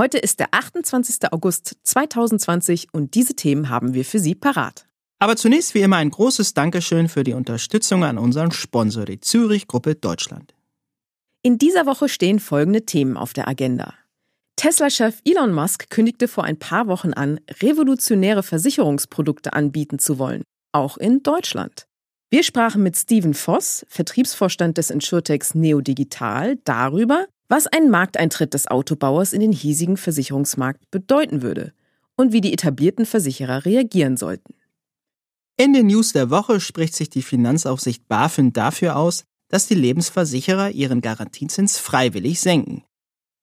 Heute 0.00 0.18
ist 0.18 0.38
der 0.38 0.54
28. 0.54 1.32
August 1.32 1.76
2020 1.82 2.94
und 2.94 3.16
diese 3.16 3.34
Themen 3.34 3.68
haben 3.68 3.94
wir 3.94 4.04
für 4.04 4.20
Sie 4.20 4.36
parat. 4.36 4.86
Aber 5.18 5.34
zunächst 5.34 5.74
wie 5.74 5.80
immer 5.80 5.96
ein 5.96 6.10
großes 6.10 6.54
Dankeschön 6.54 7.08
für 7.08 7.24
die 7.24 7.32
Unterstützung 7.32 8.04
an 8.04 8.16
unseren 8.16 8.52
Sponsor, 8.52 9.06
die 9.06 9.18
Zürich 9.18 9.66
Gruppe 9.66 9.96
Deutschland. 9.96 10.54
In 11.42 11.58
dieser 11.58 11.84
Woche 11.84 12.08
stehen 12.08 12.38
folgende 12.38 12.86
Themen 12.86 13.16
auf 13.16 13.32
der 13.32 13.48
Agenda. 13.48 13.92
Tesla-Chef 14.54 15.20
Elon 15.24 15.52
Musk 15.52 15.90
kündigte 15.90 16.28
vor 16.28 16.44
ein 16.44 16.60
paar 16.60 16.86
Wochen 16.86 17.12
an, 17.12 17.40
revolutionäre 17.60 18.44
Versicherungsprodukte 18.44 19.52
anbieten 19.52 19.98
zu 19.98 20.20
wollen, 20.20 20.44
auch 20.70 20.96
in 20.96 21.24
Deutschland. 21.24 21.88
Wir 22.30 22.44
sprachen 22.44 22.84
mit 22.84 22.96
Steven 22.96 23.34
Voss, 23.34 23.84
Vertriebsvorstand 23.88 24.78
des 24.78 24.90
Insurtechs 24.90 25.56
Neodigital, 25.56 26.56
darüber, 26.62 27.26
was 27.48 27.66
ein 27.66 27.90
Markteintritt 27.90 28.54
des 28.54 28.68
Autobauers 28.68 29.32
in 29.32 29.40
den 29.40 29.52
hiesigen 29.52 29.96
Versicherungsmarkt 29.96 30.90
bedeuten 30.90 31.42
würde 31.42 31.72
und 32.16 32.32
wie 32.32 32.40
die 32.40 32.52
etablierten 32.52 33.06
Versicherer 33.06 33.64
reagieren 33.64 34.16
sollten. 34.16 34.54
In 35.56 35.72
den 35.72 35.86
News 35.86 36.12
der 36.12 36.30
Woche 36.30 36.60
spricht 36.60 36.94
sich 36.94 37.10
die 37.10 37.22
Finanzaufsicht 37.22 38.06
BaFin 38.06 38.52
dafür 38.52 38.96
aus, 38.96 39.24
dass 39.48 39.66
die 39.66 39.74
Lebensversicherer 39.74 40.70
ihren 40.70 41.00
Garantiezins 41.00 41.78
freiwillig 41.78 42.40
senken. 42.40 42.84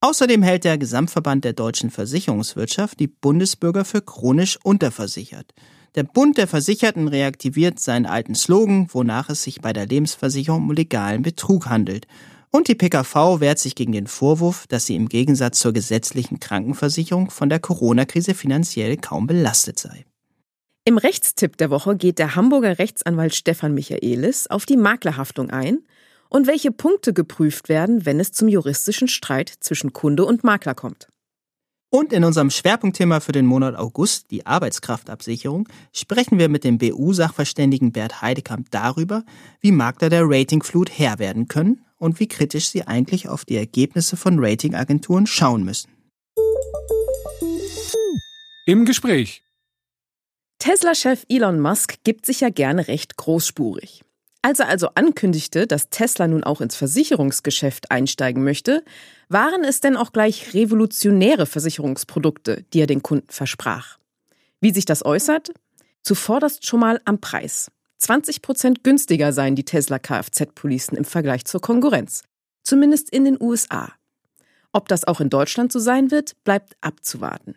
Außerdem 0.02 0.44
hält 0.44 0.66
der 0.66 0.78
Gesamtverband 0.78 1.44
der 1.44 1.53
deutschen 1.53 1.90
Versicherungswirtschaft 1.90 3.00
die 3.00 3.08
Bundesbürger 3.08 3.86
für 3.86 4.02
chronisch 4.02 4.59
unterversichert. 4.64 5.53
Der 5.95 6.03
Bund 6.03 6.38
der 6.38 6.47
Versicherten 6.47 7.08
reaktiviert 7.08 7.80
seinen 7.80 8.06
alten 8.06 8.36
Slogan, 8.36 8.88
wonach 8.92 9.30
es 9.30 9.44
sich 9.44 9.62
bei 9.62 9.73
der 9.73 9.88
Lebensversicherung 9.88 10.64
um 10.64 10.72
legalen 10.72 11.23
Betrug 11.23 11.67
handelt. 11.67 12.06
Und 12.52 12.68
die 12.68 12.76
PKV 12.76 13.40
wehrt 13.40 13.60
sich 13.60 13.76
gegen 13.76 13.92
den 13.92 14.08
Vorwurf, 14.08 14.66
dass 14.68 14.86
sie 14.86 14.96
im 14.96 15.10
Gegensatz 15.10 15.60
zur 15.60 15.74
gesetzlichen 15.74 16.40
Krankenversicherung 16.40 17.30
von 17.30 17.50
der 17.50 17.60
Corona-Krise 17.60 18.34
finanziell 18.34 18.98
kaum 18.98 19.28
belastet 19.28 19.80
sei. 19.80 20.06
Im 20.86 20.98
Rechtstipp 20.98 21.58
der 21.58 21.72
Woche 21.72 21.96
geht 21.96 22.20
der 22.20 22.36
Hamburger 22.36 22.78
Rechtsanwalt 22.78 23.34
Stefan 23.34 23.74
Michaelis 23.74 24.48
auf 24.48 24.66
die 24.66 24.78
Maklerhaftung 24.78 25.50
ein 25.50 25.80
und 26.30 26.48
welche 26.48 26.72
Punkte 26.72 27.12
geprüft 27.12 27.70
werden, 27.70 28.06
wenn 28.06 28.20
es 28.20 28.32
zum 28.32 28.48
juristischen 28.48 29.08
Streit 29.08 29.52
zwischen 29.59 29.94
Kunde 29.94 30.26
und 30.26 30.44
Makler 30.44 30.76
kommt. 30.76 31.08
Und 31.90 32.12
in 32.14 32.24
unserem 32.24 32.50
Schwerpunktthema 32.50 33.20
für 33.20 33.32
den 33.32 33.46
Monat 33.46 33.76
August, 33.76 34.30
die 34.30 34.46
Arbeitskraftabsicherung, 34.46 35.70
sprechen 35.94 36.38
wir 36.40 36.50
mit 36.50 36.64
dem 36.64 36.78
BU-Sachverständigen 36.78 37.92
Bert 37.92 38.22
Heidekamp 38.22 38.70
darüber, 38.70 39.24
wie 39.62 39.72
Makler 39.72 40.09
der 40.09 40.24
Ratingflut 40.26 40.90
Herr 40.92 41.20
werden 41.20 41.48
können 41.48 41.86
und 42.06 42.20
wie 42.20 42.28
kritisch 42.28 42.70
sie 42.70 42.84
eigentlich 42.88 43.28
auf 43.28 43.44
die 43.44 43.58
Ergebnisse 43.58 44.16
von 44.16 44.38
Ratingagenturen 44.39 45.28
schauen 45.28 45.66
müssen. 45.66 45.89
Im 48.66 48.86
Gespräch. 48.86 49.44
Tesla-Chef 50.59 51.25
Elon 51.30 51.59
Musk 51.59 51.97
gibt 52.03 52.25
sich 52.25 52.40
ja 52.41 52.50
gerne 52.50 52.88
recht 52.88 53.18
großspurig. 53.18 54.03
Als 54.41 54.59
er 54.59 54.68
also 54.68 54.90
ankündigte, 54.94 55.66
dass 55.66 55.90
Tesla 55.90 56.28
nun 56.28 56.44
auch 56.44 56.62
ins 56.62 56.75
Versicherungsgeschäft 56.75 57.90
einsteigen 57.90 58.44
möchte, 58.44 58.84
waren 59.28 59.63
es 59.63 59.81
denn 59.81 59.97
auch 59.97 60.12
gleich 60.12 60.53
revolutionäre 60.53 61.47
Versicherungsprodukte, 61.47 62.63
die 62.72 62.81
er 62.81 62.88
den 62.88 63.01
Kunden 63.01 63.30
versprach. 63.30 63.97
Wie 64.62 64.72
sich 64.72 64.85
das 64.85 65.03
äußert? 65.03 65.51
Zuvorderst 66.03 66.66
schon 66.66 66.80
mal 66.80 67.01
am 67.06 67.19
Preis. 67.19 67.72
20 67.97 68.41
Prozent 68.41 68.83
günstiger 68.83 69.31
seien 69.33 69.56
die 69.56 69.66
Tesla 69.66 70.00
Kfz-Policen 70.00 70.97
im 70.97 71.06
Vergleich 71.06 71.45
zur 71.45 71.61
Konkurrenz. 71.61 72.23
Zumindest 72.63 73.09
in 73.09 73.25
den 73.25 73.38
USA. 73.41 73.94
Ob 74.72 74.89
das 74.89 75.06
auch 75.06 75.22
in 75.22 75.29
Deutschland 75.29 75.72
so 75.72 75.79
sein 75.79 76.11
wird, 76.11 76.33
bleibt 76.44 76.75
abzuwarten. 76.81 77.56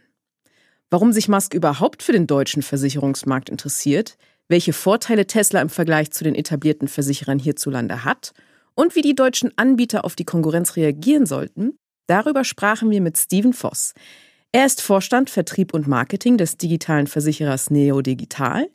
Warum 0.91 1.13
sich 1.13 1.29
Musk 1.29 1.53
überhaupt 1.53 2.03
für 2.03 2.13
den 2.13 2.27
deutschen 2.27 2.63
Versicherungsmarkt 2.63 3.51
interessiert, 3.51 4.17
welche 4.49 4.73
Vorteile 4.73 5.27
Tesla 5.27 5.61
im 5.61 5.69
Vergleich 5.69 6.11
zu 6.11 6.25
den 6.25 6.35
etablierten 6.35 6.89
Versicherern 6.89 7.39
hierzulande 7.39 8.05
hat 8.05 8.33
und 8.75 8.95
wie 8.95 9.03
die 9.03 9.15
deutschen 9.15 9.53
Anbieter 9.57 10.05
auf 10.05 10.17
die 10.17 10.25
Konkurrenz 10.25 10.77
reagieren 10.77 11.27
sollten, 11.27 11.77
darüber 12.07 12.45
sprachen 12.45 12.91
wir 12.91 13.01
mit 13.01 13.19
Steven 13.19 13.53
Voss. 13.53 13.93
Er 14.53 14.65
ist 14.65 14.81
Vorstand 14.81 15.29
Vertrieb 15.29 15.75
und 15.75 15.87
Marketing 15.87 16.39
des 16.39 16.57
digitalen 16.57 17.07
Versicherers 17.07 17.71
Neo 17.71 18.01
Digital 18.01 18.69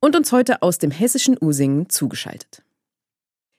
und 0.00 0.16
uns 0.16 0.32
heute 0.32 0.62
aus 0.62 0.78
dem 0.78 0.90
hessischen 0.90 1.36
Usingen 1.40 1.88
zugeschaltet. 1.88 2.62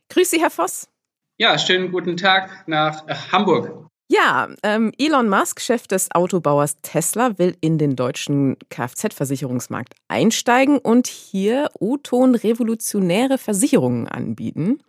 Grüß 0.09 0.29
Sie, 0.29 0.41
Herr 0.41 0.49
Voss. 0.49 0.89
Ja, 1.37 1.57
schönen 1.57 1.91
guten 1.91 2.17
Tag 2.17 2.67
nach 2.67 3.07
äh, 3.07 3.15
Hamburg. 3.31 3.87
Ja, 4.11 4.49
ähm, 4.63 4.91
Elon 4.97 5.29
Musk, 5.29 5.61
Chef 5.61 5.85
des 5.85 6.09
Autobauers 6.11 6.77
Tesla, 6.81 7.37
will 7.37 7.55
in 7.61 7.77
den 7.77 7.95
deutschen 7.95 8.57
Kfz-Versicherungsmarkt 8.69 9.93
einsteigen 10.07 10.79
und 10.79 11.05
hier 11.05 11.69
O-Ton 11.79 12.33
revolutionäre 12.33 13.37
Versicherungen 13.37 14.07
anbieten. 14.07 14.79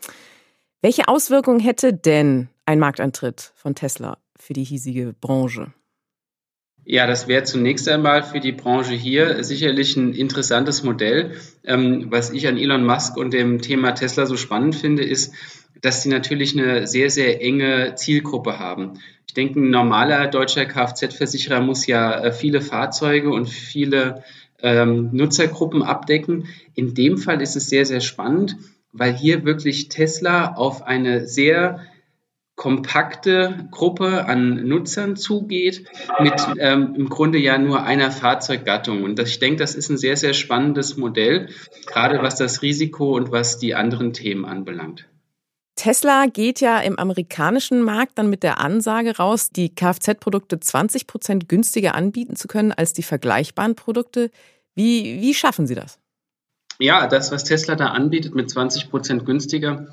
Welche 0.80 1.06
Auswirkungen 1.06 1.60
hätte 1.60 1.92
denn 1.92 2.48
ein 2.64 2.78
Markteintritt 2.78 3.52
von 3.56 3.74
Tesla 3.74 4.16
für 4.38 4.54
die 4.54 4.64
hiesige 4.64 5.12
Branche? 5.12 5.74
Ja, 6.84 7.06
das 7.06 7.28
wäre 7.28 7.44
zunächst 7.44 7.88
einmal 7.88 8.22
für 8.22 8.40
die 8.40 8.52
Branche 8.52 8.94
hier 8.94 9.44
sicherlich 9.44 9.96
ein 9.96 10.12
interessantes 10.12 10.82
Modell. 10.82 11.36
Ähm, 11.64 12.06
was 12.08 12.30
ich 12.30 12.48
an 12.48 12.56
Elon 12.56 12.84
Musk 12.84 13.16
und 13.16 13.32
dem 13.32 13.60
Thema 13.60 13.92
Tesla 13.92 14.26
so 14.26 14.36
spannend 14.36 14.74
finde, 14.74 15.04
ist, 15.04 15.34
dass 15.82 16.02
sie 16.02 16.08
natürlich 16.08 16.58
eine 16.58 16.86
sehr, 16.86 17.10
sehr 17.10 17.42
enge 17.42 17.94
Zielgruppe 17.94 18.58
haben. 18.58 18.94
Ich 19.26 19.34
denke, 19.34 19.60
ein 19.60 19.70
normaler 19.70 20.26
deutscher 20.26 20.66
Kfz-Versicherer 20.66 21.60
muss 21.60 21.86
ja 21.86 22.24
äh, 22.24 22.32
viele 22.32 22.60
Fahrzeuge 22.60 23.30
und 23.30 23.48
viele 23.48 24.24
ähm, 24.62 25.10
Nutzergruppen 25.12 25.82
abdecken. 25.82 26.48
In 26.74 26.94
dem 26.94 27.18
Fall 27.18 27.40
ist 27.40 27.56
es 27.56 27.68
sehr, 27.68 27.86
sehr 27.86 28.00
spannend, 28.00 28.56
weil 28.92 29.14
hier 29.14 29.44
wirklich 29.44 29.88
Tesla 29.88 30.54
auf 30.54 30.82
eine 30.82 31.26
sehr 31.26 31.86
kompakte 32.60 33.68
Gruppe 33.70 34.26
an 34.26 34.68
Nutzern 34.68 35.16
zugeht, 35.16 35.86
mit 36.20 36.34
ähm, 36.58 36.94
im 36.94 37.08
Grunde 37.08 37.38
ja 37.38 37.56
nur 37.56 37.84
einer 37.84 38.10
Fahrzeuggattung. 38.10 39.02
Und 39.02 39.18
das, 39.18 39.30
ich 39.30 39.38
denke, 39.38 39.60
das 39.60 39.74
ist 39.74 39.88
ein 39.88 39.96
sehr, 39.96 40.18
sehr 40.18 40.34
spannendes 40.34 40.98
Modell, 40.98 41.48
gerade 41.86 42.22
was 42.22 42.36
das 42.36 42.60
Risiko 42.60 43.16
und 43.16 43.32
was 43.32 43.56
die 43.56 43.74
anderen 43.74 44.12
Themen 44.12 44.44
anbelangt. 44.44 45.06
Tesla 45.74 46.26
geht 46.26 46.60
ja 46.60 46.80
im 46.80 46.98
amerikanischen 46.98 47.80
Markt 47.80 48.18
dann 48.18 48.28
mit 48.28 48.42
der 48.42 48.60
Ansage 48.60 49.16
raus, 49.16 49.48
die 49.48 49.74
Kfz-Produkte 49.74 50.60
20 50.60 51.06
Prozent 51.06 51.48
günstiger 51.48 51.94
anbieten 51.94 52.36
zu 52.36 52.46
können 52.46 52.72
als 52.72 52.92
die 52.92 53.02
vergleichbaren 53.02 53.74
Produkte. 53.74 54.30
Wie, 54.74 55.22
wie 55.22 55.32
schaffen 55.32 55.66
Sie 55.66 55.74
das? 55.74 55.98
Ja, 56.78 57.06
das, 57.06 57.32
was 57.32 57.44
Tesla 57.44 57.74
da 57.74 57.86
anbietet 57.86 58.34
mit 58.34 58.50
20 58.50 58.90
Prozent 58.90 59.24
günstiger, 59.24 59.86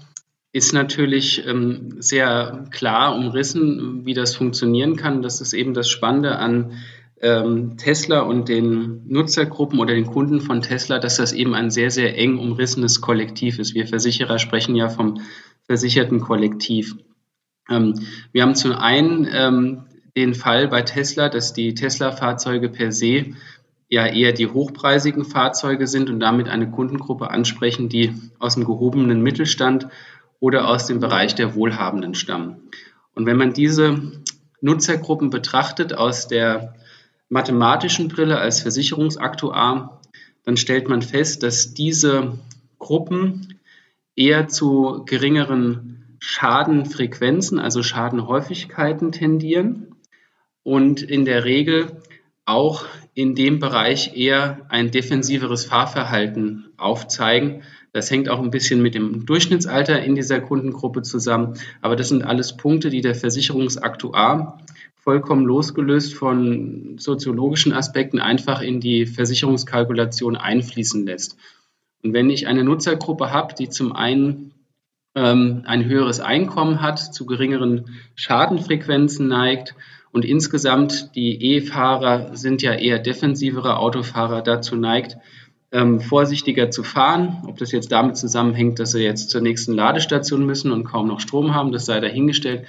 ist 0.52 0.74
natürlich 0.74 1.46
ähm, 1.46 1.98
sehr 2.00 2.68
klar 2.72 3.16
umrissen, 3.16 4.06
wie 4.06 4.14
das 4.14 4.36
funktionieren 4.36 4.96
kann. 4.96 5.22
Das 5.22 5.42
ist 5.42 5.54
eben 5.54 5.74
das 5.74 5.90
Spannende 5.90 6.38
an 6.38 6.74
ähm, 7.22 7.78
Tesla 7.78 8.22
und 8.22 8.48
den 8.48 9.04
Nutzergruppen 9.08 9.80
oder 9.80 9.94
den 9.94 10.06
Kunden 10.06 10.40
von 10.40 10.62
Tesla, 10.62 11.00
dass 11.00 11.18
das 11.18 11.34
eben 11.34 11.54
ein 11.54 11.72
sehr, 11.72 11.92
sehr 11.92 12.18
eng 12.18 12.38
umrissenes 12.38 13.02
Kollektiv 13.02 13.60
ist. 13.60 13.74
Wir 13.74 13.88
Versicherer 13.88 14.40
sprechen 14.40 14.76
ja 14.76 14.90
vom 14.90 15.22
versicherten 15.66 16.22
Kollektiv. 16.22 16.96
Ähm, 17.70 17.96
wir 18.32 18.44
haben 18.44 18.56
zum 18.56 18.74
einen 18.74 19.28
ähm, 19.32 19.84
den 20.16 20.34
Fall 20.34 20.68
bei 20.68 20.82
Tesla, 20.82 21.30
dass 21.30 21.54
die 21.54 21.74
Tesla-Fahrzeuge 21.74 22.70
per 22.70 22.92
se 22.92 23.34
ja 23.90 24.06
eher 24.06 24.34
die 24.34 24.48
hochpreisigen 24.48 25.24
Fahrzeuge 25.24 25.88
sind 25.88 26.10
und 26.10 26.20
damit 26.20 26.50
eine 26.50 26.70
Kundengruppe 26.70 27.32
ansprechen, 27.32 27.90
die 27.90 28.14
aus 28.38 28.56
dem 28.56 28.66
gehobenen 28.66 29.22
Mittelstand 29.22 29.88
oder 30.40 30.68
aus 30.68 30.86
dem 30.86 31.00
Bereich 31.00 31.36
der 31.36 31.56
Wohlhabenden 31.56 32.14
stammen. 32.14 32.70
Und 33.16 33.26
wenn 33.26 33.38
man 33.38 33.54
diese 33.54 34.12
Nutzergruppen 34.62 35.30
betrachtet 35.30 35.94
aus 35.94 36.28
der 36.28 36.76
mathematischen 37.30 38.08
Brille 38.08 38.38
als 38.38 38.62
Versicherungsaktuar, 38.62 40.02
dann 40.44 40.58
stellt 40.58 40.88
man 40.88 41.02
fest, 41.02 41.44
dass 41.44 41.74
diese 41.74 42.40
Gruppen 42.80 43.60
eher 44.16 44.48
zu 44.48 45.04
geringeren 45.06 46.18
Schadenfrequenzen, 46.20 47.60
also 47.60 47.84
Schadenhäufigkeiten 47.84 49.12
tendieren 49.12 49.96
und 50.64 51.02
in 51.02 51.26
der 51.26 51.46
Regel 51.46 52.02
auch 52.46 52.86
in 53.14 53.36
dem 53.36 53.60
Bereich 53.60 54.16
eher 54.16 54.66
ein 54.70 54.92
defensiveres 54.92 55.66
Fahrverhalten 55.66 56.70
aufzeigen. 56.78 57.64
Das 57.98 58.12
hängt 58.12 58.30
auch 58.30 58.40
ein 58.40 58.52
bisschen 58.52 58.84
mit 58.84 58.94
dem 58.94 59.26
Durchschnittsalter 59.26 60.04
in 60.04 60.14
dieser 60.14 60.40
Kundengruppe 60.40 61.02
zusammen. 61.02 61.56
Aber 61.82 61.96
das 61.96 62.10
sind 62.10 62.24
alles 62.24 62.56
Punkte, 62.56 62.92
die 62.92 63.02
der 63.02 63.16
Versicherungsaktuar 63.16 64.60
vollkommen 64.94 65.48
losgelöst 65.48 66.14
von 66.14 67.00
soziologischen 67.00 67.74
Aspekten 67.74 68.20
einfach 68.20 68.62
in 68.62 68.82
die 68.82 69.08
Versicherungskalkulation 69.08 70.36
einfließen 70.36 71.08
lässt. 71.08 71.38
Und 72.04 72.14
wenn 72.14 72.30
ich 72.30 72.46
eine 72.46 72.64
Nutzergruppe 72.64 73.32
habe, 73.32 73.56
die 73.56 73.68
zum 73.68 73.94
einen 73.94 74.54
ähm, 75.16 75.64
ein 75.66 75.86
höheres 75.86 76.20
Einkommen 76.20 76.84
hat, 76.84 77.00
zu 77.00 77.26
geringeren 77.26 77.96
Schadenfrequenzen 78.14 79.28
neigt 79.28 79.74
und 80.12 80.24
insgesamt 80.24 81.16
die 81.16 81.56
E-Fahrer 81.56 82.38
sind 82.38 82.62
ja 82.62 82.74
eher 82.74 83.00
defensivere 83.00 83.78
Autofahrer 83.78 84.44
dazu 84.44 84.76
neigt, 84.76 85.18
ähm, 85.72 86.00
vorsichtiger 86.00 86.72
zu 86.72 86.84
fahren. 86.84 87.44
Ob 87.48 87.58
das 87.58 87.72
jetzt 87.72 87.92
damit 87.92 88.18
zusammenhängt, 88.18 88.80
dass 88.80 88.92
sie 88.92 89.04
jetzt 89.04 89.30
zur 89.30 89.42
nächsten 89.42 89.74
Ladestation 89.74 90.46
müssen 90.46 90.72
und 90.72 90.86
kaum 90.86 91.08
noch 91.08 91.20
Strom 91.20 91.54
haben, 91.54 91.72
das 91.72 91.86
sei 91.86 92.00
dahingestellt. 92.00 92.66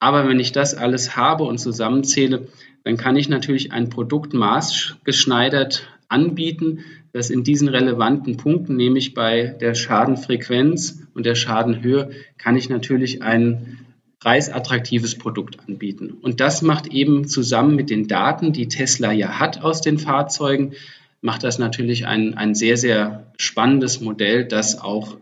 Aber 0.00 0.28
wenn 0.28 0.40
ich 0.40 0.52
das 0.52 0.74
alles 0.74 1.16
habe 1.16 1.44
und 1.44 1.58
zusammenzähle, 1.58 2.48
dann 2.84 2.96
kann 2.96 3.16
ich 3.16 3.28
natürlich 3.28 3.72
ein 3.72 3.90
Produkt 3.90 4.32
maßgeschneidert 4.32 5.88
anbieten, 6.08 6.84
das 7.12 7.30
in 7.30 7.42
diesen 7.42 7.68
relevanten 7.68 8.36
Punkten, 8.36 8.76
nämlich 8.76 9.14
bei 9.14 9.56
der 9.60 9.74
Schadenfrequenz 9.74 11.02
und 11.14 11.26
der 11.26 11.34
Schadenhöhe, 11.34 12.10
kann 12.36 12.56
ich 12.56 12.68
natürlich 12.68 13.22
ein 13.22 13.78
preisattraktives 14.20 15.16
Produkt 15.16 15.58
anbieten. 15.66 16.10
Und 16.10 16.40
das 16.40 16.62
macht 16.62 16.88
eben 16.88 17.26
zusammen 17.28 17.76
mit 17.76 17.90
den 17.90 18.08
Daten, 18.08 18.52
die 18.52 18.68
Tesla 18.68 19.12
ja 19.12 19.38
hat 19.38 19.62
aus 19.62 19.80
den 19.80 19.98
Fahrzeugen, 19.98 20.74
macht 21.20 21.42
das 21.44 21.58
natürlich 21.58 22.06
ein, 22.06 22.34
ein 22.34 22.54
sehr, 22.54 22.76
sehr 22.76 23.32
spannendes 23.36 24.00
Modell, 24.00 24.46
das 24.46 24.80
auch 24.80 25.16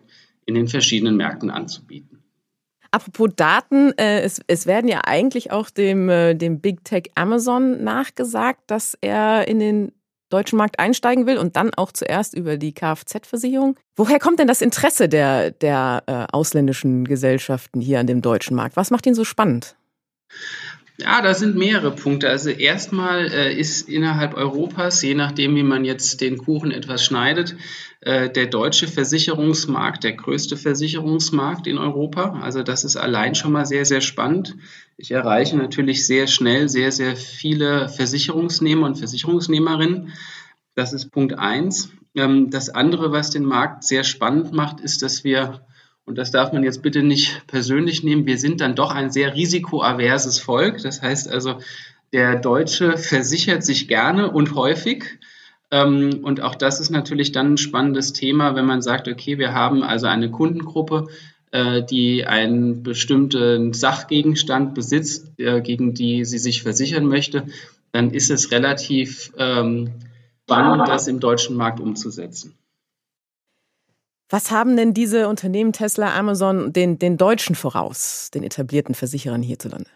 in 0.45 0.55
den 0.55 0.69
verschiedenen 0.69 1.17
Märkten 1.17 1.51
anzubieten. 1.51 2.23
Apropos 2.91 3.31
Daten, 3.35 3.93
äh, 3.99 4.21
es, 4.21 4.41
es, 4.47 4.67
werden 4.67 4.89
ja 4.89 5.03
eigentlich 5.05 5.51
auch 5.51 5.71
dem, 5.71 6.09
äh, 6.09 6.35
dem 6.35 6.61
Big 6.61 6.85
Tech 6.85 7.11
Amazon 7.15 7.83
nachgesagt, 7.83 8.63
dass 8.69 8.97
er 9.01 9.49
in 9.49 9.59
den 9.59 9.93
deutschen 10.29 10.57
Markt 10.57 10.79
einsteigen 10.79 11.27
will 11.27 11.39
und 11.39 11.57
dann 11.57 11.73
auch 11.75 11.93
zuerst 11.93 12.35
über 12.35 12.57
die 12.57 12.73
Kfz-Versicherung. 12.73 13.77
Woher 13.97 14.19
kommt 14.19 14.39
denn 14.39 14.49
das 14.49 14.61
Interesse 14.61 15.09
der, 15.09 15.51
der 15.51 16.03
äh, 16.07 16.27
ausländischen 16.33 17.05
Gesellschaften 17.05 17.81
hier 17.81 18.01
an 18.01 18.07
dem 18.07 18.23
deutschen 18.23 18.57
Markt? 18.57 18.77
Was 18.77 18.91
macht 18.91 19.07
ihn 19.07 19.15
so 19.15 19.25
spannend? 19.25 19.77
Ja, 20.99 21.21
da 21.21 21.35
sind 21.35 21.57
mehrere 21.57 21.95
Punkte. 21.95 22.31
Also 22.31 22.49
erstmal 22.49 23.31
äh, 23.31 23.55
ist 23.55 23.87
innerhalb 23.89 24.35
Europas, 24.35 25.03
je 25.03 25.15
nachdem, 25.15 25.55
wie 25.55 25.63
man 25.63 25.85
jetzt 25.85 26.23
den 26.23 26.39
Kuchen 26.39 26.71
etwas 26.71 27.05
schneidet, 27.05 27.55
äh, 28.01 28.31
der 28.31 28.47
deutsche 28.47 28.89
Versicherungsmarkt 28.89 30.05
der 30.05 30.15
größte 30.15 30.57
Versicherungsmarkt 30.57 31.67
in 31.67 31.77
Europa. 31.77 32.41
Also 32.41 32.63
das 32.63 32.85
ist 32.85 32.97
allein 32.97 33.35
schon 33.35 33.53
mal 33.53 33.67
sehr, 33.67 33.85
sehr 33.85 34.01
spannend. 34.01 34.57
Ich 34.97 35.11
erreiche 35.11 35.59
natürlich 35.59 36.07
sehr 36.07 36.27
schnell 36.29 36.71
sehr, 36.71 36.91
sehr 36.93 37.15
viele 37.15 37.91
Versicherungsnehmer 37.91 38.87
und 38.87 38.97
Versicherungsnehmerinnen. 38.97 40.15
Das 40.75 40.95
ist 40.95 41.11
Punkt 41.11 41.39
eins. 41.39 41.91
Ähm, 42.15 42.49
das 42.49 42.71
andere, 42.71 43.13
was 43.13 43.29
den 43.29 43.45
Markt 43.45 43.85
sehr 43.85 44.03
spannend 44.03 44.53
macht, 44.53 44.81
ist, 44.81 45.03
dass 45.03 45.25
wir 45.25 45.61
und 46.07 46.17
das 46.17 46.31
darf 46.31 46.53
man 46.53 46.63
jetzt 46.63 46.83
bitte 46.83 47.03
nicht 47.03 47.47
persönlich 47.49 48.05
nehmen, 48.05 48.27
wir 48.27 48.39
sind 48.39 48.61
dann 48.61 48.77
doch 48.77 48.95
ein 48.95 49.11
sehr 49.11 49.35
risikoaverses 49.35 50.39
Volk. 50.39 50.81
Das 50.83 51.03
heißt 51.03 51.29
also, 51.29 51.59
der 52.13 52.37
Deutsche 52.37 52.97
versichert 52.97 53.65
sich 53.65 53.89
gerne 53.89 54.31
und 54.31 54.55
häufig. 54.55 55.19
Ähm, 55.73 56.21
und 56.23 56.41
auch 56.41 56.55
das 56.55 56.79
ist 56.79 56.91
natürlich 56.91 57.33
dann 57.33 57.55
ein 57.55 57.59
spannendes 57.59 58.13
Thema, 58.13 58.55
wenn 58.55 58.67
man 58.67 58.83
sagt, 58.83 59.09
okay, 59.09 59.39
wir 59.39 59.53
haben 59.53 59.83
also 59.83 60.07
eine 60.07 60.31
Kundengruppe, 60.31 61.09
äh, 61.51 61.83
die 61.83 62.25
einen 62.25 62.85
bestimmten 62.85 63.73
Sachgegenstand 63.73 64.75
besitzt, 64.75 65.33
äh, 65.39 65.61
gegen 65.61 65.93
die 65.93 66.25
sie 66.25 66.39
sich 66.39 66.63
versichern 66.63 67.07
möchte, 67.07 67.49
dann 67.91 68.13
ist 68.13 68.31
es 68.31 68.53
relativ 68.53 69.33
ähm, 69.39 69.91
spannend, 70.45 70.87
das 70.87 71.09
im 71.09 71.19
deutschen 71.19 71.57
Markt 71.57 71.81
umzusetzen. 71.81 72.55
Was 74.29 74.51
haben 74.51 74.77
denn 74.77 74.93
diese 74.93 75.29
Unternehmen 75.29 75.73
Tesla, 75.73 76.17
Amazon 76.17 76.73
den, 76.73 76.99
den 76.99 77.17
Deutschen 77.17 77.55
voraus, 77.55 78.31
den 78.33 78.43
etablierten 78.43 78.95
Versicherern 78.95 79.43
hierzulande? 79.43 79.89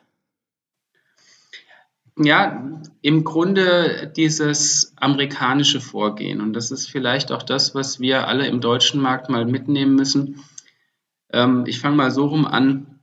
Ja, 2.16 2.70
im 3.00 3.24
Grunde 3.24 4.12
dieses 4.14 4.92
amerikanische 4.96 5.80
Vorgehen. 5.80 6.40
Und 6.40 6.52
das 6.52 6.70
ist 6.70 6.88
vielleicht 6.90 7.32
auch 7.32 7.42
das, 7.42 7.74
was 7.74 7.98
wir 7.98 8.28
alle 8.28 8.46
im 8.46 8.60
deutschen 8.60 9.00
Markt 9.00 9.30
mal 9.30 9.46
mitnehmen 9.46 9.94
müssen. 9.94 10.44
Ähm, 11.32 11.64
ich 11.66 11.80
fange 11.80 11.96
mal 11.96 12.10
so 12.10 12.26
rum 12.26 12.46
an. 12.46 13.00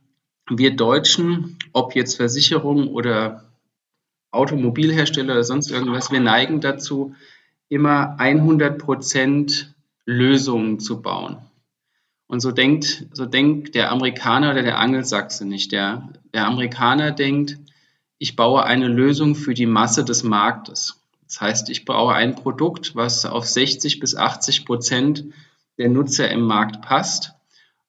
Wir 0.48 0.76
Deutschen, 0.76 1.58
ob 1.72 1.94
jetzt 1.94 2.16
Versicherung 2.16 2.88
oder 2.88 3.52
Automobilhersteller 4.30 5.32
oder 5.34 5.44
sonst 5.44 5.70
irgendwas, 5.70 6.10
wir 6.10 6.20
neigen 6.20 6.60
dazu, 6.60 7.14
immer 7.68 8.14
100 8.18 8.78
Prozent 8.78 9.74
Lösungen 10.08 10.80
zu 10.80 11.02
bauen. 11.02 11.36
Und 12.28 12.40
so 12.40 12.50
denkt, 12.50 13.06
so 13.12 13.26
denkt 13.26 13.74
der 13.74 13.92
Amerikaner 13.92 14.52
oder 14.52 14.62
der 14.62 14.78
Angelsachse 14.78 15.46
nicht. 15.46 15.70
Der, 15.70 16.08
der 16.32 16.46
Amerikaner 16.46 17.10
denkt, 17.10 17.58
ich 18.16 18.34
baue 18.34 18.64
eine 18.64 18.88
Lösung 18.88 19.34
für 19.34 19.52
die 19.52 19.66
Masse 19.66 20.06
des 20.06 20.24
Marktes. 20.24 20.98
Das 21.26 21.42
heißt, 21.42 21.68
ich 21.68 21.84
baue 21.84 22.14
ein 22.14 22.34
Produkt, 22.36 22.96
was 22.96 23.26
auf 23.26 23.46
60 23.46 24.00
bis 24.00 24.16
80 24.16 24.64
Prozent 24.64 25.24
der 25.76 25.90
Nutzer 25.90 26.30
im 26.30 26.40
Markt 26.40 26.80
passt. 26.80 27.32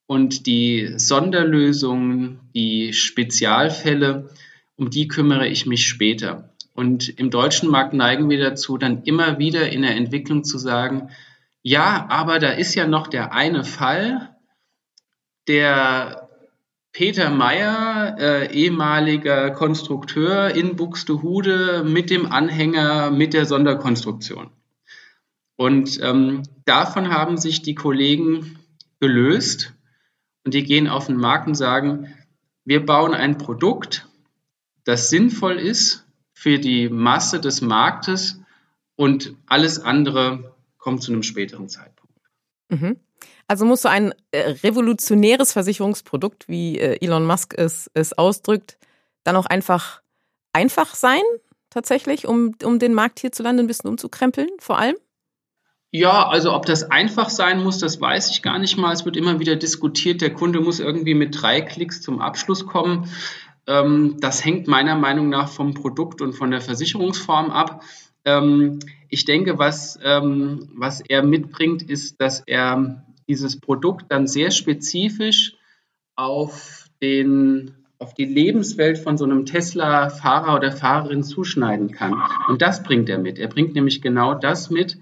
Und 0.06 0.46
die 0.46 0.92
Sonderlösungen, 0.98 2.42
die 2.54 2.92
Spezialfälle, 2.92 4.30
um 4.76 4.90
die 4.90 5.08
kümmere 5.08 5.48
ich 5.48 5.66
mich 5.66 5.88
später. 5.88 6.50
Und 6.74 7.08
im 7.18 7.30
deutschen 7.30 7.70
Markt 7.70 7.94
neigen 7.94 8.30
wir 8.30 8.42
dazu, 8.42 8.78
dann 8.78 9.04
immer 9.04 9.40
wieder 9.40 9.70
in 9.70 9.84
der 9.84 9.96
Entwicklung 9.96 10.44
zu 10.44 10.58
sagen, 10.58 11.12
ja, 11.62 12.06
aber 12.10 12.40
da 12.40 12.50
ist 12.50 12.76
ja 12.76 12.88
noch 12.88 13.08
der 13.08 13.34
eine 13.34 13.64
Fall, 13.64 14.36
der 15.48 16.30
Peter 16.92 17.30
Meyer, 17.30 18.18
äh, 18.20 18.54
ehemaliger 18.54 19.52
Konstrukteur 19.52 20.56
in 20.56 20.76
Buxtehude 20.76 21.84
mit 21.86 22.10
dem 22.10 22.32
Anhänger 22.32 23.12
mit 23.12 23.34
der 23.34 23.46
Sonderkonstruktion. 23.46 24.52
Und 25.56 26.00
ähm, 26.02 26.44
davon 26.66 27.10
haben 27.10 27.38
sich 27.38 27.62
die 27.62 27.76
Kollegen 27.76 28.58
gelöst 29.00 29.74
und 30.46 30.54
die 30.54 30.64
gehen 30.64 30.88
auf 30.88 31.08
den 31.08 31.18
Markt 31.18 31.48
und 31.48 31.56
sagen, 31.56 32.14
wir 32.66 32.86
bauen 32.86 33.14
ein 33.14 33.38
Produkt, 33.38 34.08
das 34.84 35.10
sinnvoll 35.10 35.58
ist 35.58 36.08
für 36.34 36.60
die 36.60 36.90
Masse 36.90 37.40
des 37.40 37.62
Marktes 37.62 38.42
und 38.96 39.36
alles 39.46 39.80
andere 39.80 40.49
kommt 40.80 41.04
zu 41.04 41.12
einem 41.12 41.22
späteren 41.24 41.70
Zeitpunkt. 41.70 42.16
Mhm. 42.70 42.98
Also 43.48 43.66
muss 43.66 43.84
so 43.84 43.90
ein 43.90 44.14
äh, 44.32 44.40
revolutionäres 44.64 45.54
Versicherungsprodukt, 45.54 46.48
wie 46.48 46.80
äh, 46.80 47.04
Elon 47.06 47.26
Musk 47.26 47.54
es, 47.58 47.92
es 47.94 48.18
ausdrückt, 48.18 48.78
dann 49.24 49.36
auch 49.36 49.46
einfach 49.46 50.02
einfach 50.54 50.96
sein, 50.96 51.22
tatsächlich, 51.70 52.28
um, 52.28 52.56
um 52.64 52.80
den 52.80 52.94
Markt 52.94 53.20
hierzulande 53.20 53.64
ein 53.64 53.68
bisschen 53.68 53.90
umzukrempeln, 53.90 54.50
vor 54.60 54.80
allem? 54.80 54.96
Ja, 55.92 56.28
also 56.28 56.54
ob 56.54 56.66
das 56.66 56.92
einfach 56.92 57.30
sein 57.30 57.64
muss, 57.64 57.80
das 57.80 58.00
weiß 58.00 58.30
ich 58.30 58.44
gar 58.44 58.60
nicht 58.60 58.78
mal. 58.78 58.94
Es 58.94 59.06
wird 59.06 59.18
immer 59.18 59.40
wieder 59.40 59.56
diskutiert, 59.56 60.22
der 60.22 60.34
Kunde 60.34 60.60
muss 60.60 60.80
irgendwie 60.80 61.16
mit 61.16 61.42
drei 61.42 61.62
Klicks 61.62 62.02
zum 62.02 62.22
Abschluss 62.22 62.68
kommen. 62.68 63.10
Ähm, 63.66 64.18
das 64.20 64.46
hängt 64.46 64.68
meiner 64.68 64.96
Meinung 64.96 65.30
nach 65.30 65.50
vom 65.50 65.74
Produkt 65.74 66.22
und 66.22 66.34
von 66.34 66.52
der 66.52 66.62
Versicherungsform 66.62 67.50
ab. 67.50 67.84
Ich 69.10 69.26
denke, 69.26 69.58
was, 69.58 70.00
ähm, 70.04 70.70
was 70.76 71.02
er 71.02 71.24
mitbringt, 71.24 71.84
ist, 71.84 72.22
dass 72.22 72.42
er 72.42 73.06
dieses 73.28 73.60
Produkt 73.60 74.06
dann 74.10 74.28
sehr 74.28 74.52
spezifisch 74.52 75.56
auf, 76.16 76.86
den, 77.02 77.72
auf 77.98 78.14
die 78.14 78.26
Lebenswelt 78.26 78.98
von 78.98 79.18
so 79.18 79.26
einem 79.26 79.46
Tesla-Fahrer 79.46 80.56
oder 80.56 80.72
Fahrerin 80.72 81.24
zuschneiden 81.24 81.92
kann. 81.92 82.22
Und 82.48 82.62
das 82.62 82.84
bringt 82.84 83.10
er 83.10 83.20
mit. 83.20 83.40
Er 83.40 83.48
bringt 83.48 83.76
nämlich 83.76 84.02
genau 84.02 84.34
das 84.34 84.70
mit, 84.70 84.98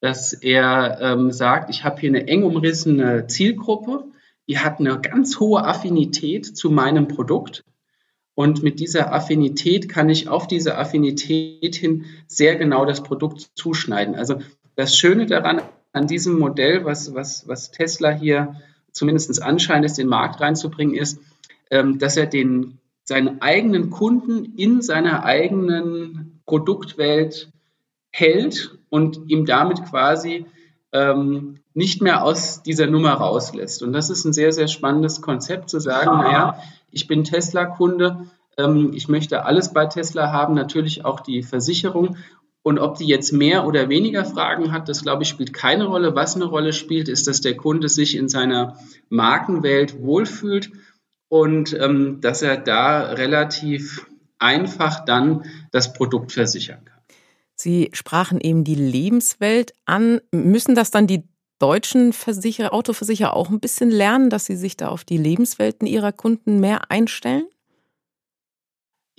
dass 0.00 0.32
er 0.32 0.98
ähm, 1.00 1.32
sagt, 1.32 1.70
ich 1.70 1.84
habe 1.84 2.00
hier 2.00 2.10
eine 2.10 2.28
eng 2.28 2.44
umrissene 2.44 3.26
Zielgruppe, 3.26 4.04
die 4.48 4.58
hat 4.58 4.80
eine 4.80 5.00
ganz 5.00 5.40
hohe 5.40 5.64
Affinität 5.64 6.46
zu 6.46 6.70
meinem 6.70 7.08
Produkt. 7.08 7.64
Und 8.38 8.62
mit 8.62 8.78
dieser 8.78 9.12
Affinität 9.12 9.88
kann 9.88 10.08
ich 10.08 10.28
auf 10.28 10.46
diese 10.46 10.78
Affinität 10.78 11.74
hin 11.74 12.04
sehr 12.28 12.54
genau 12.54 12.84
das 12.84 13.02
Produkt 13.02 13.50
zuschneiden. 13.56 14.14
Also 14.14 14.36
das 14.76 14.96
Schöne 14.96 15.26
daran 15.26 15.60
an 15.92 16.06
diesem 16.06 16.38
Modell, 16.38 16.84
was, 16.84 17.12
was, 17.14 17.48
was 17.48 17.72
Tesla 17.72 18.12
hier 18.12 18.54
zumindest 18.92 19.42
anscheinend 19.42 19.86
ist, 19.86 19.98
den 19.98 20.06
Markt 20.06 20.40
reinzubringen, 20.40 20.94
ist, 20.94 21.20
ähm, 21.72 21.98
dass 21.98 22.16
er 22.16 22.26
den, 22.26 22.78
seinen 23.02 23.42
eigenen 23.42 23.90
Kunden 23.90 24.54
in 24.56 24.82
seiner 24.82 25.24
eigenen 25.24 26.40
Produktwelt 26.46 27.50
hält 28.12 28.78
und 28.88 29.18
ihm 29.28 29.46
damit 29.46 29.84
quasi 29.84 30.46
ähm, 30.92 31.60
nicht 31.74 32.02
mehr 32.02 32.24
aus 32.24 32.62
dieser 32.62 32.86
Nummer 32.86 33.12
rauslässt. 33.12 33.82
Und 33.82 33.92
das 33.92 34.10
ist 34.10 34.24
ein 34.24 34.32
sehr, 34.32 34.52
sehr 34.52 34.68
spannendes 34.68 35.20
Konzept 35.20 35.70
zu 35.70 35.80
sagen, 35.80 36.10
naja, 36.18 36.58
ich 36.90 37.06
bin 37.06 37.24
Tesla-Kunde, 37.24 38.26
ähm, 38.56 38.92
ich 38.94 39.08
möchte 39.08 39.44
alles 39.44 39.72
bei 39.72 39.86
Tesla 39.86 40.32
haben, 40.32 40.54
natürlich 40.54 41.04
auch 41.04 41.20
die 41.20 41.42
Versicherung. 41.42 42.16
Und 42.62 42.78
ob 42.78 42.98
die 42.98 43.06
jetzt 43.06 43.32
mehr 43.32 43.66
oder 43.66 43.88
weniger 43.88 44.24
Fragen 44.24 44.72
hat, 44.72 44.88
das 44.88 45.02
glaube 45.02 45.22
ich 45.22 45.28
spielt 45.28 45.52
keine 45.52 45.86
Rolle. 45.86 46.14
Was 46.14 46.36
eine 46.36 46.44
Rolle 46.44 46.72
spielt, 46.72 47.08
ist, 47.08 47.26
dass 47.26 47.40
der 47.40 47.56
Kunde 47.56 47.88
sich 47.88 48.16
in 48.16 48.28
seiner 48.28 48.76
Markenwelt 49.08 50.02
wohlfühlt 50.02 50.70
und 51.28 51.72
ähm, 51.78 52.20
dass 52.20 52.42
er 52.42 52.56
da 52.56 53.12
relativ 53.12 54.06
einfach 54.38 55.04
dann 55.04 55.44
das 55.70 55.92
Produkt 55.92 56.32
versichern 56.32 56.84
kann. 56.84 56.97
Sie 57.60 57.90
sprachen 57.92 58.40
eben 58.40 58.64
die 58.64 58.76
Lebenswelt 58.76 59.72
an. 59.84 60.20
Müssen 60.32 60.74
das 60.74 60.90
dann 60.90 61.06
die 61.06 61.24
deutschen 61.58 62.12
Versicherer, 62.12 62.72
Autoversicherer 62.72 63.34
auch 63.34 63.50
ein 63.50 63.60
bisschen 63.60 63.90
lernen, 63.90 64.30
dass 64.30 64.46
sie 64.46 64.56
sich 64.56 64.76
da 64.76 64.88
auf 64.88 65.04
die 65.04 65.16
Lebenswelten 65.16 65.86
ihrer 65.86 66.12
Kunden 66.12 66.60
mehr 66.60 66.90
einstellen? 66.90 67.46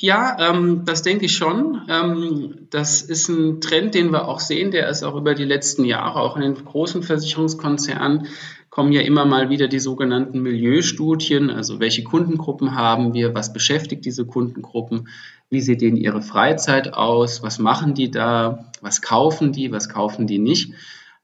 Ja, 0.02 0.38
ähm, 0.40 0.84
das 0.86 1.02
denke 1.02 1.26
ich 1.26 1.36
schon. 1.36 1.82
Ähm, 1.90 2.68
das 2.70 3.02
ist 3.02 3.28
ein 3.28 3.60
Trend, 3.60 3.96
den 3.96 4.14
wir 4.14 4.30
auch 4.30 4.40
sehen. 4.40 4.72
Der 4.72 4.88
ist 4.88 5.04
auch 5.04 5.16
über 5.16 5.36
die 5.36 5.44
letzten 5.44 5.84
Jahre, 5.84 6.22
auch 6.22 6.38
in 6.38 6.42
den 6.42 6.56
großen 6.56 7.04
Versicherungskonzernen, 7.04 8.28
kommen 8.70 8.94
ja 8.94 9.02
immer 9.02 9.26
mal 9.26 9.50
wieder 9.50 9.68
die 9.68 9.80
sogenannten 9.80 10.42
Milieustudien. 10.42 11.50
Also 11.50 11.82
welche 11.82 12.04
Kundengruppen 12.04 12.76
haben 12.76 13.14
wir? 13.14 13.36
Was 13.36 13.52
beschäftigt 13.52 14.06
diese 14.06 14.26
Kundengruppen? 14.26 15.10
Wie 15.50 15.60
sieht 15.60 15.82
denen 15.82 15.98
ihre 15.98 16.22
Freizeit 16.22 16.94
aus? 16.94 17.44
Was 17.44 17.60
machen 17.60 17.94
die 17.94 18.10
da? 18.10 18.72
Was 18.80 19.02
kaufen 19.02 19.52
die? 19.52 19.74
Was 19.74 19.90
kaufen 19.90 20.28
die 20.28 20.40
nicht? 20.40 20.76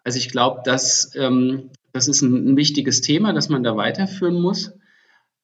Also 0.04 0.18
ich 0.18 0.30
glaube, 0.30 0.64
dass, 0.66 1.16
ähm, 1.16 1.70
das 1.94 2.10
ist 2.10 2.22
ein, 2.22 2.52
ein, 2.52 2.58
wichtiges 2.58 3.00
Thema, 3.00 3.32
das 3.32 3.48
man 3.48 3.64
da 3.64 3.78
weiterführen 3.78 4.42
muss. 4.42 4.74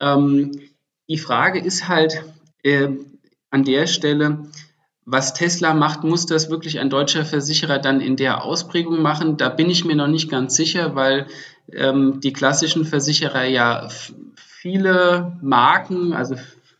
Ähm, 0.01 0.51
die 1.07 1.17
Frage 1.17 1.59
ist 1.59 1.87
halt, 1.87 2.23
äh, 2.63 2.89
an 3.51 3.63
der 3.63 3.85
Stelle, 3.85 4.47
was 5.05 5.33
Tesla 5.33 5.73
macht, 5.73 6.03
muss 6.03 6.25
das 6.25 6.49
wirklich 6.49 6.79
ein 6.79 6.89
deutscher 6.89 7.25
Versicherer 7.25 7.79
dann 7.79 8.01
in 8.01 8.15
der 8.15 8.43
Ausprägung 8.43 9.01
machen? 9.01 9.37
Da 9.37 9.49
bin 9.49 9.69
ich 9.69 9.85
mir 9.85 9.95
noch 9.95 10.07
nicht 10.07 10.29
ganz 10.29 10.55
sicher, 10.55 10.95
weil 10.95 11.27
ähm, 11.73 12.19
die 12.21 12.33
klassischen 12.33 12.85
Versicherer 12.85 13.45
ja 13.45 13.89
viele 14.35 15.37
Marken, 15.41 16.13
also 16.13 16.35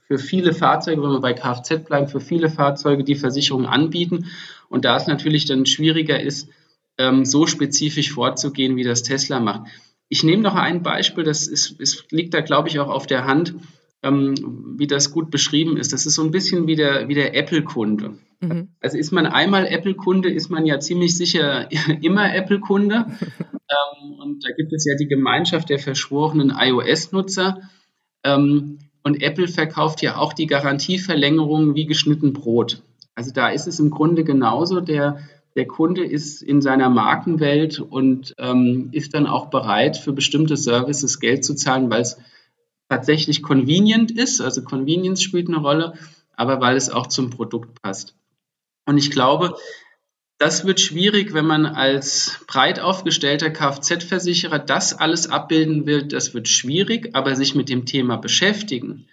für 0.07 0.17
viele 0.17 0.53
Fahrzeuge, 0.53 1.01
wenn 1.01 1.11
wir 1.11 1.21
bei 1.21 1.33
Kfz 1.33 1.85
bleiben, 1.85 2.07
für 2.07 2.19
viele 2.19 2.49
Fahrzeuge 2.49 3.03
die 3.03 3.15
Versicherung 3.15 3.65
anbieten. 3.65 4.27
Und 4.69 4.85
da 4.85 4.97
es 4.97 5.07
natürlich 5.07 5.45
dann 5.45 5.65
schwieriger 5.65 6.19
ist, 6.19 6.49
ähm, 6.97 7.25
so 7.25 7.47
spezifisch 7.47 8.11
vorzugehen, 8.11 8.75
wie 8.75 8.83
das 8.83 9.03
Tesla 9.03 9.39
macht. 9.39 9.69
Ich 10.09 10.23
nehme 10.23 10.43
noch 10.43 10.55
ein 10.55 10.83
Beispiel, 10.83 11.23
das 11.23 11.47
ist, 11.47 11.79
ist, 11.79 12.11
liegt 12.11 12.33
da, 12.33 12.41
glaube 12.41 12.67
ich, 12.67 12.79
auch 12.79 12.89
auf 12.89 13.07
der 13.07 13.25
Hand 13.25 13.55
ähm, 14.03 14.75
wie 14.77 14.87
das 14.87 15.11
gut 15.11 15.29
beschrieben 15.29 15.77
ist. 15.77 15.93
Das 15.93 16.05
ist 16.05 16.15
so 16.15 16.23
ein 16.23 16.31
bisschen 16.31 16.67
wie 16.67 16.75
der, 16.75 17.07
wie 17.07 17.15
der 17.15 17.35
Apple-Kunde. 17.35 18.15
Mhm. 18.39 18.69
Also 18.81 18.97
ist 18.97 19.11
man 19.11 19.25
einmal 19.25 19.67
Apple-Kunde, 19.67 20.29
ist 20.29 20.49
man 20.49 20.65
ja 20.65 20.79
ziemlich 20.79 21.15
sicher 21.15 21.69
immer 22.01 22.33
Apple-Kunde. 22.33 23.05
ähm, 23.21 24.13
und 24.19 24.43
da 24.43 24.49
gibt 24.55 24.73
es 24.73 24.85
ja 24.85 24.95
die 24.95 25.07
Gemeinschaft 25.07 25.69
der 25.69 25.79
verschworenen 25.79 26.51
iOS-Nutzer. 26.55 27.61
Ähm, 28.23 28.79
und 29.03 29.21
Apple 29.21 29.47
verkauft 29.47 30.01
ja 30.01 30.17
auch 30.17 30.33
die 30.33 30.47
Garantieverlängerung 30.47 31.75
wie 31.75 31.85
geschnitten 31.85 32.33
Brot. 32.33 32.83
Also 33.15 33.31
da 33.31 33.49
ist 33.49 33.67
es 33.67 33.79
im 33.79 33.89
Grunde 33.89 34.23
genauso. 34.23 34.79
Der, 34.79 35.19
der 35.55 35.67
Kunde 35.67 36.03
ist 36.03 36.41
in 36.41 36.61
seiner 36.61 36.89
Markenwelt 36.89 37.79
und 37.79 38.35
ähm, 38.37 38.89
ist 38.91 39.13
dann 39.13 39.27
auch 39.27 39.47
bereit, 39.49 39.97
für 39.97 40.13
bestimmte 40.13 40.55
Services 40.55 41.19
Geld 41.19 41.43
zu 41.43 41.55
zahlen, 41.55 41.89
weil 41.89 42.01
es 42.01 42.17
tatsächlich 42.91 43.41
convenient 43.41 44.11
ist, 44.11 44.41
also 44.41 44.63
Convenience 44.63 45.23
spielt 45.23 45.47
eine 45.47 45.59
Rolle, 45.59 45.93
aber 46.35 46.59
weil 46.59 46.75
es 46.75 46.89
auch 46.89 47.07
zum 47.07 47.29
Produkt 47.29 47.81
passt. 47.81 48.15
Und 48.85 48.97
ich 48.97 49.11
glaube, 49.11 49.55
das 50.37 50.65
wird 50.65 50.81
schwierig, 50.81 51.33
wenn 51.33 51.45
man 51.45 51.65
als 51.65 52.41
breit 52.47 52.81
aufgestellter 52.81 53.49
Kfz-Versicherer 53.49 54.59
das 54.59 54.93
alles 54.93 55.29
abbilden 55.29 55.85
will. 55.85 56.03
Das 56.03 56.33
wird 56.33 56.49
schwierig, 56.49 57.11
aber 57.13 57.37
sich 57.37 57.55
mit 57.55 57.69
dem 57.69 57.85
Thema 57.85 58.17
beschäftigen. 58.17 59.07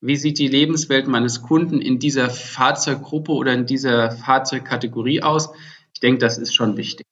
Wie 0.00 0.16
sieht 0.16 0.38
die 0.38 0.48
Lebenswelt 0.48 1.08
meines 1.08 1.42
Kunden 1.42 1.80
in 1.80 1.98
dieser 1.98 2.30
Fahrzeuggruppe 2.30 3.32
oder 3.32 3.52
in 3.54 3.66
dieser 3.66 4.12
Fahrzeugkategorie 4.12 5.22
aus? 5.22 5.50
Ich 5.94 6.00
denke, 6.00 6.20
das 6.20 6.38
ist 6.38 6.54
schon 6.54 6.76
wichtig. 6.76 7.06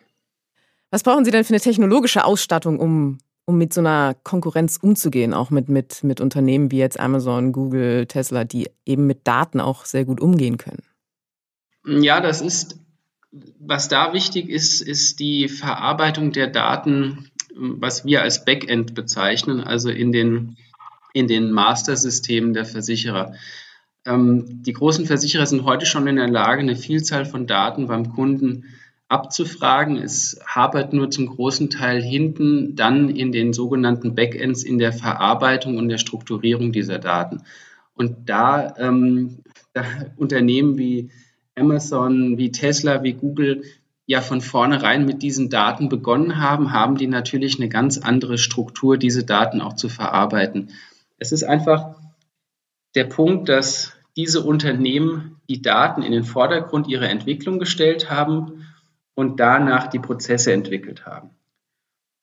Was 0.90 1.02
brauchen 1.02 1.24
Sie 1.24 1.32
denn 1.32 1.42
für 1.42 1.54
eine 1.54 1.60
technologische 1.60 2.24
Ausstattung, 2.24 2.78
um 2.78 3.18
um 3.48 3.56
mit 3.56 3.72
so 3.72 3.80
einer 3.80 4.14
Konkurrenz 4.24 4.76
umzugehen, 4.76 5.32
auch 5.32 5.48
mit, 5.48 5.70
mit, 5.70 6.04
mit 6.04 6.20
Unternehmen 6.20 6.70
wie 6.70 6.76
jetzt 6.76 7.00
Amazon, 7.00 7.52
Google, 7.52 8.04
Tesla, 8.04 8.44
die 8.44 8.68
eben 8.84 9.06
mit 9.06 9.26
Daten 9.26 9.58
auch 9.58 9.86
sehr 9.86 10.04
gut 10.04 10.20
umgehen 10.20 10.58
können? 10.58 10.82
Ja, 11.86 12.20
das 12.20 12.42
ist, 12.42 12.78
was 13.58 13.88
da 13.88 14.12
wichtig 14.12 14.50
ist, 14.50 14.82
ist 14.82 15.18
die 15.18 15.48
Verarbeitung 15.48 16.32
der 16.32 16.48
Daten, 16.48 17.30
was 17.56 18.04
wir 18.04 18.20
als 18.20 18.44
Backend 18.44 18.94
bezeichnen, 18.94 19.60
also 19.60 19.88
in 19.88 20.12
den, 20.12 20.58
in 21.14 21.26
den 21.26 21.50
Master-Systemen 21.50 22.52
der 22.52 22.66
Versicherer. 22.66 23.32
Ähm, 24.04 24.62
die 24.62 24.74
großen 24.74 25.06
Versicherer 25.06 25.46
sind 25.46 25.64
heute 25.64 25.86
schon 25.86 26.06
in 26.06 26.16
der 26.16 26.28
Lage, 26.28 26.60
eine 26.60 26.76
Vielzahl 26.76 27.24
von 27.24 27.46
Daten 27.46 27.86
beim 27.86 28.12
Kunden 28.12 28.64
abzufragen. 29.08 29.96
Es 29.96 30.38
hapert 30.46 30.92
nur 30.92 31.10
zum 31.10 31.26
großen 31.26 31.70
Teil 31.70 32.02
hinten 32.02 32.76
dann 32.76 33.08
in 33.08 33.32
den 33.32 33.52
sogenannten 33.52 34.14
Backends 34.14 34.62
in 34.62 34.78
der 34.78 34.92
Verarbeitung 34.92 35.78
und 35.78 35.88
der 35.88 35.98
Strukturierung 35.98 36.72
dieser 36.72 36.98
Daten. 36.98 37.42
Und 37.94 38.28
da, 38.28 38.74
ähm, 38.78 39.38
da 39.72 39.82
Unternehmen 40.16 40.78
wie 40.78 41.10
Amazon, 41.56 42.38
wie 42.38 42.52
Tesla, 42.52 43.02
wie 43.02 43.14
Google 43.14 43.64
ja 44.06 44.20
von 44.20 44.40
vornherein 44.40 45.04
mit 45.04 45.22
diesen 45.22 45.50
Daten 45.50 45.88
begonnen 45.88 46.38
haben, 46.38 46.72
haben 46.72 46.96
die 46.96 47.08
natürlich 47.08 47.58
eine 47.58 47.68
ganz 47.68 47.98
andere 47.98 48.38
Struktur, 48.38 48.96
diese 48.96 49.24
Daten 49.24 49.60
auch 49.60 49.74
zu 49.74 49.88
verarbeiten. 49.88 50.70
Es 51.18 51.32
ist 51.32 51.42
einfach 51.42 51.96
der 52.94 53.04
Punkt, 53.04 53.48
dass 53.48 53.92
diese 54.16 54.42
Unternehmen 54.42 55.40
die 55.48 55.60
Daten 55.60 56.02
in 56.02 56.12
den 56.12 56.24
Vordergrund 56.24 56.88
ihrer 56.88 57.08
Entwicklung 57.08 57.58
gestellt 57.58 58.10
haben 58.10 58.67
und 59.18 59.40
danach 59.40 59.88
die 59.88 59.98
Prozesse 59.98 60.52
entwickelt 60.52 61.04
haben. 61.04 61.30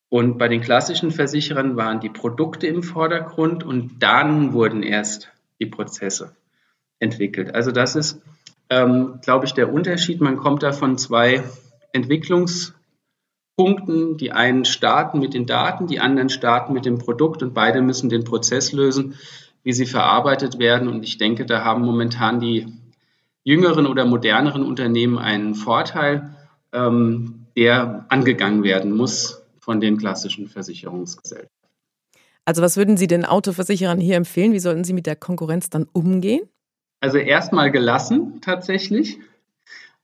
Und 0.08 0.38
bei 0.38 0.48
den 0.48 0.62
klassischen 0.62 1.10
Versicherern 1.10 1.76
waren 1.76 2.00
die 2.00 2.08
Produkte 2.08 2.68
im 2.68 2.82
Vordergrund 2.82 3.64
und 3.64 4.02
dann 4.02 4.54
wurden 4.54 4.82
erst 4.82 5.30
die 5.60 5.66
Prozesse 5.66 6.34
entwickelt. 6.98 7.54
Also 7.54 7.70
das 7.70 7.96
ist, 7.96 8.22
ähm, 8.70 9.18
glaube 9.20 9.44
ich, 9.44 9.52
der 9.52 9.70
Unterschied. 9.70 10.22
Man 10.22 10.38
kommt 10.38 10.62
da 10.62 10.72
von 10.72 10.96
zwei 10.96 11.44
Entwicklungspunkten. 11.92 14.16
Die 14.16 14.32
einen 14.32 14.64
starten 14.64 15.18
mit 15.18 15.34
den 15.34 15.44
Daten, 15.44 15.86
die 15.86 16.00
anderen 16.00 16.30
starten 16.30 16.72
mit 16.72 16.86
dem 16.86 16.96
Produkt 16.96 17.42
und 17.42 17.52
beide 17.52 17.82
müssen 17.82 18.08
den 18.08 18.24
Prozess 18.24 18.72
lösen, 18.72 19.18
wie 19.64 19.74
sie 19.74 19.84
verarbeitet 19.84 20.58
werden. 20.58 20.88
Und 20.88 21.02
ich 21.02 21.18
denke, 21.18 21.44
da 21.44 21.62
haben 21.62 21.82
momentan 21.82 22.40
die 22.40 22.68
jüngeren 23.44 23.86
oder 23.86 24.06
moderneren 24.06 24.64
Unternehmen 24.64 25.18
einen 25.18 25.54
Vorteil 25.54 26.35
ähm, 26.72 27.46
der 27.56 28.06
angegangen 28.08 28.62
werden 28.62 28.92
muss 28.92 29.42
von 29.58 29.80
den 29.80 29.96
klassischen 29.98 30.48
Versicherungsgesellschaften. 30.48 31.50
Also 32.44 32.62
was 32.62 32.76
würden 32.76 32.96
Sie 32.96 33.08
den 33.08 33.24
Autoversicherern 33.24 34.00
hier 34.00 34.16
empfehlen? 34.16 34.52
Wie 34.52 34.60
sollten 34.60 34.84
Sie 34.84 34.92
mit 34.92 35.06
der 35.06 35.16
Konkurrenz 35.16 35.68
dann 35.68 35.86
umgehen? 35.92 36.48
Also 37.00 37.18
erstmal 37.18 37.72
gelassen 37.72 38.40
tatsächlich, 38.40 39.18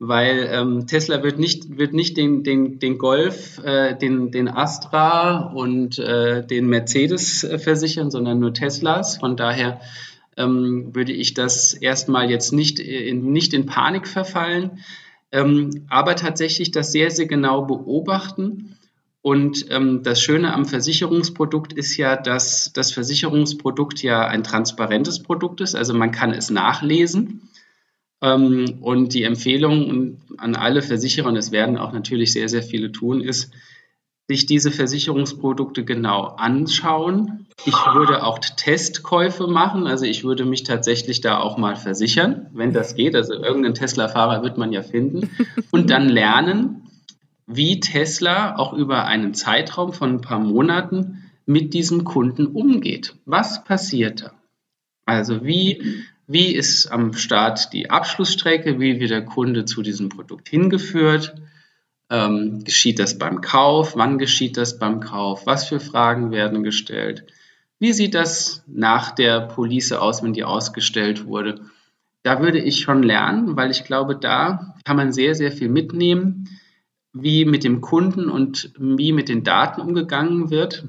weil 0.00 0.48
ähm, 0.50 0.86
Tesla 0.88 1.22
wird 1.22 1.38
nicht, 1.38 1.78
wird 1.78 1.92
nicht 1.92 2.16
den, 2.16 2.42
den, 2.42 2.80
den 2.80 2.98
Golf, 2.98 3.58
äh, 3.64 3.96
den, 3.96 4.32
den 4.32 4.48
Astra 4.48 5.52
und 5.54 6.00
äh, 6.00 6.44
den 6.44 6.66
Mercedes 6.66 7.44
äh, 7.44 7.58
versichern, 7.58 8.10
sondern 8.10 8.40
nur 8.40 8.52
Teslas. 8.52 9.18
Von 9.18 9.36
daher 9.36 9.80
ähm, 10.36 10.94
würde 10.94 11.12
ich 11.12 11.34
das 11.34 11.74
erstmal 11.74 12.28
jetzt 12.28 12.52
nicht 12.52 12.80
in, 12.80 13.32
nicht 13.32 13.54
in 13.54 13.66
Panik 13.66 14.08
verfallen 14.08 14.82
ähm, 15.32 15.86
aber 15.88 16.14
tatsächlich 16.14 16.70
das 16.70 16.92
sehr, 16.92 17.10
sehr 17.10 17.26
genau 17.26 17.62
beobachten. 17.62 18.76
Und 19.22 19.66
ähm, 19.70 20.02
das 20.02 20.20
Schöne 20.20 20.52
am 20.52 20.64
Versicherungsprodukt 20.66 21.72
ist 21.72 21.96
ja, 21.96 22.16
dass 22.16 22.72
das 22.72 22.92
Versicherungsprodukt 22.92 24.02
ja 24.02 24.26
ein 24.26 24.42
transparentes 24.42 25.22
Produkt 25.22 25.60
ist, 25.60 25.74
also 25.74 25.94
man 25.94 26.10
kann 26.10 26.32
es 26.32 26.50
nachlesen. 26.50 27.48
Ähm, 28.20 28.78
und 28.80 29.14
die 29.14 29.22
Empfehlung 29.22 30.18
an 30.36 30.54
alle 30.54 30.82
Versicherer, 30.82 31.28
und 31.28 31.36
es 31.36 31.52
werden 31.52 31.78
auch 31.78 31.92
natürlich 31.92 32.32
sehr, 32.32 32.48
sehr 32.48 32.62
viele 32.62 32.92
tun, 32.92 33.20
ist, 33.20 33.52
sich 34.32 34.46
diese 34.46 34.70
Versicherungsprodukte 34.70 35.84
genau 35.84 36.22
anschauen. 36.38 37.46
Ich 37.66 37.74
würde 37.74 38.24
auch 38.24 38.38
Testkäufe 38.38 39.46
machen, 39.46 39.86
also 39.86 40.06
ich 40.06 40.24
würde 40.24 40.46
mich 40.46 40.62
tatsächlich 40.62 41.20
da 41.20 41.38
auch 41.38 41.58
mal 41.58 41.76
versichern, 41.76 42.46
wenn 42.54 42.72
das 42.72 42.94
geht. 42.94 43.14
Also 43.14 43.34
irgendeinen 43.34 43.74
Tesla-Fahrer 43.74 44.42
wird 44.42 44.56
man 44.56 44.72
ja 44.72 44.82
finden. 44.82 45.28
Und 45.70 45.90
dann 45.90 46.08
lernen, 46.08 46.88
wie 47.46 47.80
Tesla 47.80 48.56
auch 48.56 48.72
über 48.72 49.04
einen 49.04 49.34
Zeitraum 49.34 49.92
von 49.92 50.14
ein 50.14 50.20
paar 50.22 50.40
Monaten 50.40 51.30
mit 51.44 51.74
diesem 51.74 52.04
Kunden 52.04 52.46
umgeht. 52.46 53.14
Was 53.26 53.64
passiert 53.64 54.22
da? 54.22 54.32
Also 55.04 55.44
wie, 55.44 56.04
wie 56.26 56.54
ist 56.54 56.86
am 56.86 57.12
Start 57.12 57.74
die 57.74 57.90
Abschlussstrecke? 57.90 58.80
Wie 58.80 58.98
wird 58.98 59.10
der 59.10 59.26
Kunde 59.26 59.66
zu 59.66 59.82
diesem 59.82 60.08
Produkt 60.08 60.48
hingeführt? 60.48 61.34
Ähm, 62.12 62.62
geschieht 62.62 62.98
das 62.98 63.16
beim 63.16 63.40
Kauf? 63.40 63.96
Wann 63.96 64.18
geschieht 64.18 64.58
das 64.58 64.78
beim 64.78 65.00
Kauf? 65.00 65.46
Was 65.46 65.66
für 65.66 65.80
Fragen 65.80 66.30
werden 66.30 66.62
gestellt? 66.62 67.24
Wie 67.78 67.94
sieht 67.94 68.14
das 68.14 68.62
nach 68.66 69.12
der 69.12 69.40
Police 69.40 69.92
aus, 69.92 70.22
wenn 70.22 70.34
die 70.34 70.44
ausgestellt 70.44 71.24
wurde? 71.24 71.62
Da 72.22 72.42
würde 72.42 72.60
ich 72.60 72.80
schon 72.80 73.02
lernen, 73.02 73.56
weil 73.56 73.70
ich 73.70 73.84
glaube, 73.84 74.14
da 74.14 74.76
kann 74.84 74.98
man 74.98 75.10
sehr, 75.14 75.34
sehr 75.34 75.52
viel 75.52 75.70
mitnehmen, 75.70 76.50
wie 77.14 77.46
mit 77.46 77.64
dem 77.64 77.80
Kunden 77.80 78.28
und 78.28 78.74
wie 78.78 79.12
mit 79.12 79.30
den 79.30 79.42
Daten 79.42 79.80
umgegangen 79.80 80.50
wird. 80.50 80.84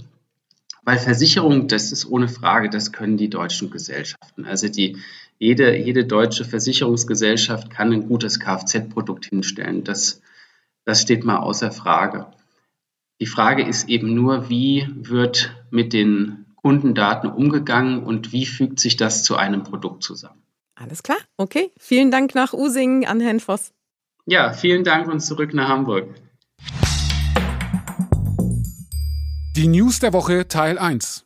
Weil 0.83 0.97
Versicherung, 0.97 1.69
das 1.69 1.93
ist 1.93 2.05
ohne 2.05 2.27
Frage, 2.27 2.69
das 2.69 2.91
können 2.91 3.15
die 3.15 3.29
deutschen 3.29 3.71
Gesellschaften. 3.71 4.43
Also 4.43 4.67
die, 4.67 4.97
jede, 5.39 5.77
jede 5.77 6.03
deutsche 6.03 6.43
Versicherungsgesellschaft 6.43 7.69
kann 7.69 7.93
ein 7.93 8.09
gutes 8.09 8.41
Kfz-Produkt 8.41 9.27
hinstellen. 9.27 9.85
Das, 9.85 10.21
das 10.85 11.01
steht 11.01 11.23
mal 11.23 11.37
außer 11.37 11.71
Frage. 11.71 12.27
Die 13.19 13.25
Frage 13.25 13.63
ist 13.63 13.87
eben 13.89 14.13
nur, 14.13 14.49
wie 14.49 14.87
wird 14.95 15.55
mit 15.69 15.93
den 15.93 16.45
Kundendaten 16.55 17.29
umgegangen 17.29 18.03
und 18.03 18.31
wie 18.31 18.45
fügt 18.45 18.79
sich 18.79 18.97
das 18.97 19.23
zu 19.23 19.35
einem 19.35 19.63
Produkt 19.63 20.03
zusammen? 20.03 20.41
Alles 20.75 21.03
klar, 21.03 21.19
okay. 21.37 21.71
Vielen 21.77 22.11
Dank 22.11 22.35
nach 22.35 22.53
Usingen 22.53 23.05
an 23.05 23.19
Herrn 23.19 23.39
Voss. 23.39 23.71
Ja, 24.25 24.53
vielen 24.53 24.83
Dank 24.83 25.07
und 25.07 25.19
zurück 25.19 25.53
nach 25.53 25.67
Hamburg. 25.67 26.07
Die 29.55 29.67
News 29.67 29.99
der 29.99 30.13
Woche 30.13 30.47
Teil 30.47 30.79
1. 30.79 31.25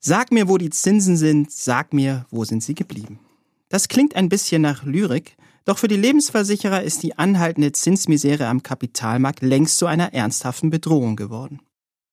Sag 0.00 0.30
mir, 0.30 0.48
wo 0.48 0.58
die 0.58 0.70
Zinsen 0.70 1.16
sind, 1.16 1.50
sag 1.50 1.92
mir, 1.92 2.26
wo 2.30 2.44
sind 2.44 2.62
sie 2.62 2.74
geblieben. 2.74 3.18
Das 3.70 3.88
klingt 3.88 4.14
ein 4.14 4.28
bisschen 4.28 4.62
nach 4.62 4.84
Lyrik, 4.84 5.36
doch 5.64 5.78
für 5.78 5.88
die 5.88 5.96
Lebensversicherer 5.96 6.82
ist 6.82 7.02
die 7.02 7.18
anhaltende 7.18 7.72
Zinsmisere 7.72 8.46
am 8.46 8.62
Kapitalmarkt 8.62 9.42
längst 9.42 9.78
zu 9.78 9.86
einer 9.86 10.12
ernsthaften 10.12 10.70
Bedrohung 10.70 11.16
geworden. 11.16 11.60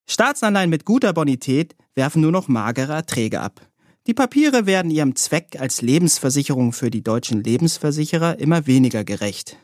Staatsanleihen 0.10 0.70
mit 0.70 0.86
guter 0.86 1.13
Bonität 1.13 1.75
werfen 1.96 2.22
nur 2.22 2.31
noch 2.31 2.48
magere 2.48 2.93
Erträge 2.93 3.41
ab. 3.41 3.62
Die 4.08 4.13
Papiere 4.13 4.65
werden 4.65 4.89
ihrem 4.89 5.15
Zweck 5.15 5.58
als 5.60 5.81
Lebensversicherung 5.81 6.74
für 6.74 6.89
die 6.89 7.03
deutschen 7.03 7.43
Lebensversicherer 7.43 8.39
immer 8.39 8.65
weniger 8.67 9.03
gerecht. 9.03 9.58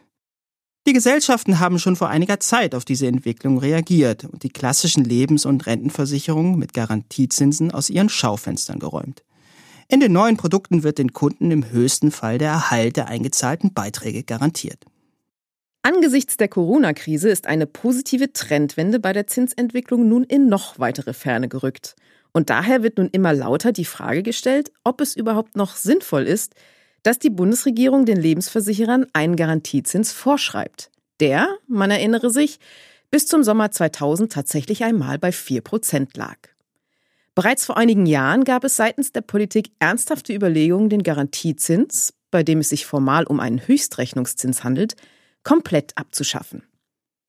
Die 0.88 0.94
Gesellschaften 0.94 1.60
haben 1.60 1.80
schon 1.80 1.98
vor 1.98 2.08
einiger 2.08 2.40
Zeit 2.40 2.74
auf 2.74 2.86
diese 2.86 3.08
Entwicklung 3.08 3.58
reagiert 3.58 4.24
und 4.24 4.44
die 4.44 4.50
klassischen 4.50 5.04
Lebens- 5.04 5.46
und 5.46 5.66
Rentenversicherungen 5.66 6.58
mit 6.58 6.74
Garantiezinsen 6.74 7.72
aus 7.72 7.90
ihren 7.90 8.08
Schaufenstern 8.08 8.80
geräumt. 8.80 9.24
In 9.90 10.02
den 10.02 10.12
neuen 10.12 10.36
Produkten 10.36 10.84
wird 10.84 10.98
den 10.98 11.14
Kunden 11.14 11.50
im 11.50 11.72
höchsten 11.72 12.12
Fall 12.12 12.38
der 12.38 12.50
Erhalt 12.50 12.98
der 12.98 13.08
eingezahlten 13.08 13.74
Beiträge 13.74 14.24
garantiert. 14.24 14.84
Angesichts 15.82 16.36
der 16.36 16.50
Corona-Krise 16.50 17.30
ist 17.30 17.48
eine 17.48 17.66
positive 17.66 18.34
Trendwende 18.34 19.00
bei 19.00 19.14
der 19.14 19.28
Zinsentwicklung 19.28 20.10
nun 20.10 20.26
in 20.26 20.50
noch 20.50 20.78
weitere 20.78 21.14
Ferne 21.14 21.48
gerückt. 21.48 21.96
Und 22.34 22.50
daher 22.50 22.84
wird 22.84 22.98
nun 22.98 23.08
immer 23.14 23.32
lauter 23.32 23.72
die 23.72 23.86
Frage 23.86 24.24
gestellt, 24.24 24.74
ob 24.84 25.00
es 25.00 25.16
überhaupt 25.16 25.56
noch 25.56 25.78
sinnvoll 25.78 26.24
ist, 26.24 26.56
dass 27.04 27.18
die 27.18 27.30
Bundesregierung 27.30 28.06
den 28.06 28.18
Lebensversicherern 28.18 29.06
einen 29.14 29.38
Garantiezins 29.38 30.12
vorschreibt. 30.12 30.92
Der, 31.22 31.48
man 31.68 31.92
erinnere 31.92 32.30
sich, 32.30 32.60
bis 33.10 33.26
zum 33.26 33.42
Sommer 33.42 33.72
2000 33.72 34.34
tatsächlich 34.34 34.84
einmal 34.84 35.18
bei 35.18 35.32
4 35.32 35.62
Prozent 35.62 36.18
lag. 36.18 36.38
Bereits 37.38 37.68
vor 37.68 37.78
einigen 37.78 38.08
Jahren 38.08 38.46
gab 38.46 38.64
es 38.64 38.76
seitens 38.78 39.12
der 39.12 39.22
Politik 39.22 39.70
ernsthafte 39.78 40.34
Überlegungen, 40.34 40.90
den 40.90 41.04
Garantiezins, 41.04 42.16
bei 42.32 42.42
dem 42.42 42.62
es 42.62 42.70
sich 42.70 42.88
formal 42.88 43.26
um 43.26 43.40
einen 43.40 43.68
Höchstrechnungszins 43.68 44.64
handelt, 44.64 44.96
komplett 45.44 45.96
abzuschaffen. 46.00 46.64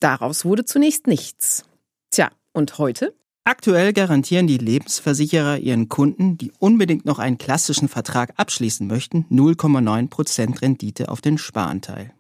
Daraus 0.01 0.47
wurde 0.47 0.65
zunächst 0.65 1.07
nichts. 1.09 1.67
Tja, 2.11 2.31
und 2.55 2.79
heute? 2.79 3.15
Aktuell 3.45 3.93
garantieren 3.93 4.47
die 4.47 4.57
Lebensversicherer 4.57 5.59
ihren 5.59 5.91
Kunden, 5.91 6.39
die 6.39 6.53
unbedingt 6.59 7.05
noch 7.05 7.19
einen 7.19 7.37
klassischen 7.37 7.89
Vertrag 7.89 8.33
abschließen 8.39 8.87
möchten, 8.87 9.27
0,9% 9.31 10.63
Rendite 10.63 11.11
auf 11.11 11.21
den 11.21 11.37
Sparanteil. 11.37 12.15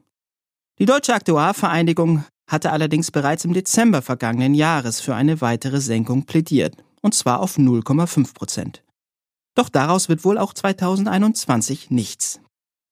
Die 0.79 0.85
Deutsche 0.85 1.15
Aktuarvereinigung 1.15 2.27
hatte 2.47 2.71
allerdings 2.71 3.11
bereits 3.11 3.47
im 3.47 3.55
Dezember 3.55 4.03
vergangenen 4.03 4.53
Jahres 4.53 5.01
für 5.01 5.15
eine 5.15 5.41
weitere 5.41 5.81
Senkung 5.81 6.27
plädiert, 6.27 6.77
und 7.01 7.15
zwar 7.15 7.41
auf 7.41 7.59
0,5%. 7.59 8.81
Doch 9.55 9.69
daraus 9.69 10.09
wird 10.09 10.25
wohl 10.25 10.39
auch 10.39 10.55
2021 10.55 11.91
nichts. 11.91 12.41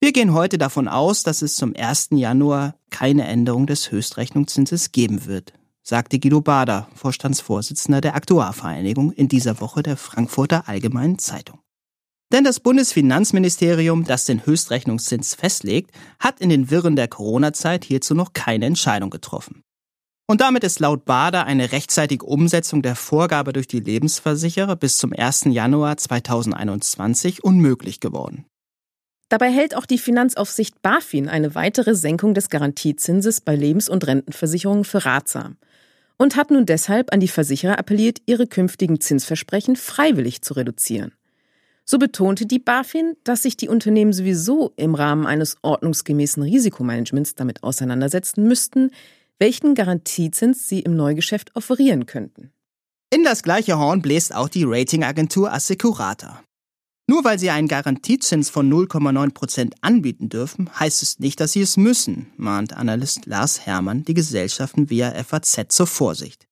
Wir 0.01 0.13
gehen 0.13 0.35
heute 0.35 0.59
davon 0.59 0.89
aus, 0.89 1.23
dass 1.23 1.43
es 1.43 1.57
zum 1.57 1.75
1. 1.77 2.09
Januar 2.13 2.75
keine 2.91 3.27
Änderung 3.27 3.67
des 3.67 3.91
Höchstrechnungszinses 3.91 4.93
geben 4.93 5.27
wird 5.27 5.53
sagte 5.87 6.19
Guido 6.19 6.41
Bader, 6.41 6.89
Vorstandsvorsitzender 6.97 8.01
der 8.01 8.17
Aktuarvereinigung, 8.17 9.13
in 9.13 9.29
dieser 9.29 9.61
Woche 9.61 9.85
der 9.85 9.97
Frankfurter 9.97 10.69
Allgemeinen 10.69 11.19
Zeitung. 11.19 11.61
Denn 12.33 12.43
das 12.43 12.59
Bundesfinanzministerium, 12.59 14.03
das 14.03 14.25
den 14.25 14.45
Höchstrechnungszins 14.45 15.37
festlegt, 15.37 15.93
hat 16.19 16.41
in 16.41 16.49
den 16.49 16.71
Wirren 16.71 16.97
der 16.97 17.07
Corona-Zeit 17.07 17.85
hierzu 17.85 18.15
noch 18.15 18.33
keine 18.33 18.67
Entscheidung 18.67 19.11
getroffen. 19.11 19.63
Und 20.29 20.41
damit 20.41 20.65
ist 20.65 20.81
laut 20.81 21.05
Bader 21.05 21.47
eine 21.47 21.71
rechtzeitige 21.71 22.27
Umsetzung 22.27 22.83
der 22.83 22.97
Vorgabe 22.97 23.53
durch 23.53 23.69
die 23.69 23.79
Lebensversicherer 23.79 24.75
bis 24.75 24.97
zum 24.97 25.13
1. 25.13 25.45
Januar 25.47 25.97
2021 25.97 27.45
unmöglich 27.45 28.01
geworden. 28.01 28.45
Dabei 29.29 29.51
hält 29.51 29.77
auch 29.77 29.87
die 29.87 29.99
Finanzaufsicht 29.99 30.83
BaFin 30.83 31.29
eine 31.29 31.55
weitere 31.55 31.95
Senkung 31.95 32.35
des 32.35 32.49
Garantiezinses 32.49 33.41
bei 33.41 33.55
Lebens- 33.55 33.89
und 33.89 34.07
Rentenversicherungen 34.07 34.85
für 34.85 35.05
ratsam 35.05 35.57
und 36.17 36.37
hat 36.37 36.51
nun 36.51 36.67
deshalb 36.67 37.13
an 37.13 37.21
die 37.21 37.29
Versicherer 37.29 37.79
appelliert, 37.79 38.21
ihre 38.27 38.47
künftigen 38.47 39.01
Zinsversprechen 39.01 39.77
freiwillig 39.77 40.43
zu 40.43 40.55
reduzieren. 40.55 41.13
So 41.85 41.99
betonte 41.99 42.47
die 42.47 42.59
BaFin, 42.59 43.15
dass 43.23 43.43
sich 43.43 43.57
die 43.57 43.69
Unternehmen 43.69 44.13
sowieso 44.13 44.73
im 44.77 44.97
Rahmen 44.97 45.25
eines 45.25 45.57
ordnungsgemäßen 45.63 46.43
Risikomanagements 46.43 47.37
damit 47.37 47.63
auseinandersetzen 47.63 48.47
müssten, 48.49 48.91
welchen 49.39 49.75
Garantiezins 49.75 50.69
sie 50.69 50.81
im 50.81 50.97
Neugeschäft 50.97 51.55
offerieren 51.55 52.07
könnten. 52.07 52.53
In 53.11 53.23
das 53.23 53.43
gleiche 53.43 53.79
Horn 53.79 54.03
bläst 54.03 54.35
auch 54.35 54.49
die 54.49 54.65
Ratingagentur 54.65 55.53
Assecurata. 55.53 56.43
Nur 57.09 57.23
weil 57.23 57.39
sie 57.39 57.51
einen 57.51 57.69
Garantiezins 57.69 58.51
von 58.51 58.69
0,9% 58.69 59.75
anbieten 59.81 60.29
dürfen, 60.29 60.69
heißt 60.79 61.03
es 61.03 61.21
nicht, 61.21 61.39
dass 61.39 61.53
sie 61.53 61.61
es 61.61 61.77
müssen, 61.77 62.33
mahnt 62.37 62.73
Analyst 62.73 63.27
Lars 63.27 63.65
Hermann 63.65 64.03
die 64.03 64.15
Gesellschaften 64.15 64.91
via 64.91 65.13
FAZ 65.23 65.67
zur 65.69 65.87
Vorsicht. 65.87 66.49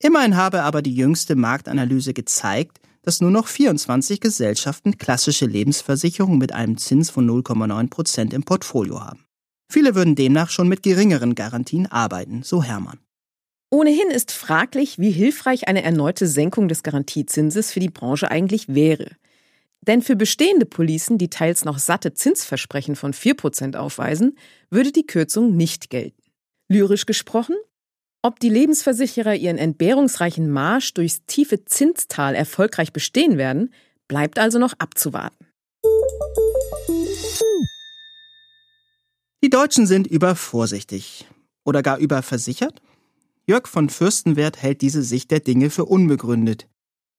Immerhin 0.00 0.36
habe 0.36 0.62
aber 0.62 0.80
die 0.82 0.94
jüngste 0.94 1.34
Marktanalyse 1.34 2.14
gezeigt, 2.14 2.80
dass 3.02 3.20
nur 3.20 3.32
noch 3.32 3.48
24 3.48 4.20
Gesellschaften 4.20 4.98
klassische 4.98 5.46
Lebensversicherungen 5.46 6.38
mit 6.38 6.52
einem 6.52 6.76
Zins 6.76 7.10
von 7.10 7.28
0,9% 7.28 8.32
im 8.32 8.44
Portfolio 8.44 9.00
haben. 9.04 9.25
Viele 9.70 9.94
würden 9.94 10.14
demnach 10.14 10.50
schon 10.50 10.68
mit 10.68 10.82
geringeren 10.82 11.34
Garantien 11.34 11.86
arbeiten, 11.86 12.42
so 12.42 12.62
Hermann. 12.62 12.98
Ohnehin 13.70 14.10
ist 14.10 14.30
fraglich, 14.30 14.98
wie 14.98 15.10
hilfreich 15.10 15.66
eine 15.68 15.82
erneute 15.82 16.26
Senkung 16.26 16.68
des 16.68 16.82
Garantiezinses 16.82 17.72
für 17.72 17.80
die 17.80 17.90
Branche 17.90 18.30
eigentlich 18.30 18.74
wäre. 18.74 19.10
Denn 19.82 20.02
für 20.02 20.16
bestehende 20.16 20.66
Policen, 20.66 21.18
die 21.18 21.30
teils 21.30 21.64
noch 21.64 21.78
satte 21.78 22.14
Zinsversprechen 22.14 22.96
von 22.96 23.12
4% 23.12 23.76
aufweisen, 23.76 24.38
würde 24.70 24.92
die 24.92 25.06
Kürzung 25.06 25.56
nicht 25.56 25.90
gelten. 25.90 26.22
Lyrisch 26.68 27.06
gesprochen, 27.06 27.56
ob 28.22 28.40
die 28.40 28.48
Lebensversicherer 28.48 29.34
ihren 29.34 29.58
entbehrungsreichen 29.58 30.50
Marsch 30.50 30.94
durchs 30.94 31.24
tiefe 31.26 31.64
Zinstal 31.64 32.34
erfolgreich 32.34 32.92
bestehen 32.92 33.38
werden, 33.38 33.72
bleibt 34.08 34.38
also 34.38 34.58
noch 34.58 34.74
abzuwarten. 34.78 35.46
Die 39.46 39.50
Deutschen 39.50 39.86
sind 39.86 40.08
übervorsichtig 40.08 41.24
oder 41.64 41.80
gar 41.80 41.98
überversichert? 41.98 42.82
Jörg 43.46 43.68
von 43.68 43.90
Fürstenwert 43.90 44.60
hält 44.60 44.82
diese 44.82 45.04
Sicht 45.04 45.30
der 45.30 45.38
Dinge 45.38 45.70
für 45.70 45.84
unbegründet. 45.84 46.66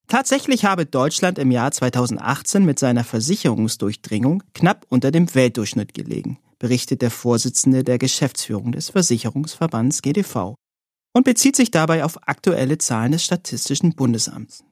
Tatsächlich 0.09 0.65
habe 0.65 0.85
Deutschland 0.85 1.39
im 1.39 1.51
Jahr 1.51 1.71
2018 1.71 2.65
mit 2.65 2.79
seiner 2.79 3.05
Versicherungsdurchdringung 3.05 4.43
knapp 4.53 4.85
unter 4.89 5.11
dem 5.11 5.33
Weltdurchschnitt 5.33 5.93
gelegen, 5.93 6.37
berichtet 6.59 7.01
der 7.01 7.11
Vorsitzende 7.11 7.85
der 7.85 7.97
Geschäftsführung 7.97 8.73
des 8.73 8.89
Versicherungsverbands 8.89 10.01
GDV. 10.01 10.55
und 11.13 11.23
bezieht 11.23 11.55
sich 11.55 11.71
dabei 11.71 12.03
auf 12.03 12.27
aktuelle 12.27 12.77
Zahlen 12.77 13.13
des 13.13 13.23
Statistischen 13.23 13.95
Bundesamts. 13.95 14.65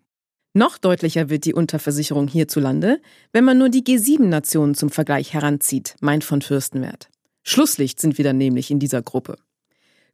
Noch 0.54 0.78
deutlicher 0.78 1.30
wird 1.30 1.46
die 1.46 1.54
Unterversicherung 1.54 2.28
hierzulande, 2.28 3.02
wenn 3.32 3.46
man 3.46 3.58
nur 3.58 3.70
die 3.70 3.84
G7-Nationen 3.86 4.76
zum 4.76 4.90
Vergleich 4.90 5.32
heranzieht, 5.32 5.96
meint 6.02 6.26
von 6.26 6.42
Fürstenwert. 6.42 7.10
Schlusslicht 7.46 8.02
sind 8.02 8.18
wir 8.18 8.26
dann 8.26 8.38
nämlich 8.38 8.72
in 8.72 8.80
dieser 8.80 9.02
Gruppe. 9.02 9.38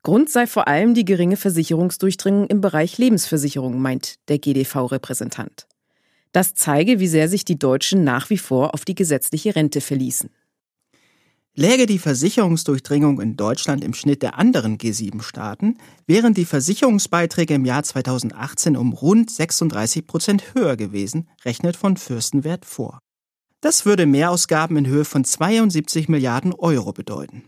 Grund 0.04 0.30
sei 0.30 0.48
vor 0.48 0.68
allem 0.68 0.94
die 0.94 1.06
geringe 1.06 1.38
Versicherungsdurchdringung 1.38 2.48
im 2.48 2.60
Bereich 2.60 2.98
Lebensversicherung, 2.98 3.80
meint 3.80 4.16
der 4.28 4.38
GDV-Repräsentant. 4.38 5.68
Das 6.34 6.54
zeige, 6.54 7.00
wie 7.00 7.08
sehr 7.08 7.30
sich 7.30 7.46
die 7.46 7.60
Deutschen 7.60 8.04
nach 8.04 8.30
wie 8.30 8.38
vor 8.38 8.74
auf 8.74 8.84
die 8.84 8.96
gesetzliche 8.96 9.56
Rente 9.56 9.80
verließen. 9.80 10.30
Läge 11.54 11.86
die 11.86 12.00
Versicherungsdurchdringung 12.00 13.20
in 13.20 13.36
Deutschland 13.36 13.84
im 13.84 13.94
Schnitt 13.94 14.22
der 14.22 14.40
anderen 14.40 14.78
G7-Staaten, 14.78 15.78
wären 16.08 16.34
die 16.34 16.46
Versicherungsbeiträge 16.46 17.54
im 17.54 17.66
Jahr 17.66 17.84
2018 17.84 18.78
um 18.78 18.94
rund 18.94 19.30
36 19.30 20.08
Prozent 20.08 20.54
höher 20.54 20.78
gewesen, 20.78 21.30
rechnet 21.44 21.76
von 21.76 21.98
Fürstenwert 21.98 22.66
vor. 22.66 23.00
Das 23.62 23.86
würde 23.86 24.08
Mehrausgaben 24.08 24.76
in 24.76 24.88
Höhe 24.88 25.06
von 25.06 25.24
72 25.24 26.10
Milliarden 26.10 26.52
Euro 26.54 26.94
bedeuten. 26.94 27.44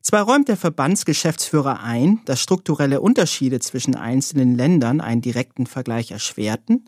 Zwar 0.00 0.22
räumt 0.22 0.48
der 0.48 0.56
Verbandsgeschäftsführer 0.56 1.82
ein, 1.82 2.20
dass 2.24 2.40
strukturelle 2.40 3.00
Unterschiede 3.00 3.58
zwischen 3.58 3.96
einzelnen 3.96 4.54
Ländern 4.54 5.00
einen 5.00 5.20
direkten 5.20 5.66
Vergleich 5.66 6.12
erschwerten, 6.12 6.84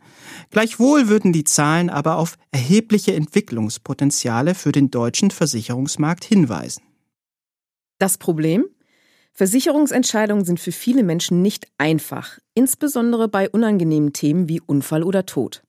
gleichwohl 0.51 1.09
würden 1.09 1.33
die 1.33 1.45
Zahlen 1.45 1.91
aber 1.91 2.17
auf 2.17 2.39
erhebliche 2.53 3.15
Entwicklungspotenziale 3.15 4.55
für 4.55 4.73
den 4.73 4.91
deutschen 4.91 5.31
Versicherungsmarkt 5.31 6.25
hinweisen. 6.25 6.85
Das 7.99 8.19
Problem? 8.19 8.67
Versicherungsentscheidungen 9.33 10.45
sind 10.45 10.61
für 10.61 10.73
viele 10.73 11.03
Menschen 11.03 11.43
nicht 11.43 11.67
einfach, 11.77 12.39
insbesondere 12.55 13.29
bei 13.29 13.51
unangenehmen 13.51 14.13
Themen 14.13 14.49
wie 14.49 14.61
Unfall 14.61 15.03
oder 15.03 15.27
Tod. 15.27 15.63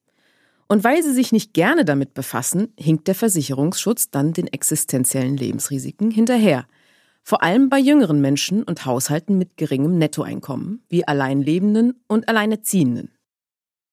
Und 0.69 0.85
weil 0.85 1.03
sie 1.03 1.13
sich 1.13 1.33
nicht 1.33 1.53
gerne 1.53 1.83
damit 1.83 2.13
befassen, 2.13 2.71
hinkt 2.79 3.07
der 3.09 3.15
Versicherungsschutz 3.15 4.11
dann 4.11 4.31
den 4.31 4.47
existenziellen 4.47 5.35
Lebensrisiken 5.35 6.11
hinterher– 6.11 6.65
vor 7.29 7.43
allem 7.43 7.69
bei 7.69 7.77
jüngeren 7.77 8.21
Menschen 8.21 8.63
und 8.63 8.87
Haushalten 8.87 9.37
mit 9.37 9.55
geringem 9.55 9.99
Nettoeinkommen, 9.99 10.81
wie 10.89 11.07
Alleinlebenden 11.07 12.01
und 12.07 12.27
Alleinerziehenden. 12.27 13.13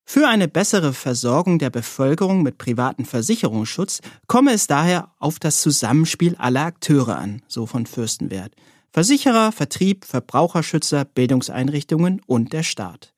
Für 0.08 0.26
eine 0.26 0.48
bessere 0.48 0.94
Versorgung 0.94 1.58
der 1.58 1.68
Bevölkerung 1.68 2.42
mit 2.42 2.56
privatem 2.58 3.04
Versicherungsschutz 3.04 4.00
komme 4.26 4.52
es 4.52 4.68
daher 4.68 5.12
auf 5.18 5.38
das 5.38 5.60
Zusammenspiel 5.60 6.36
aller 6.36 6.62
Akteure 6.62 7.18
an, 7.18 7.42
so 7.46 7.66
von 7.66 7.84
Fürstenwert. 7.84 8.54
Versicherer, 8.90 9.52
Vertrieb, 9.52 10.06
Verbraucherschützer, 10.06 11.04
Bildungseinrichtungen 11.04 12.22
und 12.26 12.54
der 12.54 12.62
Staat. 12.62 13.12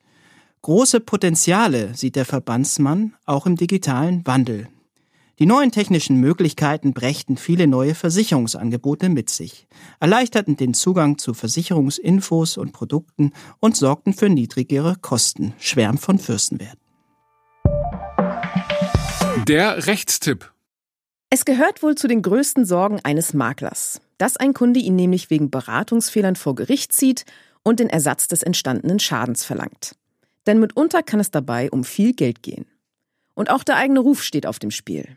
Große 0.68 1.00
Potenziale 1.00 1.94
sieht 1.94 2.14
der 2.14 2.26
Verbandsmann 2.26 3.14
auch 3.24 3.46
im 3.46 3.56
digitalen 3.56 4.26
Wandel. 4.26 4.68
Die 5.38 5.46
neuen 5.46 5.72
technischen 5.72 6.20
Möglichkeiten 6.20 6.92
brächten 6.92 7.38
viele 7.38 7.66
neue 7.66 7.94
Versicherungsangebote 7.94 9.08
mit 9.08 9.30
sich, 9.30 9.66
erleichterten 9.98 10.58
den 10.58 10.74
Zugang 10.74 11.16
zu 11.16 11.32
Versicherungsinfos 11.32 12.58
und 12.58 12.74
Produkten 12.74 13.32
und 13.60 13.78
sorgten 13.78 14.12
für 14.12 14.28
niedrigere 14.28 14.96
Kosten, 15.00 15.54
schwärmt 15.58 16.00
von 16.00 16.18
Fürstenwert. 16.18 16.76
Der 19.46 19.86
Rechtstipp. 19.86 20.52
Es 21.30 21.46
gehört 21.46 21.82
wohl 21.82 21.94
zu 21.94 22.08
den 22.08 22.20
größten 22.20 22.66
Sorgen 22.66 23.00
eines 23.04 23.32
Maklers, 23.32 24.02
dass 24.18 24.36
ein 24.36 24.52
Kunde 24.52 24.80
ihn 24.80 24.96
nämlich 24.96 25.30
wegen 25.30 25.48
Beratungsfehlern 25.48 26.36
vor 26.36 26.54
Gericht 26.54 26.92
zieht 26.92 27.24
und 27.62 27.80
den 27.80 27.88
Ersatz 27.88 28.28
des 28.28 28.42
entstandenen 28.42 28.98
Schadens 28.98 29.46
verlangt. 29.46 29.94
Denn 30.48 30.58
mitunter 30.58 31.04
kann 31.04 31.20
es 31.20 31.30
dabei 31.30 31.70
um 31.70 31.84
viel 31.84 32.12
Geld 32.12 32.42
gehen. 32.42 32.66
Und 33.34 33.50
auch 33.50 33.62
der 33.62 33.76
eigene 33.76 34.00
Ruf 34.00 34.24
steht 34.24 34.46
auf 34.46 34.58
dem 34.58 34.72
Spiel 34.72 35.16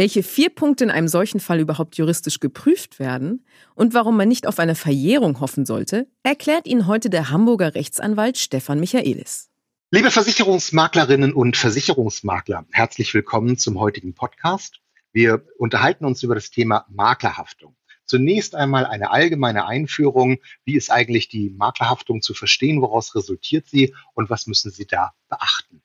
welche 0.00 0.22
vier 0.22 0.48
Punkte 0.48 0.84
in 0.84 0.90
einem 0.90 1.08
solchen 1.08 1.40
Fall 1.40 1.60
überhaupt 1.60 1.98
juristisch 1.98 2.40
geprüft 2.40 2.98
werden 2.98 3.44
und 3.74 3.92
warum 3.92 4.16
man 4.16 4.28
nicht 4.28 4.46
auf 4.46 4.58
eine 4.58 4.74
Verjährung 4.74 5.40
hoffen 5.40 5.66
sollte, 5.66 6.08
erklärt 6.22 6.66
Ihnen 6.66 6.86
heute 6.86 7.10
der 7.10 7.28
Hamburger 7.28 7.74
Rechtsanwalt 7.74 8.38
Stefan 8.38 8.80
Michaelis. 8.80 9.50
Liebe 9.90 10.10
Versicherungsmaklerinnen 10.10 11.34
und 11.34 11.54
Versicherungsmakler, 11.58 12.64
herzlich 12.70 13.12
willkommen 13.12 13.58
zum 13.58 13.78
heutigen 13.78 14.14
Podcast. 14.14 14.80
Wir 15.12 15.44
unterhalten 15.58 16.06
uns 16.06 16.22
über 16.22 16.34
das 16.34 16.50
Thema 16.50 16.86
Maklerhaftung. 16.88 17.76
Zunächst 18.10 18.56
einmal 18.56 18.86
eine 18.86 19.12
allgemeine 19.12 19.66
Einführung. 19.66 20.38
Wie 20.64 20.74
ist 20.74 20.90
eigentlich 20.90 21.28
die 21.28 21.50
Maklerhaftung 21.50 22.22
zu 22.22 22.34
verstehen? 22.34 22.82
Woraus 22.82 23.14
resultiert 23.14 23.68
sie 23.68 23.94
und 24.14 24.30
was 24.30 24.48
müssen 24.48 24.72
Sie 24.72 24.84
da 24.84 25.12
beachten? 25.28 25.80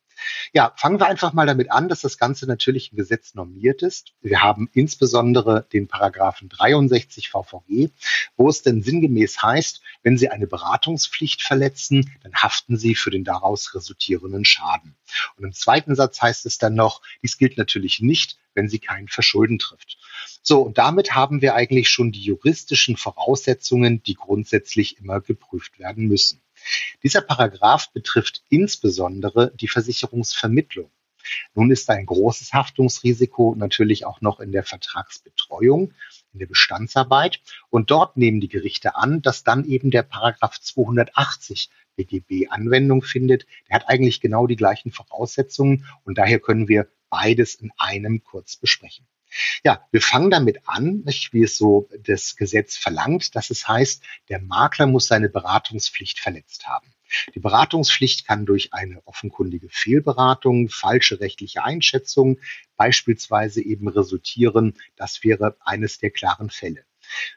Ja, 0.53 0.73
fangen 0.77 0.99
wir 0.99 1.07
einfach 1.07 1.33
mal 1.33 1.45
damit 1.45 1.71
an, 1.71 1.89
dass 1.89 2.01
das 2.01 2.17
Ganze 2.17 2.47
natürlich 2.47 2.91
im 2.91 2.97
Gesetz 2.97 3.35
normiert 3.35 3.81
ist. 3.81 4.13
Wir 4.21 4.41
haben 4.41 4.69
insbesondere 4.73 5.67
den 5.71 5.87
Paragraphen 5.87 6.49
63 6.49 7.29
VVG, 7.29 7.89
wo 8.37 8.49
es 8.49 8.61
denn 8.61 8.81
sinngemäß 8.81 9.41
heißt, 9.41 9.81
wenn 10.03 10.17
Sie 10.17 10.29
eine 10.29 10.47
Beratungspflicht 10.47 11.41
verletzen, 11.41 12.11
dann 12.23 12.33
haften 12.33 12.77
Sie 12.77 12.95
für 12.95 13.11
den 13.11 13.23
daraus 13.23 13.73
resultierenden 13.75 14.45
Schaden. 14.45 14.95
Und 15.37 15.45
im 15.45 15.53
zweiten 15.53 15.95
Satz 15.95 16.21
heißt 16.21 16.45
es 16.45 16.57
dann 16.57 16.75
noch, 16.75 17.01
dies 17.21 17.37
gilt 17.37 17.57
natürlich 17.57 17.99
nicht, 17.99 18.37
wenn 18.55 18.69
sie 18.69 18.79
kein 18.79 19.07
Verschulden 19.07 19.59
trifft. 19.59 19.97
So, 20.41 20.61
und 20.61 20.77
damit 20.77 21.13
haben 21.13 21.41
wir 21.41 21.55
eigentlich 21.55 21.89
schon 21.89 22.11
die 22.11 22.21
juristischen 22.21 22.97
Voraussetzungen, 22.97 24.01
die 24.03 24.15
grundsätzlich 24.15 24.97
immer 24.97 25.21
geprüft 25.21 25.77
werden 25.79 26.07
müssen. 26.07 26.41
Dieser 27.03 27.21
Paragraph 27.21 27.91
betrifft 27.91 28.43
insbesondere 28.49 29.51
die 29.55 29.67
Versicherungsvermittlung. 29.67 30.89
Nun 31.53 31.71
ist 31.71 31.89
ein 31.89 32.05
großes 32.05 32.53
Haftungsrisiko 32.53 33.55
natürlich 33.57 34.05
auch 34.05 34.21
noch 34.21 34.39
in 34.39 34.51
der 34.51 34.63
Vertragsbetreuung, 34.63 35.93
in 36.33 36.39
der 36.39 36.45
Bestandsarbeit. 36.45 37.41
Und 37.69 37.91
dort 37.91 38.17
nehmen 38.17 38.41
die 38.41 38.47
Gerichte 38.47 38.95
an, 38.95 39.21
dass 39.21 39.43
dann 39.43 39.65
eben 39.65 39.91
der 39.91 40.03
Paragraph 40.03 40.59
280 40.59 41.69
BGB 41.95 42.49
Anwendung 42.49 43.01
findet. 43.01 43.45
Der 43.69 43.77
hat 43.77 43.89
eigentlich 43.89 44.21
genau 44.21 44.47
die 44.47 44.55
gleichen 44.55 44.91
Voraussetzungen 44.91 45.85
und 46.03 46.17
daher 46.17 46.39
können 46.39 46.67
wir 46.67 46.87
beides 47.09 47.55
in 47.55 47.71
einem 47.77 48.23
kurz 48.23 48.57
besprechen. 48.57 49.07
Ja, 49.63 49.85
wir 49.91 50.01
fangen 50.01 50.29
damit 50.29 50.67
an, 50.67 51.01
nicht, 51.05 51.33
wie 51.33 51.43
es 51.43 51.57
so 51.57 51.89
das 51.99 52.35
Gesetz 52.35 52.77
verlangt, 52.77 53.35
dass 53.35 53.49
es 53.49 53.67
heißt, 53.67 54.03
der 54.29 54.39
Makler 54.39 54.87
muss 54.87 55.07
seine 55.07 55.29
Beratungspflicht 55.29 56.19
verletzt 56.19 56.67
haben. 56.67 56.93
Die 57.35 57.39
Beratungspflicht 57.39 58.25
kann 58.25 58.45
durch 58.45 58.73
eine 58.73 59.05
offenkundige 59.05 59.69
Fehlberatung, 59.69 60.69
falsche 60.69 61.19
rechtliche 61.19 61.63
Einschätzung 61.63 62.39
beispielsweise 62.77 63.61
eben 63.61 63.87
resultieren. 63.87 64.73
Das 64.95 65.23
wäre 65.23 65.55
eines 65.61 65.99
der 65.99 66.11
klaren 66.11 66.49
Fälle. 66.49 66.83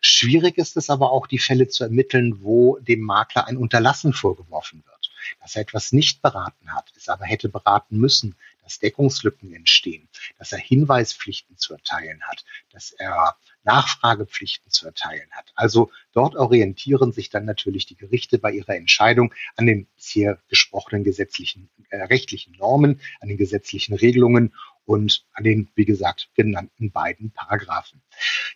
Schwierig 0.01 0.57
ist 0.57 0.77
es 0.77 0.89
aber 0.89 1.13
auch, 1.13 1.27
die 1.27 1.39
Fälle 1.39 1.69
zu 1.69 1.85
ermitteln, 1.85 2.43
wo 2.43 2.79
dem 2.79 3.01
Makler 3.01 3.47
ein 3.47 3.59
Unterlassen 3.59 4.15
vorgeworfen 4.15 4.83
wird, 4.87 5.11
dass 5.41 5.57
er 5.57 5.63
etwas 5.63 5.93
nicht 5.93 6.23
beraten 6.23 6.73
hat, 6.73 6.91
es 6.97 7.09
aber 7.09 7.27
hätte 7.27 7.51
beraten 7.51 7.99
müssen, 7.99 8.35
dass 8.69 8.79
Deckungslücken 8.81 9.55
entstehen, 9.55 10.11
dass 10.39 10.53
er 10.53 10.59
Hinweispflichten 10.59 11.57
zu 11.57 11.73
erteilen 11.73 12.21
hat, 12.25 12.45
dass 12.71 12.93
er 12.93 13.35
Nachfragepflichten 13.65 14.71
zu 14.71 14.85
erteilen 14.85 15.31
hat. 15.31 15.53
Also 15.55 15.91
dort 16.13 16.37
orientieren 16.37 17.13
sich 17.13 17.31
dann 17.31 17.47
natürlich 17.47 17.87
die 17.87 17.97
Gerichte 17.97 18.39
bei 18.39 18.53
ihrer 18.53 18.77
Entscheidung 18.77 19.33
an 19.57 19.65
den 19.65 19.87
bisher 19.97 20.39
gesprochenen 20.49 21.03
gesetzlichen, 21.03 21.71
äh, 21.89 22.03
rechtlichen 22.03 22.57
Normen, 22.59 23.01
an 23.21 23.29
den 23.29 23.39
gesetzlichen 23.39 23.95
Regelungen 23.95 24.55
und 24.85 25.25
an 25.33 25.45
den, 25.45 25.71
wie 25.75 25.87
gesagt, 25.87 26.29
genannten 26.35 26.91
beiden 26.91 27.31
Paragraphen. 27.31 28.03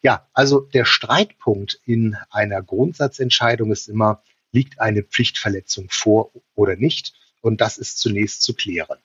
Ja, 0.03 0.29
also 0.35 0.61
der 0.61 0.85
Streitpunkt 0.85 1.81
in 1.87 2.19
einer 2.29 2.63
Grundsatzentscheidung 2.63 3.73
ist 3.73 3.89
immer, 3.89 4.23
liegt 4.51 4.79
eine 4.79 5.05
Pflichtverletzung 5.05 5.89
vor 5.89 6.33
oder 6.55 6.77
nicht? 6.77 7.15
Und 7.43 7.61
das 7.61 7.77
ist 7.77 7.99
zunächst 7.99 8.43
zu 8.43 8.55
klären. 8.55 8.99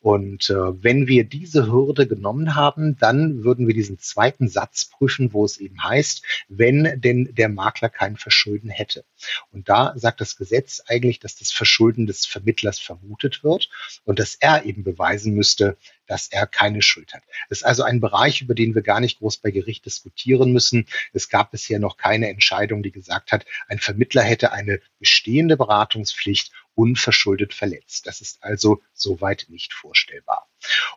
Und 0.00 0.50
äh, 0.50 0.82
wenn 0.82 1.06
wir 1.06 1.22
diese 1.22 1.70
Hürde 1.70 2.08
genommen 2.08 2.56
haben, 2.56 2.96
dann 2.98 3.44
würden 3.44 3.68
wir 3.68 3.74
diesen 3.74 4.00
zweiten 4.00 4.48
Satz 4.48 4.86
prüfen, 4.86 5.32
wo 5.32 5.44
es 5.44 5.58
eben 5.58 5.82
heißt, 5.84 6.24
wenn 6.48 7.00
denn 7.00 7.32
der 7.34 7.48
Makler 7.48 7.88
kein 7.88 8.16
Verschulden 8.16 8.68
hätte. 8.68 9.04
Und 9.52 9.68
da 9.68 9.92
sagt 9.96 10.20
das 10.20 10.36
Gesetz 10.36 10.82
eigentlich, 10.88 11.20
dass 11.20 11.36
das 11.36 11.52
Verschulden 11.52 12.06
des 12.06 12.26
Vermittlers 12.26 12.80
vermutet 12.80 13.44
wird 13.44 13.70
und 14.04 14.18
dass 14.18 14.34
er 14.34 14.64
eben 14.64 14.82
beweisen 14.82 15.34
müsste, 15.34 15.76
dass 16.06 16.26
er 16.28 16.48
keine 16.48 16.82
Schuld 16.82 17.14
hat. 17.14 17.22
Das 17.48 17.58
ist 17.58 17.64
also 17.64 17.84
ein 17.84 18.00
Bereich, 18.00 18.42
über 18.42 18.54
den 18.54 18.74
wir 18.74 18.82
gar 18.82 18.98
nicht 18.98 19.20
groß 19.20 19.36
bei 19.38 19.52
Gericht 19.52 19.86
diskutieren 19.86 20.52
müssen. 20.52 20.86
Es 21.12 21.28
gab 21.28 21.52
bisher 21.52 21.78
noch 21.78 21.96
keine 21.96 22.28
Entscheidung, 22.28 22.82
die 22.82 22.90
gesagt 22.90 23.30
hat, 23.30 23.46
ein 23.68 23.78
Vermittler 23.78 24.22
hätte 24.22 24.50
eine 24.50 24.80
bestehende 24.98 25.56
Beratungspflicht 25.56 26.52
unverschuldet 26.74 27.54
verletzt. 27.54 28.06
Das 28.06 28.20
ist 28.20 28.42
also 28.42 28.82
soweit 28.94 29.46
nicht 29.48 29.72
vorstellbar. 29.72 30.48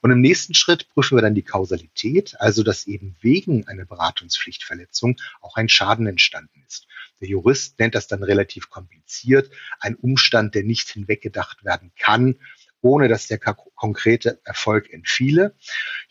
Und 0.02 0.12
im 0.12 0.22
nächsten 0.22 0.54
Schritt 0.54 0.88
prüfen 0.90 1.18
wir 1.18 1.22
dann 1.22 1.36
die 1.36 1.44
Kausalität, 1.44 2.36
also 2.40 2.64
dass 2.64 2.88
eben 2.88 3.16
wegen 3.22 3.68
einer 3.68 3.86
Beratungspflichtverletzung 3.86 5.18
auch 5.42 5.56
ein 5.56 5.70
Schaden 5.70 6.08
entstanden 6.08 6.64
ist. 6.68 6.88
Der 7.22 7.30
Jurist 7.30 7.80
nennt 7.80 7.96
das 7.96 8.08
dann 8.08 8.24
relativ 8.24 8.70
kompliziert, 8.70 9.50
ein 9.80 9.96
Umstand, 9.96 10.54
der 10.56 10.64
nicht 10.64 10.90
hinweggedacht 10.90 11.64
werden 11.64 11.92
kann 11.98 12.36
ohne 12.86 13.08
dass 13.08 13.26
der 13.26 13.40
konkrete 13.40 14.40
Erfolg 14.44 14.94
entfiele. 14.94 15.56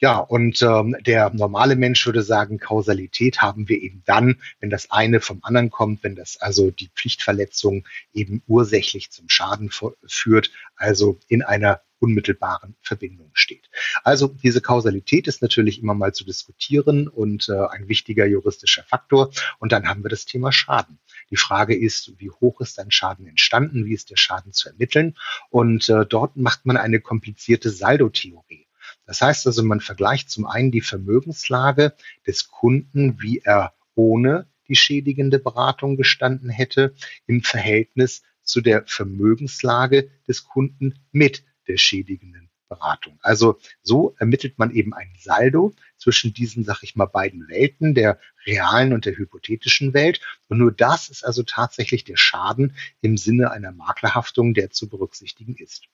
Ja, 0.01 0.19
und 0.19 0.61
ähm, 0.61 0.97
der 1.07 1.31
normale 1.33 1.77
Mensch 1.77 2.05
würde 2.05 2.25
sagen, 2.25 2.59
Kausalität 2.59 3.41
haben 3.41 3.69
wir 3.69 3.81
eben 3.81 4.03
dann, 4.07 4.41
wenn 4.59 4.71
das 4.71 4.91
eine 4.91 5.21
vom 5.21 5.39
anderen 5.43 5.71
kommt, 5.71 6.03
wenn 6.03 6.17
das 6.17 6.37
also 6.41 6.73
die 6.73 6.89
Pflichtverletzung 6.89 7.87
eben 8.13 8.43
ursächlich 8.49 9.13
zum 9.13 9.29
Schaden 9.29 9.71
führt, 10.05 10.51
also 10.75 11.21
in 11.29 11.43
einer 11.43 11.81
unmittelbaren 12.01 12.75
Verbindung 12.83 13.31
steht. 13.35 13.71
Also 14.03 14.27
diese 14.27 14.61
Kausalität 14.61 15.29
ist 15.29 15.43
natürlich 15.43 15.81
immer 15.81 15.95
mal 15.95 16.13
zu 16.13 16.25
diskutieren 16.25 17.07
und 17.07 17.49
äh, 17.49 17.67
ein 17.71 17.89
wichtiger 17.89 18.27
juristischer 18.27 18.83
Faktor. 18.83 19.31
Und 19.61 19.71
dann 19.73 19.89
haben 19.89 20.03
wir 20.05 20.11
das 20.11 20.27
Thema 20.27 20.51
Schaden. 20.51 20.99
Die 21.35 21.41
Frage 21.41 21.77
ist, 21.77 22.13
wie 22.19 22.31
hoch 22.31 22.61
ist 22.61 22.79
ein 22.79 22.93
Schaden 22.93 23.27
entstanden, 23.27 23.87
wie 23.87 23.93
ist 23.93 24.11
der 24.11 24.17
Schaden 24.17 24.53
zu 24.53 24.69
ermitteln? 24.69 25.17
Und 25.51 25.89
äh, 25.89 26.07
dort 26.07 26.37
macht 26.37 26.65
man 26.65 26.77
eine 26.77 27.01
komplizierte 27.01 27.71
Saldotheorie. 27.71 28.69
Das 29.05 29.21
heißt 29.21 29.45
also, 29.49 29.65
man 29.65 29.81
vergleicht 29.81 30.31
zum 30.31 30.47
einen 30.47 30.71
die 30.71 30.81
Vermögenslage 30.81 31.95
des 32.25 32.53
Kunden, 32.53 33.21
wie 33.21 33.41
er 33.41 33.75
ohne 33.97 34.47
die 34.69 34.77
schädigende 34.77 35.41
Beratung 35.41 35.97
gestanden 35.97 36.51
hätte, 36.51 36.95
im 37.27 37.43
Verhältnis 37.43 38.23
zu 38.45 38.61
der 38.61 38.85
Vermögenslage 38.87 40.13
des 40.29 40.45
Kunden 40.45 41.01
mit 41.11 41.43
der 41.67 41.79
schädigenden 41.79 42.49
Beratung. 42.69 43.19
Also 43.23 43.59
so 43.83 44.15
ermittelt 44.19 44.59
man 44.59 44.71
eben 44.71 44.95
ein 44.95 45.13
Saldo 45.19 45.75
zwischen 45.97 46.33
diesen, 46.33 46.63
sag 46.63 46.85
ich 46.85 46.95
mal, 46.97 47.07
beiden 47.07 47.49
Welten, 47.49 47.95
der 47.95 48.21
realen 48.47 48.93
und 48.93 49.07
der 49.07 49.17
hypothetischen 49.17 49.95
Welt. 49.95 50.21
Und 50.49 50.59
nur 50.59 50.73
das 50.73 51.09
ist 51.09 51.25
also 51.25 51.43
tatsächlich 51.43 52.05
der 52.05 52.17
Schaden 52.17 52.77
im 53.01 53.17
Sinne 53.17 53.51
einer 53.51 53.73
Maklerhaftung, 53.73 54.55
der 54.55 54.71
zu 54.71 54.89
berücksichtigen 54.89 55.57
ist. 55.57 55.85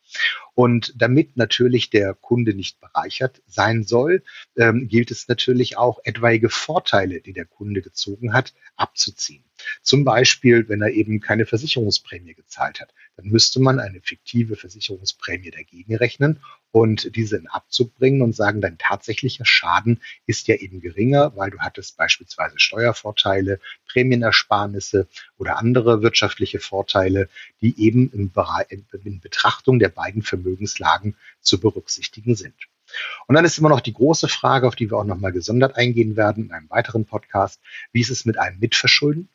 Und 0.54 0.92
damit 0.96 1.36
natürlich 1.36 1.90
der 1.90 2.14
Kunde 2.14 2.54
nicht 2.54 2.80
bereichert 2.80 3.42
sein 3.46 3.84
soll, 3.84 4.22
ähm, 4.56 4.88
gilt 4.88 5.10
es 5.10 5.28
natürlich 5.28 5.76
auch, 5.76 6.00
etwaige 6.04 6.50
Vorteile, 6.50 7.20
die 7.20 7.32
der 7.32 7.46
Kunde 7.46 7.82
gezogen 7.82 8.32
hat, 8.32 8.54
abzuziehen. 8.76 9.44
Zum 9.82 10.04
Beispiel, 10.04 10.68
wenn 10.68 10.82
er 10.82 10.90
eben 10.90 11.20
keine 11.20 11.46
Versicherungsprämie 11.46 12.34
gezahlt 12.34 12.80
hat, 12.80 12.94
dann 13.16 13.26
müsste 13.26 13.60
man 13.60 13.78
eine 13.78 14.00
fiktive 14.00 14.56
Versicherungsprämie 14.56 15.50
dagegen 15.50 15.96
rechnen 15.96 16.40
und 16.72 17.14
diese 17.16 17.36
in 17.36 17.48
Abzug 17.48 17.94
bringen 17.94 18.22
und 18.22 18.34
sagen, 18.34 18.60
dein 18.60 18.78
tatsächlicher 18.78 19.44
Schaden 19.44 20.00
ist 20.26 20.48
ja 20.48 20.56
eben 20.56 20.80
geringer, 20.80 21.36
weil 21.36 21.50
du 21.50 21.58
hattest 21.58 21.96
beispielsweise 21.96 22.39
Steuervorteile, 22.56 23.60
Prämienersparnisse 23.88 25.08
oder 25.38 25.58
andere 25.58 26.02
wirtschaftliche 26.02 26.60
Vorteile, 26.60 27.28
die 27.60 27.78
eben 27.80 28.10
Bereich, 28.32 28.66
in 28.70 29.20
Betrachtung 29.20 29.78
der 29.78 29.88
beiden 29.88 30.22
Vermögenslagen 30.22 31.16
zu 31.40 31.60
berücksichtigen 31.60 32.34
sind. 32.34 32.54
Und 33.26 33.34
dann 33.34 33.44
ist 33.44 33.58
immer 33.58 33.68
noch 33.68 33.80
die 33.80 33.92
große 33.92 34.28
Frage, 34.28 34.66
auf 34.66 34.74
die 34.74 34.90
wir 34.90 34.98
auch 34.98 35.04
nochmal 35.04 35.32
gesondert 35.32 35.76
eingehen 35.76 36.16
werden 36.16 36.46
in 36.46 36.52
einem 36.52 36.70
weiteren 36.70 37.04
Podcast. 37.04 37.60
Wie 37.92 38.00
ist 38.00 38.10
es 38.10 38.24
mit 38.24 38.38
einem 38.38 38.58
Mitverschulden? 38.58 39.28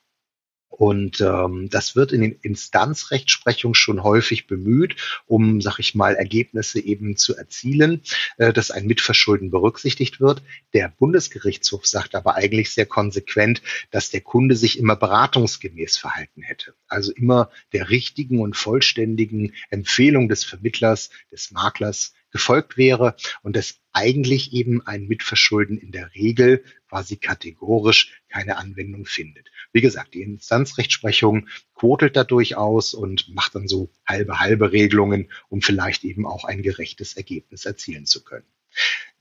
Und 0.77 1.21
ähm, 1.21 1.69
das 1.69 1.95
wird 1.95 2.11
in 2.11 2.19
den 2.19 2.33
Instanzrechtsprechungen 2.41 3.75
schon 3.75 4.03
häufig 4.03 4.45
bemüht, 4.45 4.97
um, 5.25 5.61
sag 5.61 5.79
ich 5.79 5.95
mal, 5.95 6.15
Ergebnisse 6.15 6.81
eben 6.81 7.15
zu 7.15 7.33
erzielen, 7.37 8.01
äh, 8.35 8.51
dass 8.51 8.71
ein 8.71 8.85
Mitverschulden 8.85 9.51
berücksichtigt 9.51 10.19
wird. 10.19 10.43
Der 10.73 10.89
Bundesgerichtshof 10.89 11.85
sagt 11.85 12.13
aber 12.13 12.35
eigentlich 12.35 12.71
sehr 12.71 12.85
konsequent, 12.85 13.61
dass 13.89 14.09
der 14.09 14.19
Kunde 14.19 14.57
sich 14.57 14.77
immer 14.77 14.97
beratungsgemäß 14.97 15.95
verhalten 15.97 16.41
hätte. 16.41 16.73
Also 16.89 17.13
immer 17.13 17.51
der 17.71 17.89
richtigen 17.89 18.41
und 18.41 18.57
vollständigen 18.57 19.53
Empfehlung 19.69 20.27
des 20.27 20.43
Vermittlers, 20.43 21.09
des 21.31 21.51
Maklers 21.51 22.14
gefolgt 22.35 22.75
wäre 22.75 23.15
und 23.43 23.55
dass 23.55 23.79
eigentlich 23.93 24.51
eben 24.51 24.85
ein 24.85 25.07
Mitverschulden 25.07 25.77
in 25.77 25.93
der 25.93 26.13
Regel 26.15 26.65
quasi 26.89 27.15
kategorisch 27.15 28.21
keine 28.27 28.57
Anwendung 28.57 29.05
findet. 29.05 29.51
Wie 29.71 29.79
gesagt, 29.79 30.15
die 30.15 30.21
Instanzrechtsprechung 30.21 31.47
quotelt 31.75 32.17
da 32.17 32.25
durchaus 32.25 32.93
und 32.93 33.33
macht 33.33 33.55
dann 33.55 33.69
so 33.69 33.89
halbe 34.05 34.41
halbe 34.41 34.73
Regelungen, 34.73 35.31
um 35.47 35.61
vielleicht 35.61 36.03
eben 36.03 36.27
auch 36.27 36.43
ein 36.43 36.61
gerechtes 36.61 37.15
Ergebnis 37.15 37.63
erzielen 37.63 38.05
zu 38.05 38.21
können. 38.21 38.45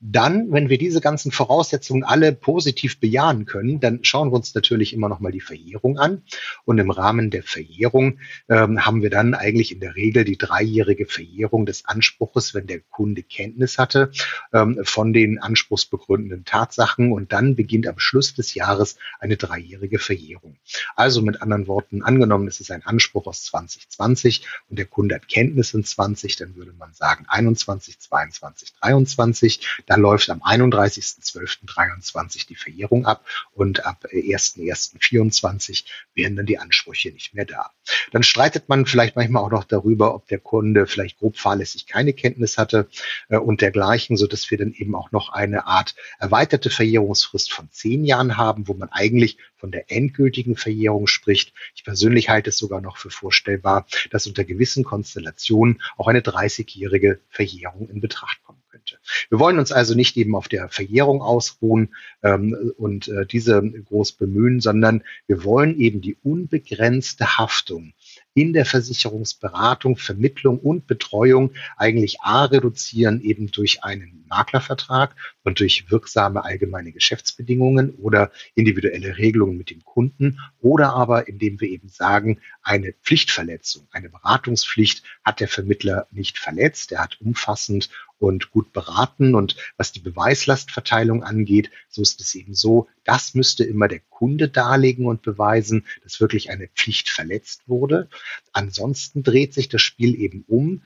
Dann, 0.01 0.51
wenn 0.51 0.69
wir 0.69 0.77
diese 0.77 0.99
ganzen 0.99 1.31
Voraussetzungen 1.31 2.03
alle 2.03 2.33
positiv 2.33 2.99
bejahen 2.99 3.45
können, 3.45 3.79
dann 3.79 4.03
schauen 4.03 4.29
wir 4.29 4.35
uns 4.35 4.53
natürlich 4.53 4.93
immer 4.93 5.07
noch 5.07 5.21
mal 5.21 5.31
die 5.31 5.41
Verjährung 5.41 5.97
an. 5.97 6.21
Und 6.65 6.77
im 6.77 6.91
Rahmen 6.91 7.31
der 7.31 7.43
Verjährung 7.43 8.19
ähm, 8.49 8.85
haben 8.85 9.01
wir 9.01 9.09
dann 9.09 9.33
eigentlich 9.33 9.71
in 9.71 9.79
der 9.79 9.95
Regel 9.95 10.25
die 10.25 10.37
dreijährige 10.37 11.05
Verjährung 11.05 11.65
des 11.65 11.85
Anspruches, 11.85 12.53
wenn 12.53 12.67
der 12.67 12.81
Kunde 12.81 13.23
Kenntnis 13.23 13.77
hatte 13.77 14.11
ähm, 14.53 14.81
von 14.83 15.13
den 15.13 15.39
anspruchsbegründenden 15.39 16.43
Tatsachen. 16.43 17.13
Und 17.13 17.31
dann 17.31 17.55
beginnt 17.55 17.87
am 17.87 17.97
Schluss 17.97 18.35
des 18.35 18.53
Jahres 18.53 18.97
eine 19.19 19.37
dreijährige 19.37 19.97
Verjährung. 19.97 20.57
Also 20.95 21.21
mit 21.21 21.41
anderen 21.41 21.67
Worten, 21.67 22.03
angenommen, 22.03 22.47
es 22.47 22.59
ist 22.59 22.69
ein 22.69 22.85
Anspruch 22.85 23.27
aus 23.27 23.45
2020 23.45 24.45
und 24.69 24.77
der 24.77 24.85
Kunde 24.85 25.15
hat 25.15 25.29
Kenntnis 25.29 25.73
in 25.73 25.85
20, 25.85 26.35
dann 26.35 26.55
würde 26.55 26.73
man 26.73 26.93
sagen 26.93 27.25
21, 27.27 27.97
22, 27.97 28.73
23 28.81 29.44
da 29.85 29.95
läuft 29.95 30.29
am 30.29 30.41
31.12.23 30.41 32.47
die 32.47 32.55
Verjährung 32.55 33.05
ab 33.05 33.25
und 33.53 33.85
ab 33.85 34.05
1.1.24 34.11 35.85
werden 36.13 36.35
dann 36.35 36.45
die 36.45 36.57
Ansprüche 36.57 37.11
nicht 37.11 37.33
mehr 37.33 37.45
da. 37.45 37.71
Dann 38.11 38.23
streitet 38.23 38.69
man 38.69 38.85
vielleicht 38.85 39.15
manchmal 39.15 39.43
auch 39.43 39.51
noch 39.51 39.63
darüber, 39.63 40.15
ob 40.15 40.27
der 40.27 40.39
Kunde 40.39 40.87
vielleicht 40.87 41.19
grob 41.19 41.37
fahrlässig 41.37 41.87
keine 41.87 42.13
Kenntnis 42.13 42.57
hatte 42.57 42.87
äh, 43.29 43.37
und 43.37 43.61
dergleichen, 43.61 44.17
so 44.17 44.27
dass 44.27 44.49
wir 44.49 44.57
dann 44.57 44.73
eben 44.73 44.95
auch 44.95 45.11
noch 45.11 45.29
eine 45.29 45.67
Art 45.67 45.95
erweiterte 46.19 46.69
Verjährungsfrist 46.69 47.51
von 47.51 47.69
zehn 47.71 48.05
Jahren 48.05 48.37
haben, 48.37 48.67
wo 48.67 48.73
man 48.73 48.89
eigentlich 48.89 49.37
von 49.57 49.71
der 49.71 49.91
endgültigen 49.91 50.55
Verjährung 50.55 51.07
spricht. 51.07 51.53
Ich 51.75 51.83
persönlich 51.83 52.29
halte 52.29 52.49
es 52.49 52.57
sogar 52.57 52.81
noch 52.81 52.97
für 52.97 53.09
vorstellbar, 53.09 53.85
dass 54.11 54.27
unter 54.27 54.43
gewissen 54.43 54.83
Konstellationen 54.83 55.81
auch 55.97 56.07
eine 56.07 56.21
30-jährige 56.21 57.19
Verjährung 57.29 57.89
in 57.89 58.01
Betracht 58.01 58.43
kommt 58.43 58.64
könnte. 58.85 59.01
Wir 59.29 59.39
wollen 59.39 59.59
uns 59.59 59.71
also 59.71 59.95
nicht 59.95 60.17
eben 60.17 60.35
auf 60.35 60.47
der 60.47 60.69
Verjährung 60.69 61.21
ausruhen 61.21 61.93
ähm, 62.23 62.73
und 62.77 63.07
äh, 63.07 63.25
diese 63.25 63.61
groß 63.61 64.13
bemühen, 64.13 64.59
sondern 64.59 65.03
wir 65.27 65.43
wollen 65.43 65.79
eben 65.79 66.01
die 66.01 66.17
unbegrenzte 66.23 67.37
Haftung 67.37 67.93
in 68.33 68.53
der 68.53 68.65
Versicherungsberatung, 68.65 69.97
Vermittlung 69.97 70.59
und 70.59 70.87
Betreuung 70.87 71.51
eigentlich 71.77 72.21
A 72.21 72.45
reduzieren 72.45 73.21
eben 73.21 73.51
durch 73.51 73.83
einen 73.83 74.25
Maklervertrag 74.27 75.15
und 75.45 75.59
durch 75.59 75.89
wirksame 75.89 76.43
allgemeine 76.43 76.91
Geschäftsbedingungen 76.91 77.91
oder 77.95 78.31
individuelle 78.55 79.17
Regelungen 79.17 79.57
mit 79.57 79.69
dem 79.69 79.85
Kunden 79.85 80.39
oder 80.59 80.93
aber 80.93 81.27
indem 81.27 81.61
wir 81.61 81.69
eben 81.69 81.87
sagen, 81.87 82.39
eine 82.63 82.93
Pflichtverletzung, 83.03 83.87
eine 83.91 84.09
Beratungspflicht 84.09 85.03
hat 85.23 85.39
der 85.39 85.47
Vermittler 85.47 86.07
nicht 86.11 86.39
verletzt, 86.39 86.91
er 86.91 87.03
hat 87.03 87.21
umfassend 87.21 87.89
und 88.17 88.51
gut 88.51 88.73
beraten. 88.73 89.35
Und 89.35 89.55
was 89.77 89.91
die 89.91 89.99
Beweislastverteilung 89.99 91.23
angeht, 91.23 91.69
so 91.89 92.01
ist 92.01 92.19
es 92.21 92.35
eben 92.35 92.53
so, 92.53 92.87
das 93.03 93.33
müsste 93.33 93.63
immer 93.63 93.87
der 93.87 93.99
Kunde 94.09 94.49
darlegen 94.49 95.05
und 95.05 95.21
beweisen, 95.21 95.85
dass 96.03 96.19
wirklich 96.19 96.49
eine 96.49 96.67
Pflicht 96.69 97.09
verletzt 97.09 97.63
wurde. 97.67 98.09
Ansonsten 98.53 99.23
dreht 99.23 99.53
sich 99.53 99.69
das 99.69 99.81
Spiel 99.81 100.15
eben 100.15 100.43
um, 100.47 100.81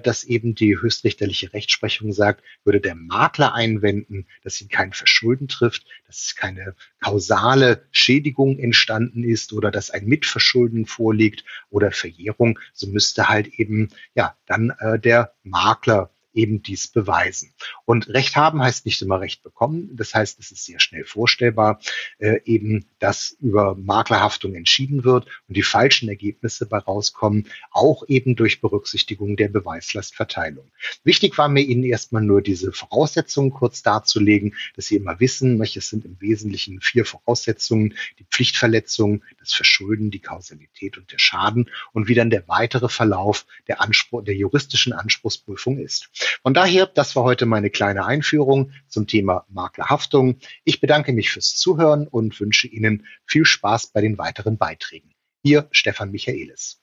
dass 0.00 0.24
eben 0.24 0.54
die 0.54 0.78
höchstrichterliche 0.78 1.52
Rechtsprechung 1.52 2.12
sagt, 2.12 2.42
würde 2.64 2.80
der 2.80 2.94
Makler 2.94 3.54
einwenden, 3.54 4.26
dass 4.44 4.60
ihn 4.60 4.68
kein 4.68 4.92
Verschulden 4.92 5.48
trifft, 5.48 5.84
dass 6.06 6.34
keine 6.36 6.74
kausale 7.00 7.86
Schädigung 7.90 8.58
entstanden 8.58 9.24
ist 9.24 9.52
oder 9.52 9.70
dass 9.70 9.90
ein 9.90 10.06
Mitverschulden 10.06 10.86
vorliegt 10.86 11.44
oder 11.70 11.90
Verjährung, 11.90 12.58
so 12.72 12.86
müsste 12.86 13.28
halt 13.28 13.48
eben 13.58 13.88
ja 14.14 14.36
dann 14.46 14.70
äh, 14.78 14.98
der 14.98 15.34
Makler 15.42 16.11
eben 16.34 16.62
dies 16.62 16.88
beweisen. 16.88 17.52
Und 17.84 18.08
Recht 18.08 18.36
haben 18.36 18.62
heißt 18.62 18.86
nicht 18.86 19.02
immer 19.02 19.20
Recht 19.20 19.42
bekommen. 19.42 19.90
Das 19.94 20.14
heißt, 20.14 20.38
es 20.38 20.52
ist 20.52 20.64
sehr 20.64 20.80
schnell 20.80 21.04
vorstellbar, 21.04 21.80
äh, 22.18 22.40
eben, 22.44 22.86
dass 22.98 23.36
über 23.40 23.74
Maklerhaftung 23.74 24.54
entschieden 24.54 25.04
wird 25.04 25.26
und 25.48 25.56
die 25.56 25.62
falschen 25.62 26.08
Ergebnisse 26.08 26.66
bei 26.66 26.78
rauskommen, 26.78 27.48
auch 27.70 28.04
eben 28.08 28.36
durch 28.36 28.60
Berücksichtigung 28.60 29.36
der 29.36 29.48
Beweislastverteilung. 29.48 30.70
Wichtig 31.04 31.36
war 31.38 31.48
mir 31.48 31.62
Ihnen 31.62 31.84
erstmal 31.84 32.22
nur 32.22 32.42
diese 32.42 32.72
Voraussetzungen 32.72 33.50
kurz 33.50 33.82
darzulegen, 33.82 34.54
dass 34.76 34.86
Sie 34.86 34.96
immer 34.96 35.20
wissen, 35.20 35.60
es 35.62 35.88
sind 35.88 36.04
im 36.04 36.20
Wesentlichen 36.20 36.80
vier 36.80 37.04
Voraussetzungen, 37.04 37.94
die 38.18 38.24
Pflichtverletzung, 38.24 39.22
das 39.38 39.52
Verschulden, 39.52 40.10
die 40.10 40.20
Kausalität 40.20 40.98
und 40.98 41.10
der 41.12 41.18
Schaden 41.18 41.70
und 41.92 42.08
wie 42.08 42.14
dann 42.14 42.30
der 42.30 42.48
weitere 42.48 42.88
Verlauf 42.88 43.46
der 43.68 43.80
Anspruch, 43.80 44.22
der 44.24 44.34
juristischen 44.34 44.92
Anspruchsprüfung 44.92 45.78
ist. 45.78 46.10
Von 46.42 46.54
daher, 46.54 46.86
das 46.86 47.14
war 47.16 47.24
heute 47.24 47.46
meine 47.46 47.70
kleine 47.70 48.04
Einführung 48.04 48.72
zum 48.88 49.06
Thema 49.06 49.46
Maklerhaftung. 49.48 50.38
Ich 50.64 50.80
bedanke 50.80 51.12
mich 51.12 51.30
fürs 51.30 51.56
Zuhören 51.56 52.08
und 52.08 52.38
wünsche 52.40 52.68
Ihnen 52.68 53.06
viel 53.26 53.44
Spaß 53.44 53.88
bei 53.88 54.00
den 54.00 54.18
weiteren 54.18 54.58
Beiträgen. 54.58 55.14
Hier 55.44 55.68
Stefan 55.70 56.10
Michaelis. 56.10 56.80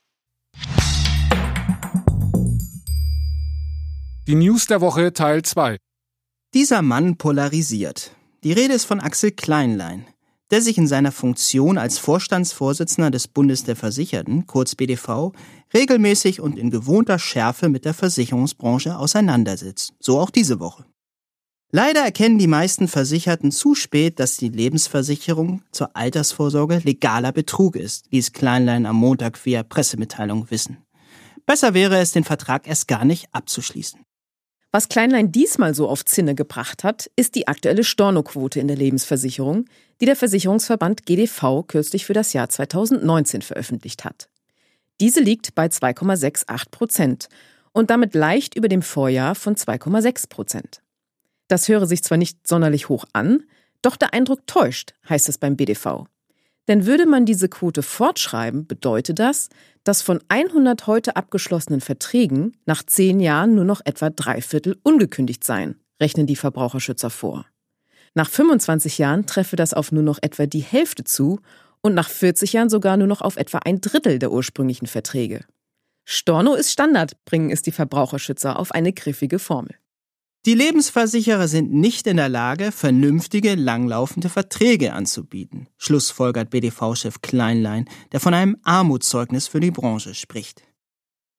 Die 4.28 4.36
News 4.36 4.68
der 4.68 4.82
Woche 4.82 5.12
Teil 5.14 5.42
2. 5.42 5.78
Dieser 6.54 6.82
Mann 6.82 7.18
polarisiert. 7.18 8.12
Die 8.44 8.54
Rede 8.54 8.74
ist 8.74 8.86
von 8.86 9.00
Axel 9.00 9.32
Kleinlein, 9.32 10.06
der 10.52 10.62
sich 10.62 10.78
in 10.78 10.88
seiner 10.88 11.12
Funktion 11.12 11.78
als 11.78 11.98
Vorstandsvorsitzender 11.98 13.12
des 13.12 13.28
Bundes 13.28 13.64
der 13.64 13.76
Versicherten, 13.76 14.48
kurz 14.48 14.76
BDV, 14.76 15.32
regelmäßig 15.74 16.42
und 16.42 16.58
in 16.58 16.72
gewohnter 16.72 17.20
Schärfe 17.20 17.70
mit 17.70 17.86
der 17.86 17.94
Versicherungsbranche 17.94 18.98
auseinandersetzt. 18.98 19.94
So 20.00 20.20
auch 20.20 20.30
diese 20.30 20.60
Woche. 20.60 20.86
Leider 21.72 22.02
erkennen 22.02 22.40
die 22.40 22.48
meisten 22.48 22.88
Versicherten 22.88 23.52
zu 23.52 23.76
spät, 23.76 24.20
dass 24.20 24.38
die 24.38 24.50
Lebensversicherung 24.50 25.62
zur 25.72 25.96
Altersvorsorge 25.96 26.82
legaler 26.84 27.32
Betrug 27.32 27.76
ist, 27.76 28.08
ließ 28.10 28.34
Kleinlein 28.34 28.88
am 28.88 28.96
Montag 28.96 29.46
via 29.46 29.62
Pressemitteilung 29.62 30.50
wissen. 30.50 30.78
Besser 31.46 31.76
wäre 31.76 32.00
es, 32.00 32.12
den 32.12 32.24
Vertrag 32.24 32.68
erst 32.68 32.88
gar 32.88 33.06
nicht 33.06 33.28
abzuschließen. 33.34 34.02
Was 34.72 34.88
Kleinlein 34.88 35.32
diesmal 35.32 35.74
so 35.74 35.90
auf 35.90 36.06
Zinne 36.06 36.36
gebracht 36.36 36.84
hat, 36.84 37.10
ist 37.16 37.34
die 37.34 37.48
aktuelle 37.48 37.84
Stornoquote 37.84 38.60
in 38.60 38.68
der 38.68 38.78
Lebensversicherung, 38.78 39.66
die 40.00 40.06
der 40.06 40.16
Versicherungsverband 40.16 41.08
GDV 41.08 41.64
kürzlich 41.68 42.06
für 42.06 42.14
das 42.14 42.34
Jahr 42.34 42.50
2019 42.50 43.42
veröffentlicht 43.42 44.06
hat. 44.06 44.30
Diese 45.02 45.22
liegt 45.22 45.56
bei 45.56 45.66
2,68 45.68 46.70
Prozent 46.70 47.30
und 47.72 47.90
damit 47.90 48.14
leicht 48.14 48.56
über 48.56 48.68
dem 48.68 48.84
Vorjahr 48.84 49.34
von 49.34 49.56
2,6 49.56 50.30
Prozent. 50.30 50.82
Das 51.48 51.68
höre 51.68 51.88
sich 51.88 52.04
zwar 52.04 52.20
nicht 52.20 52.48
sonderlich 52.48 52.90
hoch 52.90 53.06
an, 53.14 53.44
doch 53.82 53.96
der 53.96 54.14
Eindruck 54.14 54.46
täuscht, 54.46 54.94
heißt 55.08 55.30
es 55.30 55.40
beim 55.40 55.56
BDV. 55.56 56.06
Denn 56.70 56.86
würde 56.86 57.08
man 57.08 57.26
diese 57.26 57.50
Quote 57.50 57.82
fortschreiben, 57.82 58.68
bedeutet 58.68 59.18
das, 59.18 59.50
dass 59.84 60.04
von 60.04 60.22
100 60.30 60.86
heute 60.86 61.16
abgeschlossenen 61.16 61.82
Verträgen 61.82 62.56
nach 62.68 62.84
zehn 62.84 63.20
Jahren 63.20 63.56
nur 63.56 63.66
noch 63.66 63.82
etwa 63.86 64.12
drei 64.12 64.40
Viertel 64.40 64.78
ungekündigt 64.84 65.44
seien, 65.44 65.82
rechnen 66.00 66.28
die 66.28 66.36
Verbraucherschützer 66.36 67.10
vor. 67.10 67.48
Nach 68.14 68.30
25 68.30 69.00
Jahren 69.00 69.26
treffe 69.26 69.56
das 69.56 69.74
auf 69.74 69.92
nur 69.92 70.04
noch 70.04 70.20
etwa 70.22 70.46
die 70.46 70.62
Hälfte 70.62 71.04
zu 71.04 71.40
und 71.82 71.96
nach 71.96 72.08
40 72.08 72.54
Jahren 72.54 72.70
sogar 72.70 72.98
nur 72.98 73.08
noch 73.08 73.22
auf 73.22 73.38
etwa 73.38 73.60
ein 73.66 73.82
Drittel 73.82 74.20
der 74.20 74.32
ursprünglichen 74.32 74.88
Verträge. 74.88 75.46
Storno 76.06 76.54
ist 76.54 76.72
Standard, 76.72 77.14
bringen 77.26 77.50
es 77.50 77.64
die 77.64 77.72
Verbraucherschützer 77.72 78.60
auf 78.60 78.72
eine 78.74 78.94
griffige 78.94 79.40
Formel. 79.40 79.76
Die 80.46 80.54
Lebensversicherer 80.54 81.50
sind 81.50 81.74
nicht 81.74 82.08
in 82.08 82.16
der 82.16 82.30
Lage, 82.30 82.72
vernünftige, 82.72 83.56
langlaufende 83.56 84.30
Verträge 84.30 84.94
anzubieten, 84.94 85.68
schlussfolgert 85.78 86.50
BDV-Chef 86.50 87.22
Kleinlein, 87.22 87.90
der 88.14 88.22
von 88.22 88.34
einem 88.34 88.56
Armutszeugnis 88.64 89.50
für 89.50 89.60
die 89.60 89.72
Branche 89.72 90.16
spricht. 90.16 90.64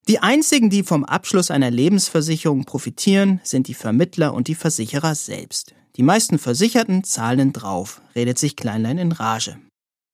Die 0.07 0.19
einzigen, 0.19 0.69
die 0.69 0.83
vom 0.83 1.03
Abschluss 1.03 1.49
einer 1.49 1.71
Lebensversicherung 1.71 2.65
profitieren, 2.65 3.39
sind 3.43 3.67
die 3.67 3.73
Vermittler 3.73 4.35
und 4.35 4.47
die 4.47 4.55
Versicherer 4.55 5.15
selbst. 5.15 5.73
Die 5.95 6.03
meisten 6.03 6.37
Versicherten 6.37 7.03
zahlen 7.03 7.53
drauf, 7.53 8.01
redet 8.15 8.37
sich 8.37 8.55
Kleinlein 8.55 8.99
in 8.99 9.11
Rage. 9.11 9.57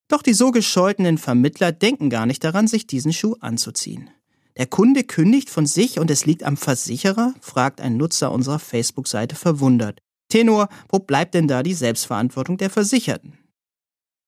Doch 0.07 0.21
die 0.21 0.33
so 0.33 0.51
gescholtenen 0.51 1.17
Vermittler 1.17 1.73
denken 1.73 2.09
gar 2.09 2.25
nicht 2.25 2.43
daran, 2.43 2.67
sich 2.67 2.87
diesen 2.87 3.11
Schuh 3.11 3.35
anzuziehen. 3.41 4.09
Der 4.57 4.65
Kunde 4.65 5.03
kündigt 5.03 5.51
von 5.51 5.67
sich 5.67 5.99
und 5.99 6.09
es 6.09 6.25
liegt 6.25 6.43
am 6.43 6.57
Versicherer? 6.57 7.35
fragt 7.41 7.79
ein 7.79 7.95
Nutzer 7.95 8.31
unserer 8.31 8.57
Facebook-Seite 8.57 9.35
verwundert. 9.35 9.99
Tenor, 10.29 10.67
wo 10.89 10.97
bleibt 10.97 11.35
denn 11.35 11.47
da 11.47 11.61
die 11.61 11.75
Selbstverantwortung 11.75 12.57
der 12.57 12.71
Versicherten? 12.71 13.37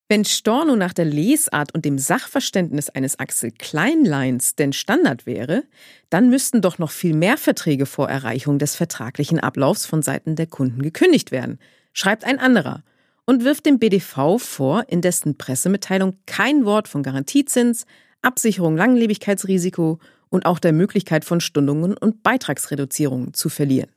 Wenn 0.08 0.24
Storno 0.24 0.76
nach 0.76 0.92
der 0.92 1.04
Lesart 1.04 1.74
und 1.74 1.84
dem 1.84 1.98
Sachverständnis 1.98 2.88
eines 2.88 3.18
Axel 3.18 3.50
Kleinleins 3.50 4.54
denn 4.54 4.72
Standard 4.72 5.26
wäre, 5.26 5.64
dann 6.10 6.30
müssten 6.30 6.62
doch 6.62 6.78
noch 6.78 6.90
viel 6.90 7.14
mehr 7.14 7.36
Verträge 7.36 7.86
vor 7.86 8.08
Erreichung 8.08 8.58
des 8.58 8.76
vertraglichen 8.76 9.40
Ablaufs 9.40 9.86
von 9.86 10.02
Seiten 10.02 10.36
der 10.36 10.46
Kunden 10.46 10.82
gekündigt 10.82 11.32
werden, 11.32 11.58
schreibt 11.92 12.24
ein 12.24 12.38
anderer 12.38 12.82
und 13.26 13.44
wirft 13.44 13.66
dem 13.66 13.78
BDV 13.78 14.38
vor, 14.38 14.84
in 14.88 15.00
dessen 15.00 15.38
Pressemitteilung 15.38 16.18
kein 16.26 16.64
Wort 16.64 16.88
von 16.88 17.02
Garantiezins, 17.02 17.84
Absicherung 18.22 18.76
Langlebigkeitsrisiko 18.76 19.98
und 20.30 20.46
auch 20.46 20.58
der 20.58 20.72
Möglichkeit 20.72 21.24
von 21.24 21.40
Stundungen 21.40 21.96
und 21.96 22.22
Beitragsreduzierungen 22.22 23.34
zu 23.34 23.48
verlieren. 23.48 23.90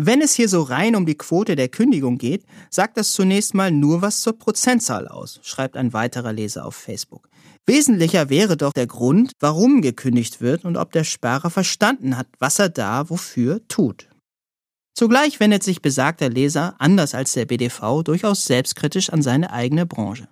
Wenn 0.00 0.22
es 0.22 0.34
hier 0.34 0.48
so 0.48 0.62
rein 0.62 0.94
um 0.94 1.06
die 1.06 1.18
Quote 1.18 1.56
der 1.56 1.68
Kündigung 1.68 2.18
geht, 2.18 2.44
sagt 2.70 2.96
das 2.96 3.12
zunächst 3.12 3.52
mal 3.52 3.72
nur 3.72 4.00
was 4.00 4.20
zur 4.20 4.38
Prozentzahl 4.38 5.08
aus, 5.08 5.40
schreibt 5.42 5.76
ein 5.76 5.92
weiterer 5.92 6.32
Leser 6.32 6.64
auf 6.64 6.76
Facebook. 6.76 7.28
Wesentlicher 7.66 8.30
wäre 8.30 8.56
doch 8.56 8.72
der 8.72 8.86
Grund, 8.86 9.32
warum 9.40 9.82
gekündigt 9.82 10.40
wird 10.40 10.64
und 10.64 10.76
ob 10.76 10.92
der 10.92 11.02
Sparer 11.02 11.50
verstanden 11.50 12.16
hat, 12.16 12.28
was 12.38 12.60
er 12.60 12.68
da 12.68 13.10
wofür 13.10 13.66
tut. 13.66 14.08
Zugleich 14.94 15.40
wendet 15.40 15.62
sich 15.62 15.82
besagter 15.82 16.28
Leser, 16.28 16.76
anders 16.78 17.14
als 17.14 17.32
der 17.32 17.46
BDV, 17.46 18.02
durchaus 18.04 18.44
selbstkritisch 18.44 19.10
an 19.10 19.22
seine 19.22 19.52
eigene 19.52 19.84
Branche. 19.84 20.28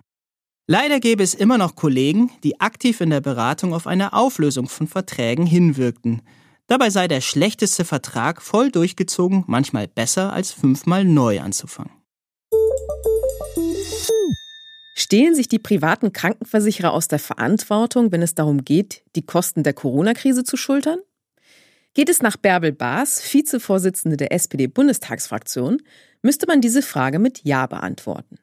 Leider 0.69 0.99
gäbe 0.99 1.23
es 1.23 1.33
immer 1.33 1.57
noch 1.57 1.77
Kollegen, 1.77 2.29
die 2.43 2.59
aktiv 2.59 2.99
in 2.99 3.09
der 3.09 3.21
Beratung 3.21 3.73
auf 3.73 3.87
eine 3.87 4.11
Auflösung 4.11 4.67
von 4.67 4.85
Verträgen 4.85 5.45
hinwirkten. 5.45 6.21
Dabei 6.67 6.89
sei 6.89 7.07
der 7.07 7.21
schlechteste 7.21 7.85
Vertrag 7.85 8.41
voll 8.41 8.69
durchgezogen 8.69 9.45
manchmal 9.47 9.87
besser 9.87 10.33
als 10.33 10.51
fünfmal 10.51 11.05
neu 11.05 11.39
anzufangen. 11.39 11.93
Stehlen 14.93 15.35
sich 15.35 15.47
die 15.47 15.59
privaten 15.59 16.11
Krankenversicherer 16.11 16.91
aus 16.91 17.07
der 17.07 17.19
Verantwortung, 17.19 18.11
wenn 18.11 18.21
es 18.21 18.35
darum 18.35 18.65
geht, 18.65 19.03
die 19.15 19.25
Kosten 19.25 19.63
der 19.63 19.71
Corona-Krise 19.71 20.43
zu 20.43 20.57
schultern? 20.57 20.99
Geht 21.93 22.09
es 22.09 22.21
nach 22.21 22.35
Bärbel 22.35 22.73
Baas, 22.73 23.21
Vizevorsitzende 23.33 24.17
der 24.17 24.33
SPD-Bundestagsfraktion, 24.33 25.81
müsste 26.21 26.45
man 26.45 26.59
diese 26.59 26.81
Frage 26.81 27.19
mit 27.19 27.45
Ja 27.45 27.67
beantworten. 27.67 28.37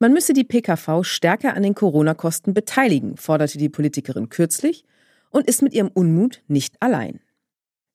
Man 0.00 0.12
müsse 0.12 0.32
die 0.32 0.44
PKV 0.44 1.02
stärker 1.02 1.54
an 1.54 1.64
den 1.64 1.74
Corona-Kosten 1.74 2.54
beteiligen, 2.54 3.16
forderte 3.16 3.58
die 3.58 3.68
Politikerin 3.68 4.28
kürzlich 4.28 4.84
und 5.30 5.46
ist 5.46 5.60
mit 5.60 5.72
ihrem 5.72 5.88
Unmut 5.88 6.42
nicht 6.46 6.80
allein. 6.80 7.20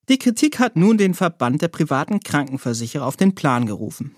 Die 0.09 0.17
Kritik 0.17 0.59
hat 0.59 0.75
nun 0.75 0.97
den 0.97 1.13
Verband 1.13 1.61
der 1.61 1.69
privaten 1.69 2.19
Krankenversicherer 2.19 3.05
auf 3.05 3.15
den 3.15 3.35
Plan 3.35 3.65
gerufen. 3.65 4.15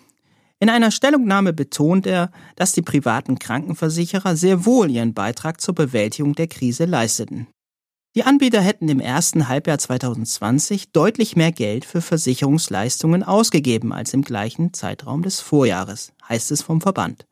In 0.59 0.69
einer 0.69 0.89
Stellungnahme 0.89 1.53
betont 1.53 2.07
er, 2.07 2.31
dass 2.55 2.71
die 2.71 2.81
privaten 2.81 3.37
Krankenversicherer 3.37 4.35
sehr 4.35 4.65
wohl 4.65 4.89
ihren 4.89 5.13
Beitrag 5.13 5.61
zur 5.61 5.75
Bewältigung 5.75 6.33
der 6.33 6.47
Krise 6.47 6.85
leisteten. 6.85 7.47
Die 8.15 8.23
Anbieter 8.23 8.61
hätten 8.61 8.89
im 8.89 8.99
ersten 8.99 9.47
Halbjahr 9.47 9.77
2020 9.77 10.91
deutlich 10.91 11.35
mehr 11.35 11.51
Geld 11.51 11.85
für 11.85 12.01
Versicherungsleistungen 12.01 13.21
ausgegeben 13.21 13.93
als 13.93 14.13
im 14.13 14.23
gleichen 14.23 14.73
Zeitraum 14.73 15.21
des 15.21 15.41
Vorjahres, 15.41 16.13
heißt 16.27 16.49
es 16.51 16.63
vom 16.63 16.81
Verband. 16.81 17.27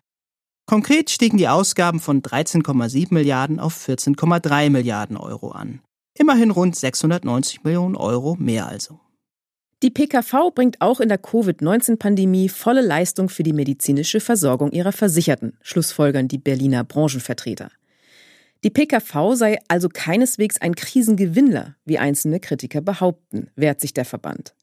Konkret 0.66 1.10
stiegen 1.10 1.38
die 1.38 1.50
Ausgaben 1.50 2.00
von 2.00 2.22
13,7 2.22 3.14
Milliarden 3.14 3.60
auf 3.60 3.88
14,3 3.88 4.70
Milliarden 4.70 5.18
Euro 5.18 5.52
an. 5.52 5.82
Immerhin 6.18 6.52
rund 6.52 6.76
690 6.76 7.64
Millionen 7.64 7.96
Euro 7.96 8.36
mehr 8.40 8.68
also. 8.68 9.00
Die 9.82 9.90
PKV 9.90 10.52
bringt 10.56 10.80
auch 10.80 11.02
in 11.02 11.10
der 11.10 11.18
Covid-19-Pandemie 11.18 12.48
volle 12.48 12.80
Leistung 12.80 13.28
für 13.28 13.44
die 13.44 13.52
medizinische 13.52 14.22
Versorgung 14.22 14.72
ihrer 14.72 14.94
Versicherten, 14.94 15.58
schlussfolgern 15.62 16.30
die 16.30 16.38
Berliner 16.38 16.86
Branchenvertreter. 16.86 17.70
Die 18.64 18.70
PKV 18.70 19.34
sei 19.34 19.60
also 19.68 19.90
keineswegs 19.90 20.62
ein 20.62 20.76
Krisengewinnler, 20.76 21.76
wie 21.84 22.00
einzelne 22.00 22.40
Kritiker 22.40 22.80
behaupten, 22.80 23.50
wehrt 23.58 23.82
sich 23.82 23.94
der 23.94 24.06
Verband. 24.06 24.56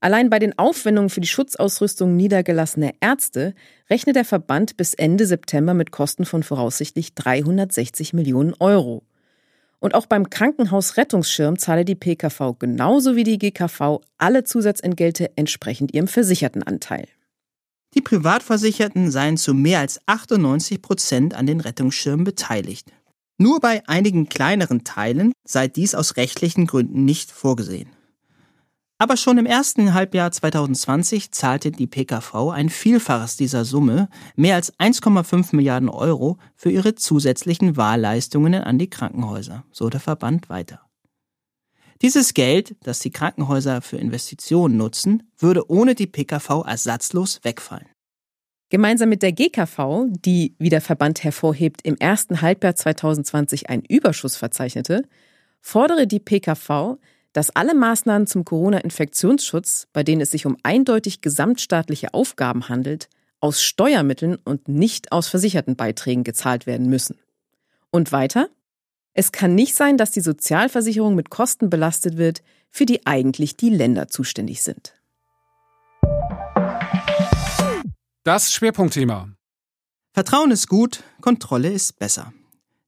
Allein 0.00 0.30
bei 0.30 0.38
den 0.38 0.56
Aufwendungen 0.58 1.10
für 1.10 1.20
die 1.20 1.28
Schutzausrüstung 1.28 2.16
niedergelassener 2.16 2.92
Ärzte 3.00 3.54
rechnet 3.90 4.14
der 4.14 4.24
Verband 4.24 4.76
bis 4.76 4.94
Ende 4.94 5.26
September 5.26 5.74
mit 5.74 5.90
Kosten 5.90 6.24
von 6.24 6.44
voraussichtlich 6.44 7.14
360 7.14 8.12
Millionen 8.12 8.54
Euro. 8.60 9.02
Und 9.80 9.94
auch 9.94 10.06
beim 10.06 10.30
Krankenhausrettungsschirm 10.30 11.58
zahle 11.58 11.84
die 11.84 11.94
PKV 11.94 12.58
genauso 12.58 13.16
wie 13.16 13.24
die 13.24 13.38
GKV 13.38 14.00
alle 14.18 14.44
Zusatzentgelte 14.44 15.36
entsprechend 15.36 15.94
ihrem 15.94 16.08
Versichertenanteil. 16.08 17.06
Die 17.94 18.00
Privatversicherten 18.00 19.10
seien 19.10 19.36
zu 19.36 19.54
mehr 19.54 19.80
als 19.80 20.00
98 20.06 20.82
Prozent 20.82 21.34
an 21.34 21.46
den 21.46 21.60
Rettungsschirmen 21.60 22.24
beteiligt. 22.24 22.92
Nur 23.38 23.60
bei 23.60 23.82
einigen 23.88 24.28
kleineren 24.28 24.84
Teilen 24.84 25.32
sei 25.44 25.68
dies 25.68 25.94
aus 25.94 26.16
rechtlichen 26.16 26.66
Gründen 26.66 27.04
nicht 27.04 27.30
vorgesehen. 27.30 27.88
Aber 29.00 29.16
schon 29.16 29.38
im 29.38 29.46
ersten 29.46 29.94
Halbjahr 29.94 30.32
2020 30.32 31.30
zahlte 31.30 31.70
die 31.70 31.86
PKV 31.86 32.50
ein 32.50 32.68
Vielfaches 32.68 33.36
dieser 33.36 33.64
Summe, 33.64 34.08
mehr 34.34 34.56
als 34.56 34.76
1,5 34.78 35.54
Milliarden 35.54 35.88
Euro, 35.88 36.38
für 36.56 36.70
ihre 36.70 36.96
zusätzlichen 36.96 37.76
Wahlleistungen 37.76 38.54
an 38.54 38.76
die 38.76 38.90
Krankenhäuser, 38.90 39.64
so 39.70 39.88
der 39.88 40.00
Verband 40.00 40.48
weiter. 40.48 40.80
Dieses 42.02 42.34
Geld, 42.34 42.74
das 42.82 42.98
die 42.98 43.10
Krankenhäuser 43.10 43.82
für 43.82 43.98
Investitionen 43.98 44.76
nutzen, 44.76 45.30
würde 45.38 45.70
ohne 45.70 45.94
die 45.94 46.06
PKV 46.08 46.64
ersatzlos 46.66 47.40
wegfallen. 47.44 47.86
Gemeinsam 48.70 49.08
mit 49.08 49.22
der 49.22 49.32
GKV, 49.32 50.06
die, 50.10 50.56
wie 50.58 50.68
der 50.68 50.80
Verband 50.80 51.22
hervorhebt, 51.22 51.80
im 51.84 51.96
ersten 51.96 52.42
Halbjahr 52.42 52.74
2020 52.74 53.70
einen 53.70 53.84
Überschuss 53.84 54.36
verzeichnete, 54.36 55.02
fordere 55.60 56.06
die 56.06 56.20
PKV, 56.20 56.98
dass 57.38 57.54
alle 57.54 57.72
Maßnahmen 57.72 58.26
zum 58.26 58.44
Corona-Infektionsschutz, 58.44 59.86
bei 59.92 60.02
denen 60.02 60.20
es 60.20 60.32
sich 60.32 60.44
um 60.44 60.56
eindeutig 60.64 61.20
gesamtstaatliche 61.20 62.12
Aufgaben 62.12 62.68
handelt, 62.68 63.08
aus 63.38 63.62
Steuermitteln 63.62 64.34
und 64.44 64.66
nicht 64.66 65.12
aus 65.12 65.28
versicherten 65.28 65.76
Beiträgen 65.76 66.24
gezahlt 66.24 66.66
werden 66.66 66.88
müssen. 66.88 67.16
Und 67.92 68.10
weiter? 68.10 68.48
Es 69.14 69.30
kann 69.30 69.54
nicht 69.54 69.76
sein, 69.76 69.96
dass 69.96 70.10
die 70.10 70.20
Sozialversicherung 70.20 71.14
mit 71.14 71.30
Kosten 71.30 71.70
belastet 71.70 72.16
wird, 72.16 72.42
für 72.72 72.86
die 72.86 73.06
eigentlich 73.06 73.56
die 73.56 73.70
Länder 73.70 74.08
zuständig 74.08 74.64
sind. 74.64 74.94
Das 78.24 78.52
Schwerpunktthema. 78.52 79.28
Vertrauen 80.12 80.50
ist 80.50 80.66
gut, 80.66 81.04
Kontrolle 81.20 81.70
ist 81.70 82.00
besser. 82.00 82.32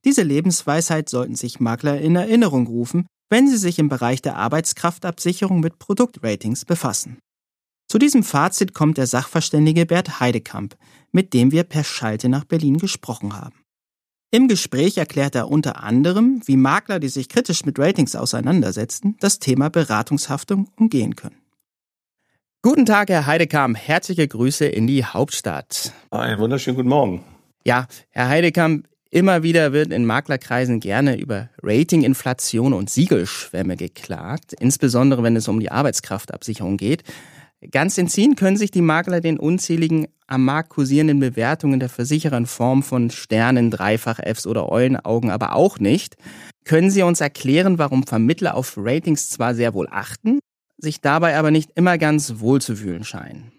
Diese 0.04 0.24
Lebensweisheit 0.24 1.08
sollten 1.08 1.36
sich 1.36 1.60
Makler 1.60 2.00
in 2.00 2.16
Erinnerung 2.16 2.66
rufen, 2.66 3.06
wenn 3.30 3.48
sie 3.48 3.56
sich 3.56 3.78
im 3.78 3.88
Bereich 3.88 4.20
der 4.20 4.36
Arbeitskraftabsicherung 4.36 5.60
mit 5.60 5.78
Produktratings 5.78 6.64
befassen. 6.64 7.18
Zu 7.88 7.98
diesem 7.98 8.22
Fazit 8.22 8.74
kommt 8.74 8.98
der 8.98 9.06
Sachverständige 9.06 9.86
Bert 9.86 10.20
Heidekamp, 10.20 10.76
mit 11.12 11.32
dem 11.32 11.50
wir 11.50 11.64
per 11.64 11.84
Schalte 11.84 12.28
nach 12.28 12.44
Berlin 12.44 12.78
gesprochen 12.78 13.34
haben. 13.34 13.56
Im 14.32 14.46
Gespräch 14.46 14.96
erklärt 14.96 15.34
er 15.34 15.48
unter 15.48 15.82
anderem, 15.82 16.40
wie 16.44 16.56
Makler, 16.56 17.00
die 17.00 17.08
sich 17.08 17.28
kritisch 17.28 17.64
mit 17.64 17.78
Ratings 17.80 18.14
auseinandersetzen, 18.14 19.16
das 19.18 19.40
Thema 19.40 19.70
Beratungshaftung 19.70 20.68
umgehen 20.76 21.16
können. 21.16 21.40
Guten 22.62 22.86
Tag, 22.86 23.08
Herr 23.08 23.26
Heidekamp. 23.26 23.76
Herzliche 23.76 24.28
Grüße 24.28 24.66
in 24.66 24.86
die 24.86 25.04
Hauptstadt. 25.04 25.92
Einen 26.10 26.38
wunderschönen 26.38 26.76
guten 26.76 26.90
Morgen. 26.90 27.24
Ja, 27.64 27.88
Herr 28.10 28.28
Heidekamp, 28.28 28.86
immer 29.10 29.42
wieder 29.42 29.72
wird 29.72 29.92
in 29.92 30.06
Maklerkreisen 30.06 30.80
gerne 30.80 31.18
über 31.18 31.50
Ratinginflation 31.62 32.72
und 32.72 32.90
Siegelschwämme 32.90 33.76
geklagt, 33.76 34.54
insbesondere 34.58 35.22
wenn 35.22 35.36
es 35.36 35.48
um 35.48 35.60
die 35.60 35.70
Arbeitskraftabsicherung 35.70 36.76
geht. 36.76 37.02
Ganz 37.70 37.98
entziehen 37.98 38.36
können 38.36 38.56
sich 38.56 38.70
die 38.70 38.80
Makler 38.80 39.20
den 39.20 39.38
unzähligen 39.38 40.06
am 40.26 40.44
Markt 40.44 40.70
kursierenden 40.70 41.20
Bewertungen 41.20 41.80
der 41.80 41.90
Versicherer 41.90 42.38
in 42.38 42.46
Form 42.46 42.82
von 42.82 43.10
Sternen, 43.10 43.70
Dreifach-Fs 43.70 44.46
oder 44.46 44.70
Eulenaugen 44.70 45.30
aber 45.30 45.54
auch 45.54 45.78
nicht. 45.78 46.16
Können 46.64 46.90
Sie 46.90 47.02
uns 47.02 47.20
erklären, 47.20 47.78
warum 47.78 48.04
Vermittler 48.04 48.54
auf 48.54 48.74
Ratings 48.76 49.28
zwar 49.28 49.54
sehr 49.54 49.74
wohl 49.74 49.88
achten, 49.90 50.38
sich 50.78 51.00
dabei 51.00 51.36
aber 51.36 51.50
nicht 51.50 51.72
immer 51.74 51.98
ganz 51.98 52.34
wohl 52.38 52.62
zu 52.62 52.76
fühlen 52.76 53.04
scheinen? 53.04 53.52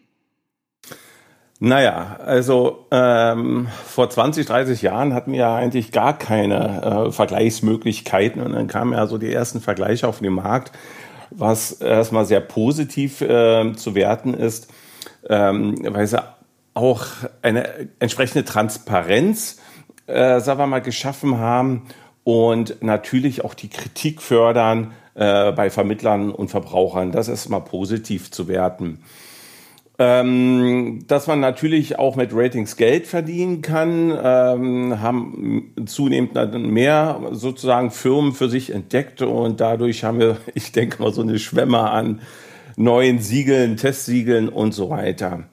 Naja, 1.64 2.18
also 2.26 2.88
ähm, 2.90 3.68
vor 3.86 4.10
20, 4.10 4.48
30 4.48 4.82
Jahren 4.82 5.14
hatten 5.14 5.32
wir 5.32 5.40
ja 5.40 5.56
eigentlich 5.56 5.92
gar 5.92 6.18
keine 6.18 7.08
äh, 7.08 7.12
Vergleichsmöglichkeiten 7.12 8.42
und 8.42 8.54
dann 8.54 8.68
kamen 8.68 8.94
ja 8.94 9.06
so 9.06 9.18
die 9.18 9.32
ersten 9.32 9.62
Vergleiche 9.62 10.08
auf 10.08 10.20
den 10.20 10.34
Markt 10.34 10.72
was 11.32 11.72
erstmal 11.72 12.26
sehr 12.26 12.42
positiv 12.42 13.22
äh, 13.22 13.74
zu 13.74 13.96
werten 13.96 14.34
ist, 14.34 14.70
ähm, 15.30 15.76
weil 15.82 16.06
sie 16.06 16.22
auch 16.74 17.06
eine 17.42 17.90
entsprechende 18.00 18.46
Transparenz, 18.46 19.60
äh, 20.08 20.40
sagen 20.40 20.60
wir 20.60 20.68
mal, 20.68 20.82
geschaffen 20.82 21.38
haben 21.40 21.88
und 22.24 22.82
natürlich 22.84 23.44
auch 23.44 23.54
die 23.54 23.70
Kritik 23.70 24.22
fördern 24.22 24.94
äh, 25.16 25.52
bei 25.52 25.70
Vermittlern 25.70 26.32
und 26.32 26.50
Verbrauchern. 26.50 27.12
Das 27.12 27.28
ist 27.28 27.50
mal 27.50 27.62
positiv 27.62 28.32
zu 28.32 28.48
werten. 28.48 29.04
Ähm, 30.04 31.04
dass 31.06 31.28
man 31.28 31.42
natürlich 31.42 32.00
auch 32.00 32.16
mit 32.16 32.32
Ratings 32.34 32.76
Geld 32.76 33.06
verdienen 33.06 33.62
kann, 33.62 34.12
ähm, 34.12 35.00
haben 35.00 35.76
zunehmend 35.86 36.34
mehr 36.58 37.22
sozusagen 37.30 37.92
Firmen 37.92 38.34
für 38.34 38.50
sich 38.50 38.72
entdeckt 38.72 39.22
und 39.22 39.62
dadurch 39.62 40.04
haben 40.04 40.18
wir, 40.18 40.38
ich 40.56 40.72
denke 40.72 41.04
mal, 41.04 41.14
so 41.14 41.22
eine 41.22 41.38
Schwemme 41.38 41.92
an 41.92 42.22
neuen 42.78 43.20
Siegeln, 43.20 43.78
Testsiegeln 43.78 44.50
und 44.50 44.72
so 44.72 44.90
weiter. 44.90 45.44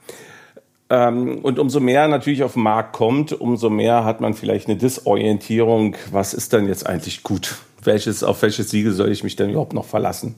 Ähm, 0.89 1.41
und 1.43 1.59
umso 1.59 1.79
mehr 1.79 2.09
natürlich 2.09 2.43
auf 2.43 2.55
den 2.55 2.63
Markt 2.63 2.95
kommt, 2.95 3.39
umso 3.39 3.69
mehr 3.69 4.07
hat 4.07 4.23
man 4.23 4.33
vielleicht 4.33 4.67
eine 4.69 4.79
Disorientierung. 4.79 5.95
Was 6.11 6.33
ist 6.33 6.55
denn 6.55 6.69
jetzt 6.69 6.87
eigentlich 6.87 7.23
gut? 7.23 7.57
Welches, 7.85 8.25
auf 8.25 8.41
welches 8.41 8.71
Siegel 8.71 8.93
soll 8.93 9.13
ich 9.13 9.23
mich 9.23 9.37
denn 9.37 9.51
überhaupt 9.51 9.75
noch 9.75 9.85
verlassen? 9.85 10.37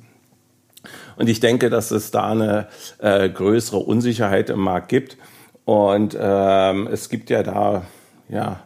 Und 1.20 1.28
ich 1.28 1.38
denke, 1.38 1.68
dass 1.68 1.90
es 1.90 2.10
da 2.10 2.30
eine 2.30 2.68
äh, 2.98 3.28
größere 3.28 3.76
Unsicherheit 3.76 4.48
im 4.48 4.60
Markt 4.60 4.88
gibt. 4.88 5.18
Und 5.66 6.16
ähm, 6.18 6.88
es 6.90 7.10
gibt 7.10 7.28
ja 7.28 7.42
da, 7.42 7.82
ja, 8.30 8.62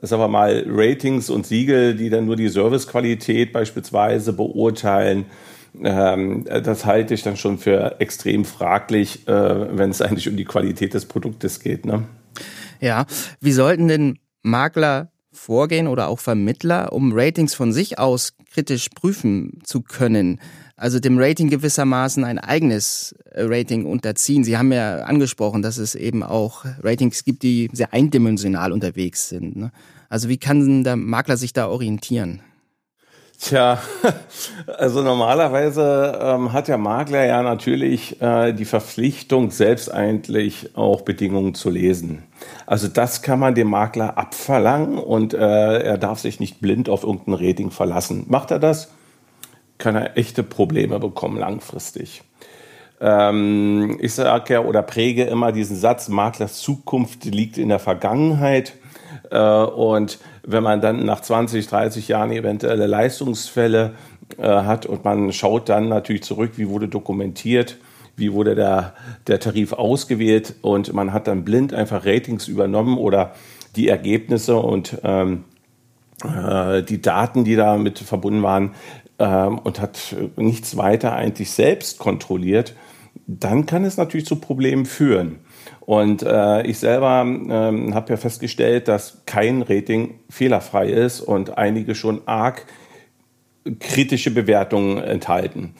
sagen 0.00 0.22
wir 0.22 0.28
mal, 0.28 0.64
Ratings 0.68 1.28
und 1.28 1.44
Siegel, 1.44 1.96
die 1.96 2.08
dann 2.08 2.24
nur 2.24 2.36
die 2.36 2.46
Servicequalität 2.46 3.52
beispielsweise 3.52 4.32
beurteilen. 4.32 5.26
Ähm, 5.82 6.44
das 6.44 6.86
halte 6.86 7.14
ich 7.14 7.24
dann 7.24 7.36
schon 7.36 7.58
für 7.58 7.96
extrem 7.98 8.44
fraglich, 8.44 9.26
äh, 9.26 9.76
wenn 9.76 9.90
es 9.90 10.00
eigentlich 10.00 10.28
um 10.28 10.36
die 10.36 10.44
Qualität 10.44 10.94
des 10.94 11.06
Produktes 11.06 11.58
geht. 11.58 11.84
Ne? 11.84 12.04
Ja, 12.80 13.06
wie 13.40 13.52
sollten 13.52 13.88
denn 13.88 14.20
Makler 14.42 15.10
vorgehen 15.32 15.88
oder 15.88 16.06
auch 16.06 16.20
Vermittler, 16.20 16.92
um 16.92 17.10
Ratings 17.12 17.54
von 17.54 17.72
sich 17.72 17.98
aus 17.98 18.34
kritisch 18.52 18.88
prüfen 18.90 19.58
zu 19.64 19.82
können? 19.82 20.38
Also 20.82 20.98
dem 20.98 21.16
Rating 21.16 21.48
gewissermaßen 21.48 22.24
ein 22.24 22.40
eigenes 22.40 23.14
äh, 23.30 23.44
Rating 23.44 23.86
unterziehen. 23.86 24.42
Sie 24.42 24.58
haben 24.58 24.72
ja 24.72 24.96
angesprochen, 25.02 25.62
dass 25.62 25.78
es 25.78 25.94
eben 25.94 26.24
auch 26.24 26.64
Ratings 26.82 27.24
gibt, 27.24 27.44
die 27.44 27.70
sehr 27.72 27.94
eindimensional 27.94 28.72
unterwegs 28.72 29.28
sind. 29.28 29.56
Ne? 29.56 29.70
Also 30.08 30.28
wie 30.28 30.38
kann 30.38 30.82
der 30.82 30.96
Makler 30.96 31.36
sich 31.36 31.52
da 31.52 31.68
orientieren? 31.68 32.42
Tja, 33.38 33.80
also 34.76 35.02
normalerweise 35.02 36.18
ähm, 36.20 36.52
hat 36.52 36.66
der 36.66 36.78
Makler 36.78 37.26
ja 37.26 37.42
natürlich 37.44 38.20
äh, 38.20 38.52
die 38.52 38.64
Verpflichtung, 38.64 39.52
selbst 39.52 39.88
eigentlich 39.88 40.76
auch 40.76 41.02
Bedingungen 41.02 41.54
zu 41.54 41.70
lesen. 41.70 42.24
Also 42.66 42.88
das 42.88 43.22
kann 43.22 43.38
man 43.38 43.54
dem 43.54 43.68
Makler 43.68 44.18
abverlangen 44.18 44.98
und 44.98 45.32
äh, 45.32 45.38
er 45.38 45.98
darf 45.98 46.18
sich 46.18 46.40
nicht 46.40 46.60
blind 46.60 46.88
auf 46.88 47.04
irgendein 47.04 47.34
Rating 47.34 47.70
verlassen. 47.70 48.24
Macht 48.26 48.50
er 48.50 48.58
das? 48.58 48.88
Kann 49.82 49.96
er 49.96 50.16
echte 50.16 50.44
Probleme 50.44 51.00
bekommen 51.00 51.38
langfristig. 51.38 52.22
Ähm, 53.00 53.98
ich 54.00 54.14
sage 54.14 54.54
ja 54.54 54.60
oder 54.60 54.80
präge 54.82 55.24
immer 55.24 55.50
diesen 55.50 55.76
Satz, 55.76 56.08
Maklers 56.08 56.60
Zukunft 56.60 57.24
liegt 57.24 57.58
in 57.58 57.68
der 57.68 57.80
Vergangenheit. 57.80 58.74
Äh, 59.32 59.40
und 59.40 60.20
wenn 60.44 60.62
man 60.62 60.80
dann 60.80 61.04
nach 61.04 61.20
20, 61.20 61.66
30 61.66 62.06
Jahren 62.06 62.30
eventuelle 62.30 62.86
Leistungsfälle 62.86 63.94
äh, 64.38 64.42
hat 64.42 64.86
und 64.86 65.04
man 65.04 65.32
schaut 65.32 65.68
dann 65.68 65.88
natürlich 65.88 66.22
zurück, 66.22 66.52
wie 66.54 66.68
wurde 66.68 66.86
dokumentiert, 66.86 67.78
wie 68.14 68.32
wurde 68.32 68.54
der, 68.54 68.94
der 69.26 69.40
Tarif 69.40 69.72
ausgewählt 69.72 70.54
und 70.62 70.92
man 70.92 71.12
hat 71.12 71.26
dann 71.26 71.44
blind 71.44 71.74
einfach 71.74 72.06
Ratings 72.06 72.46
übernommen 72.46 72.98
oder 72.98 73.32
die 73.74 73.88
Ergebnisse 73.88 74.56
und 74.58 74.98
ähm, 75.02 75.42
äh, 76.24 76.82
die 76.82 77.02
Daten, 77.02 77.44
die 77.44 77.56
damit 77.56 77.98
verbunden 77.98 78.42
waren, 78.42 78.72
ähm, 79.22 79.58
und 79.60 79.80
hat 79.80 80.16
nichts 80.36 80.76
weiter 80.76 81.14
eigentlich 81.14 81.52
selbst 81.52 81.98
kontrolliert, 81.98 82.74
dann 83.26 83.66
kann 83.66 83.84
es 83.84 83.96
natürlich 83.96 84.26
zu 84.26 84.36
Problemen 84.36 84.84
führen. 84.84 85.38
Und 85.80 86.22
äh, 86.22 86.66
ich 86.66 86.78
selber 86.78 87.22
ähm, 87.24 87.94
habe 87.94 88.10
ja 88.10 88.16
festgestellt, 88.16 88.88
dass 88.88 89.22
kein 89.24 89.62
Rating 89.62 90.18
fehlerfrei 90.28 90.88
ist 90.88 91.20
und 91.20 91.56
einige 91.56 91.94
schon 91.94 92.22
arg 92.26 92.66
kritische 93.78 94.32
Bewertungen 94.32 94.98
enthalten. 94.98 95.74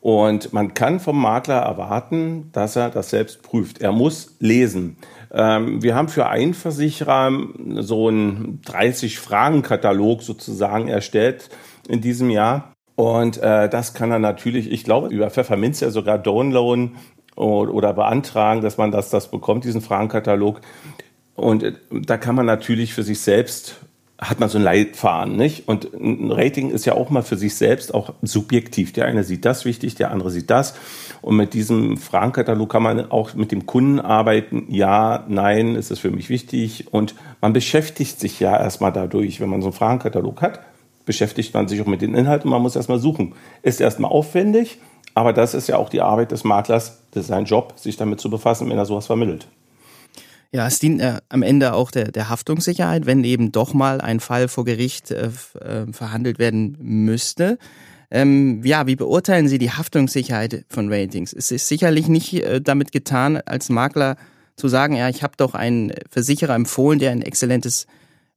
Und 0.00 0.52
man 0.54 0.72
kann 0.72 1.00
vom 1.00 1.20
Makler 1.20 1.58
erwarten, 1.58 2.50
dass 2.52 2.76
er 2.76 2.88
das 2.88 3.10
selbst 3.10 3.42
prüft. 3.42 3.82
Er 3.82 3.92
muss 3.92 4.36
lesen. 4.38 4.96
Ähm, 5.30 5.82
wir 5.82 5.94
haben 5.94 6.08
für 6.08 6.28
einen 6.28 6.54
Versicherer 6.54 7.32
so 7.80 8.08
einen 8.08 8.62
30-Fragen-Katalog 8.64 10.22
sozusagen 10.22 10.88
erstellt 10.88 11.50
in 11.88 12.00
diesem 12.00 12.30
Jahr. 12.30 12.72
Und 12.98 13.40
äh, 13.40 13.68
das 13.68 13.94
kann 13.94 14.10
er 14.10 14.18
natürlich, 14.18 14.72
ich 14.72 14.82
glaube, 14.82 15.06
über 15.06 15.30
Pfefferminz 15.30 15.78
ja 15.78 15.90
sogar 15.90 16.18
downloaden 16.18 16.96
oder, 17.36 17.92
beantragen, 17.92 18.60
dass 18.60 18.76
man 18.76 18.90
das, 18.90 19.08
das 19.08 19.30
bekommt, 19.30 19.62
diesen 19.62 19.82
Fragenkatalog. 19.82 20.60
Und 21.36 21.62
äh, 21.62 21.74
da 21.92 22.16
kann 22.16 22.34
man 22.34 22.44
natürlich 22.44 22.94
für 22.94 23.04
sich 23.04 23.20
selbst 23.20 23.76
hat 24.20 24.40
man 24.40 24.48
so 24.48 24.58
ein 24.58 24.64
Leitfaden, 24.64 25.36
nicht? 25.36 25.68
Und 25.68 25.94
ein 25.94 26.32
Rating 26.32 26.70
ist 26.70 26.86
ja 26.86 26.94
auch 26.94 27.08
mal 27.08 27.22
für 27.22 27.36
sich 27.36 27.54
selbst 27.54 27.94
auch 27.94 28.14
subjektiv. 28.22 28.92
Der 28.92 29.04
eine 29.04 29.22
sieht 29.22 29.44
das 29.44 29.64
wichtig, 29.64 29.94
der 29.94 30.10
andere 30.10 30.32
sieht 30.32 30.50
das. 30.50 30.74
Und 31.22 31.36
mit 31.36 31.54
diesem 31.54 31.98
Fragenkatalog 31.98 32.68
kann 32.68 32.82
man 32.82 33.12
auch 33.12 33.32
mit 33.34 33.52
dem 33.52 33.64
Kunden 33.64 34.00
arbeiten. 34.00 34.66
Ja, 34.70 35.24
nein, 35.28 35.76
ist 35.76 35.92
es 35.92 36.00
für 36.00 36.10
mich 36.10 36.30
wichtig. 36.30 36.92
Und 36.92 37.14
man 37.40 37.52
beschäftigt 37.52 38.18
sich 38.18 38.40
ja 38.40 38.58
erstmal 38.58 38.92
dadurch, 38.92 39.38
wenn 39.38 39.50
man 39.50 39.62
so 39.62 39.68
einen 39.68 39.76
Fragenkatalog 39.76 40.42
hat 40.42 40.58
beschäftigt 41.08 41.54
man 41.54 41.66
sich 41.66 41.80
auch 41.80 41.86
mit 41.86 42.02
den 42.02 42.14
Inhalten. 42.14 42.50
Man 42.50 42.60
muss 42.60 42.76
erstmal 42.76 42.98
suchen. 42.98 43.34
Ist 43.62 43.80
erstmal 43.80 44.10
aufwendig, 44.10 44.78
aber 45.14 45.32
das 45.32 45.54
ist 45.54 45.66
ja 45.66 45.78
auch 45.78 45.88
die 45.88 46.02
Arbeit 46.02 46.32
des 46.32 46.44
Maklers. 46.44 47.00
Das 47.12 47.22
ist 47.22 47.28
sein 47.28 47.46
Job, 47.46 47.72
sich 47.76 47.96
damit 47.96 48.20
zu 48.20 48.28
befassen, 48.28 48.68
wenn 48.68 48.76
er 48.76 48.84
sowas 48.84 49.06
vermittelt. 49.06 49.48
Ja, 50.52 50.66
es 50.66 50.78
dient 50.80 51.00
äh, 51.00 51.14
am 51.30 51.42
Ende 51.42 51.72
auch 51.72 51.90
der, 51.90 52.12
der 52.12 52.28
Haftungssicherheit, 52.28 53.06
wenn 53.06 53.24
eben 53.24 53.52
doch 53.52 53.72
mal 53.72 54.02
ein 54.02 54.20
Fall 54.20 54.48
vor 54.48 54.66
Gericht 54.66 55.10
äh, 55.10 55.30
äh, 55.60 55.90
verhandelt 55.92 56.38
werden 56.38 56.76
müsste. 56.78 57.56
Ähm, 58.10 58.62
ja, 58.62 58.86
wie 58.86 58.96
beurteilen 58.96 59.48
Sie 59.48 59.58
die 59.58 59.70
Haftungssicherheit 59.70 60.66
von 60.68 60.92
Ratings? 60.92 61.32
Es 61.32 61.50
ist 61.50 61.68
sicherlich 61.68 62.08
nicht 62.08 62.34
äh, 62.34 62.60
damit 62.60 62.92
getan, 62.92 63.38
als 63.46 63.70
Makler 63.70 64.16
zu 64.56 64.68
sagen, 64.68 64.94
ja, 64.94 65.08
ich 65.08 65.22
habe 65.22 65.34
doch 65.38 65.54
einen 65.54 65.94
Versicherer 66.10 66.54
empfohlen, 66.54 66.98
der 66.98 67.12
ein 67.12 67.22
exzellentes 67.22 67.86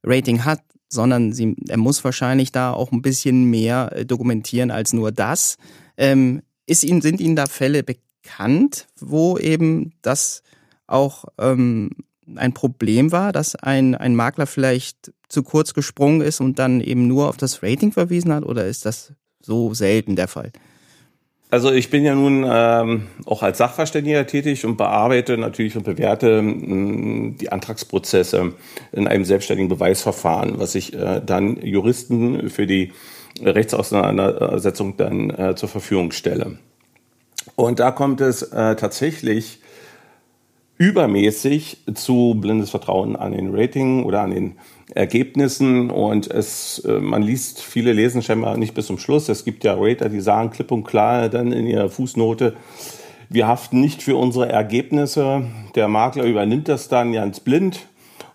Rating 0.02 0.46
hat, 0.46 0.60
sondern 0.92 1.32
sie, 1.32 1.56
er 1.68 1.78
muss 1.78 2.04
wahrscheinlich 2.04 2.52
da 2.52 2.72
auch 2.72 2.92
ein 2.92 3.00
bisschen 3.00 3.44
mehr 3.44 3.90
äh, 3.94 4.04
dokumentieren 4.04 4.70
als 4.70 4.92
nur 4.92 5.10
das. 5.10 5.56
Ähm, 5.96 6.42
ist 6.66 6.84
Ihnen, 6.84 7.00
sind 7.00 7.20
Ihnen 7.20 7.34
da 7.34 7.46
Fälle 7.46 7.82
bekannt, 7.82 8.88
wo 9.00 9.38
eben 9.38 9.94
das 10.02 10.42
auch 10.86 11.24
ähm, 11.38 11.90
ein 12.36 12.52
Problem 12.52 13.10
war, 13.10 13.32
dass 13.32 13.56
ein, 13.56 13.94
ein 13.94 14.14
Makler 14.14 14.46
vielleicht 14.46 15.12
zu 15.28 15.42
kurz 15.42 15.72
gesprungen 15.72 16.20
ist 16.20 16.40
und 16.40 16.58
dann 16.58 16.82
eben 16.82 17.06
nur 17.06 17.30
auf 17.30 17.38
das 17.38 17.62
Rating 17.62 17.92
verwiesen 17.92 18.32
hat? 18.32 18.44
Oder 18.44 18.66
ist 18.66 18.84
das 18.84 19.14
so 19.40 19.72
selten 19.72 20.14
der 20.14 20.28
Fall? 20.28 20.52
Also 21.52 21.70
ich 21.70 21.90
bin 21.90 22.02
ja 22.02 22.14
nun 22.14 22.46
ähm, 22.50 23.08
auch 23.26 23.42
als 23.42 23.58
Sachverständiger 23.58 24.26
tätig 24.26 24.64
und 24.64 24.78
bearbeite 24.78 25.36
natürlich 25.36 25.76
und 25.76 25.82
bewerte 25.82 26.40
mh, 26.40 27.34
die 27.42 27.52
Antragsprozesse 27.52 28.54
in 28.92 29.06
einem 29.06 29.26
selbstständigen 29.26 29.68
Beweisverfahren, 29.68 30.58
was 30.58 30.74
ich 30.74 30.94
äh, 30.94 31.20
dann 31.20 31.58
Juristen 31.60 32.48
für 32.48 32.66
die 32.66 32.92
Rechtsauseinandersetzung 33.42 34.96
dann 34.96 35.28
äh, 35.28 35.54
zur 35.54 35.68
Verfügung 35.68 36.12
stelle. 36.12 36.56
Und 37.54 37.80
da 37.80 37.90
kommt 37.90 38.22
es 38.22 38.40
äh, 38.44 38.74
tatsächlich 38.76 39.60
übermäßig 40.78 41.82
zu 41.92 42.34
blindes 42.40 42.70
Vertrauen 42.70 43.14
an 43.14 43.32
den 43.32 43.54
Rating 43.54 44.04
oder 44.04 44.22
an 44.22 44.30
den 44.30 44.56
Ergebnissen 44.94 45.90
und 45.90 46.30
es, 46.30 46.80
äh, 46.86 47.00
man 47.00 47.22
liest, 47.22 47.62
viele 47.62 47.92
lesen 47.92 48.22
scheinbar 48.22 48.56
nicht 48.56 48.74
bis 48.74 48.86
zum 48.86 48.98
Schluss. 48.98 49.28
Es 49.28 49.44
gibt 49.44 49.64
ja 49.64 49.74
Rater, 49.78 50.08
die 50.08 50.20
sagen 50.20 50.50
klipp 50.50 50.70
und 50.70 50.84
klar 50.84 51.28
dann 51.28 51.52
in 51.52 51.66
ihrer 51.66 51.88
Fußnote, 51.88 52.54
wir 53.28 53.46
haften 53.46 53.80
nicht 53.80 54.02
für 54.02 54.16
unsere 54.16 54.50
Ergebnisse. 54.50 55.44
Der 55.74 55.88
Makler 55.88 56.24
übernimmt 56.24 56.68
das 56.68 56.88
dann 56.88 57.14
ganz 57.14 57.40
blind, 57.40 57.86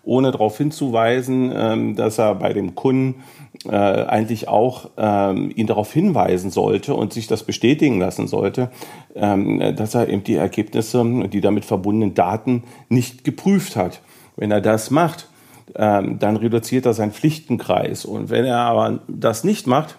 ohne 0.02 0.32
darauf 0.32 0.58
hinzuweisen, 0.58 1.52
ähm, 1.54 1.94
dass 1.94 2.18
er 2.18 2.34
bei 2.34 2.52
dem 2.52 2.74
Kunden 2.74 3.22
äh, 3.64 3.76
eigentlich 3.76 4.48
auch 4.48 4.90
ähm, 4.96 5.52
ihn 5.54 5.68
darauf 5.68 5.92
hinweisen 5.92 6.50
sollte 6.50 6.94
und 6.94 7.12
sich 7.12 7.28
das 7.28 7.44
bestätigen 7.44 8.00
lassen 8.00 8.26
sollte, 8.26 8.70
ähm, 9.14 9.76
dass 9.76 9.94
er 9.94 10.08
eben 10.08 10.24
die 10.24 10.34
Ergebnisse 10.34 11.00
und 11.00 11.32
die 11.32 11.40
damit 11.40 11.64
verbundenen 11.64 12.14
Daten 12.14 12.64
nicht 12.88 13.22
geprüft 13.22 13.76
hat. 13.76 14.00
Wenn 14.36 14.50
er 14.50 14.60
das 14.60 14.90
macht, 14.90 15.28
ähm, 15.74 16.18
dann 16.18 16.36
reduziert 16.36 16.86
er 16.86 16.94
seinen 16.94 17.12
Pflichtenkreis. 17.12 18.04
Und 18.04 18.30
wenn 18.30 18.44
er 18.44 18.58
aber 18.58 19.00
das 19.08 19.44
nicht 19.44 19.66
macht, 19.66 19.98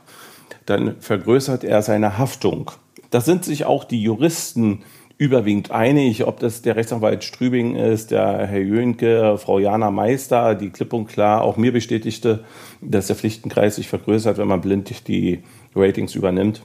dann 0.66 0.96
vergrößert 1.00 1.64
er 1.64 1.82
seine 1.82 2.18
Haftung. 2.18 2.72
Da 3.10 3.22
sind 3.22 3.44
sich 3.44 3.66
auch 3.66 3.84
die 3.84 4.02
Juristen 4.02 4.84
überwiegend 5.18 5.72
einig, 5.72 6.26
ob 6.26 6.40
das 6.40 6.62
der 6.62 6.78
Rechtsanwalt 6.78 7.26
Strübing 7.26 7.76
ist, 7.76 8.12
der 8.12 8.48
Herr 8.48 8.62
Jönke, 8.62 9.38
Frau 9.38 9.60
Jana 9.60 9.92
Meister, 9.92 10.56
die 10.56 10.70
klipp 10.70 10.94
und 10.94 11.08
klar 11.08 11.42
auch 11.42 11.58
mir 11.58 11.74
bestätigte, 11.74 12.46
dass 12.82 13.08
der 13.08 13.18
Pflichtenkreis 13.18 13.76
sich 13.76 13.90
vergrößert, 13.90 14.38
wenn 14.38 14.48
man 14.48 14.62
blind 14.62 15.08
die 15.10 15.44
Ratings 15.76 16.16
übernimmt. 16.16 16.64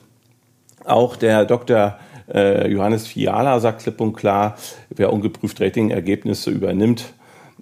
Auch 0.84 1.16
der 1.16 1.46
Dr. 1.46 1.98
Äh, 2.32 2.70
Johannes 2.70 3.08
Fiala 3.08 3.58
sagt 3.58 3.82
klipp 3.82 4.00
und 4.00 4.12
klar, 4.12 4.56
wer 4.90 5.12
ungeprüft 5.12 5.60
Ratingergebnisse 5.60 6.50
übernimmt, 6.50 7.12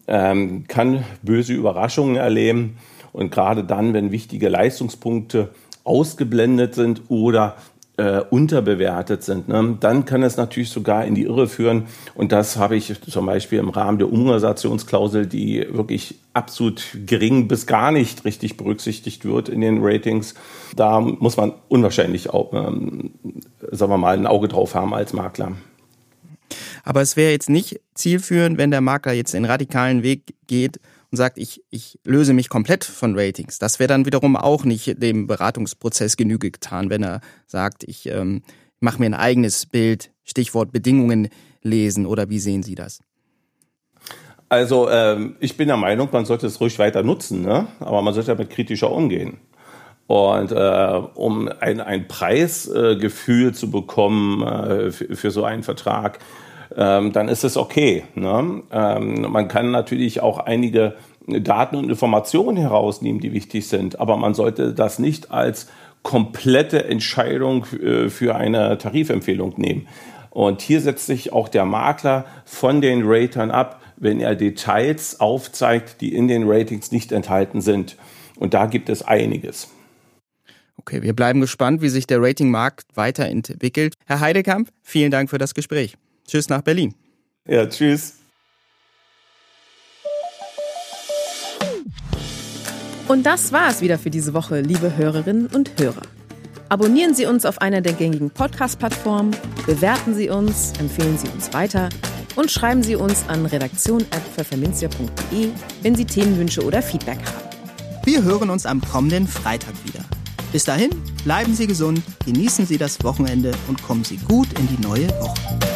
ähm, 0.07 0.65
kann 0.69 1.05
böse 1.23 1.53
Überraschungen 1.53 2.17
erleben. 2.17 2.77
Und 3.13 3.31
gerade 3.31 3.65
dann, 3.65 3.93
wenn 3.93 4.11
wichtige 4.11 4.49
Leistungspunkte 4.49 5.51
ausgeblendet 5.85 6.75
sind 6.75 7.03
oder 7.09 7.57
äh, 7.99 8.21
unterbewertet 8.31 9.23
sind, 9.23 9.49
ne, 9.49 9.77
dann 9.79 10.05
kann 10.07 10.23
es 10.23 10.37
natürlich 10.37 10.71
sogar 10.71 11.05
in 11.05 11.15
die 11.15 11.25
Irre 11.25 11.47
führen. 11.47 11.85
Und 12.15 12.33
das 12.33 12.57
habe 12.57 12.77
ich 12.77 13.01
zum 13.03 13.27
Beispiel 13.27 13.59
im 13.59 13.69
Rahmen 13.69 13.99
der 13.99 14.11
Umorganisationsklausel, 14.11 15.27
die 15.27 15.67
wirklich 15.71 16.15
absolut 16.33 16.97
gering 17.07 17.49
bis 17.49 17.67
gar 17.67 17.93
nicht 17.93 18.25
richtig 18.25 18.57
berücksichtigt 18.57 19.25
wird 19.27 19.51
in 19.51 19.61
den 19.61 19.79
Ratings. 19.83 20.35
Da 20.75 21.01
muss 21.01 21.37
man 21.37 21.53
unwahrscheinlich 21.69 22.31
auch, 22.31 22.55
ähm, 22.55 23.11
sagen 23.71 23.93
wir 23.93 23.99
mal, 23.99 24.17
ein 24.17 24.27
Auge 24.27 24.49
drauf 24.49 24.75
haben 24.75 24.95
als 24.95 25.13
Makler. 25.13 25.53
Aber 26.83 27.01
es 27.01 27.17
wäre 27.17 27.33
jetzt 27.33 27.51
nicht 27.51 27.81
zielführend, 27.95 28.59
wenn 28.59 28.71
der 28.71 28.81
Makler 28.81 29.13
jetzt 29.13 29.35
den 29.35 29.45
radikalen 29.45 30.03
Weg 30.03 30.35
geht 30.47 30.81
und 31.11 31.19
sagt, 31.19 31.39
ich, 31.39 31.63
ich 31.71 31.99
löse 32.05 32.33
mich 32.33 32.49
komplett 32.49 32.85
von 32.85 33.19
Ratings. 33.19 33.59
Das 33.59 33.79
wäre 33.79 33.89
dann 33.89 34.07
wiederum 34.07 34.35
auch 34.35 34.65
nicht 34.65 35.01
dem 35.03 35.27
Beratungsprozess 35.27 36.17
Genüge 36.17 36.51
getan, 36.51 36.91
wenn 36.91 37.03
er 37.03 37.21
sagt, 37.47 37.85
ich 37.85 38.07
ähm, 38.07 38.43
mache 38.81 38.99
mir 38.99 39.07
ein 39.07 39.15
eigenes 39.15 39.67
Bild, 39.67 40.11
Stichwort 40.25 40.73
Bedingungen 40.73 41.29
lesen 41.63 42.07
oder 42.07 42.31
wie 42.31 42.39
sehen 42.39 42.63
Sie 42.63 42.75
das? 42.75 43.01
Also 44.49 44.91
ähm, 44.91 45.37
ich 45.41 45.57
bin 45.57 45.69
der 45.69 45.77
Meinung, 45.77 46.09
man 46.13 46.27
sollte 46.27 46.47
es 46.47 46.61
ruhig 46.61 46.79
weiter 46.79 47.03
nutzen, 47.03 47.43
ne? 47.43 47.69
aber 47.81 48.03
man 48.03 48.13
sollte 48.13 48.35
damit 48.35 48.51
kritischer 48.51 48.91
umgehen. 48.91 49.39
Und 50.07 50.53
äh, 50.53 51.03
um 51.15 51.49
ein, 51.61 51.81
ein 51.81 52.07
Preisgefühl 52.07 53.49
äh, 53.49 53.53
zu 53.53 53.71
bekommen 53.71 54.43
äh, 54.43 54.91
für, 54.91 55.17
für 55.17 55.31
so 55.31 55.45
einen 55.45 55.63
Vertrag, 55.63 56.19
ähm, 56.77 57.13
dann 57.13 57.29
ist 57.29 57.45
es 57.45 57.57
okay. 57.57 58.05
Ne? 58.15 58.63
Ähm, 58.73 59.27
man 59.31 59.49
kann 59.49 59.71
natürlich 59.71 60.21
auch 60.21 60.39
einige 60.39 60.95
Daten 61.27 61.77
und 61.77 61.89
Informationen 61.89 62.57
herausnehmen, 62.57 63.21
die 63.21 63.33
wichtig 63.33 63.69
sind, 63.69 64.01
aber 64.01 64.17
man 64.17 64.35
sollte 64.35 64.73
das 64.73 64.99
nicht 64.99 65.31
als 65.31 65.69
komplette 66.03 66.85
Entscheidung 66.85 67.67
äh, 67.81 68.09
für 68.09 68.35
eine 68.35 68.79
Tarifempfehlung 68.79 69.55
nehmen. 69.57 69.89
Und 70.31 70.63
hier 70.63 70.81
setzt 70.81 71.07
sich 71.07 71.33
auch 71.33 71.49
der 71.49 71.65
Makler 71.65 72.25
von 72.45 72.81
den 72.81 73.03
Ratern 73.05 73.51
ab, 73.51 73.83
wenn 73.97 74.19
er 74.19 74.35
Details 74.35 75.21
aufzeigt, 75.21 76.01
die 76.01 76.15
in 76.15 76.27
den 76.27 76.45
Ratings 76.49 76.91
nicht 76.91 77.13
enthalten 77.13 77.61
sind. 77.61 77.97
Und 78.37 78.55
da 78.55 78.67
gibt 78.67 78.89
es 78.89 79.03
einiges. 79.03 79.69
Okay, 80.79 81.03
wir 81.03 81.13
bleiben 81.13 81.41
gespannt, 81.41 81.83
wie 81.83 81.91
sich 81.91 82.07
der 82.07 82.21
Ratingmarkt 82.21 82.87
weiterentwickelt. 82.95 83.95
Herr 84.07 84.21
Heidekamp, 84.21 84.71
vielen 84.83 85.11
Dank 85.11 85.31
für 85.31 85.39
das 85.39 85.55
Gespräch. 85.55 85.97
Tschüss 86.27 86.49
nach 86.49 86.63
Berlin. 86.63 86.95
Ja, 87.47 87.67
tschüss. 87.67 88.15
Und 93.09 93.25
das 93.25 93.51
war 93.53 93.69
es 93.69 93.83
wieder 93.83 93.99
für 93.99 94.11
diese 94.11 94.33
Woche, 94.33 94.61
liebe 94.61 94.97
Hörerinnen 94.97 95.49
und 95.49 95.79
Hörer. 95.79 96.03
Abonnieren 96.71 97.15
Sie 97.15 97.27
uns 97.27 97.45
auf 97.45 97.61
einer 97.61 97.83
der 97.83 97.93
gängigen 97.93 98.31
Podcast-Plattformen, 98.31 99.37
bewerten 99.67 100.15
Sie 100.15 100.31
uns, 100.31 100.73
empfehlen 100.79 101.19
Sie 101.19 101.29
uns 101.29 101.53
weiter 101.53 101.91
und 102.37 102.51
schreiben 102.51 102.83
Sie 102.83 102.97
uns 102.97 103.29
an 103.29 103.45
redaktion.pfefferminzia.de, 103.45 105.51
wenn 105.83 105.95
Sie 105.95 106.07
Themenwünsche 106.07 106.65
oder 106.65 106.81
Feedback 106.81 107.19
haben. 107.19 107.51
Wir 108.05 108.23
hören 108.23 108.49
uns 108.49 108.65
am 108.65 108.81
kommenden 108.81 109.29
Freitag 109.29 109.75
wieder. 109.85 110.03
Bis 110.53 110.65
dahin, 110.65 110.89
bleiben 111.25 111.55
Sie 111.55 111.67
gesund, 111.67 112.01
genießen 112.25 112.65
Sie 112.65 112.79
das 112.79 113.05
Wochenende 113.05 113.53
und 113.69 113.83
kommen 113.83 114.05
Sie 114.05 114.17
gut 114.17 114.49
in 114.59 114.69
die 114.69 114.81
neue 114.83 115.11
Woche. 115.21 115.72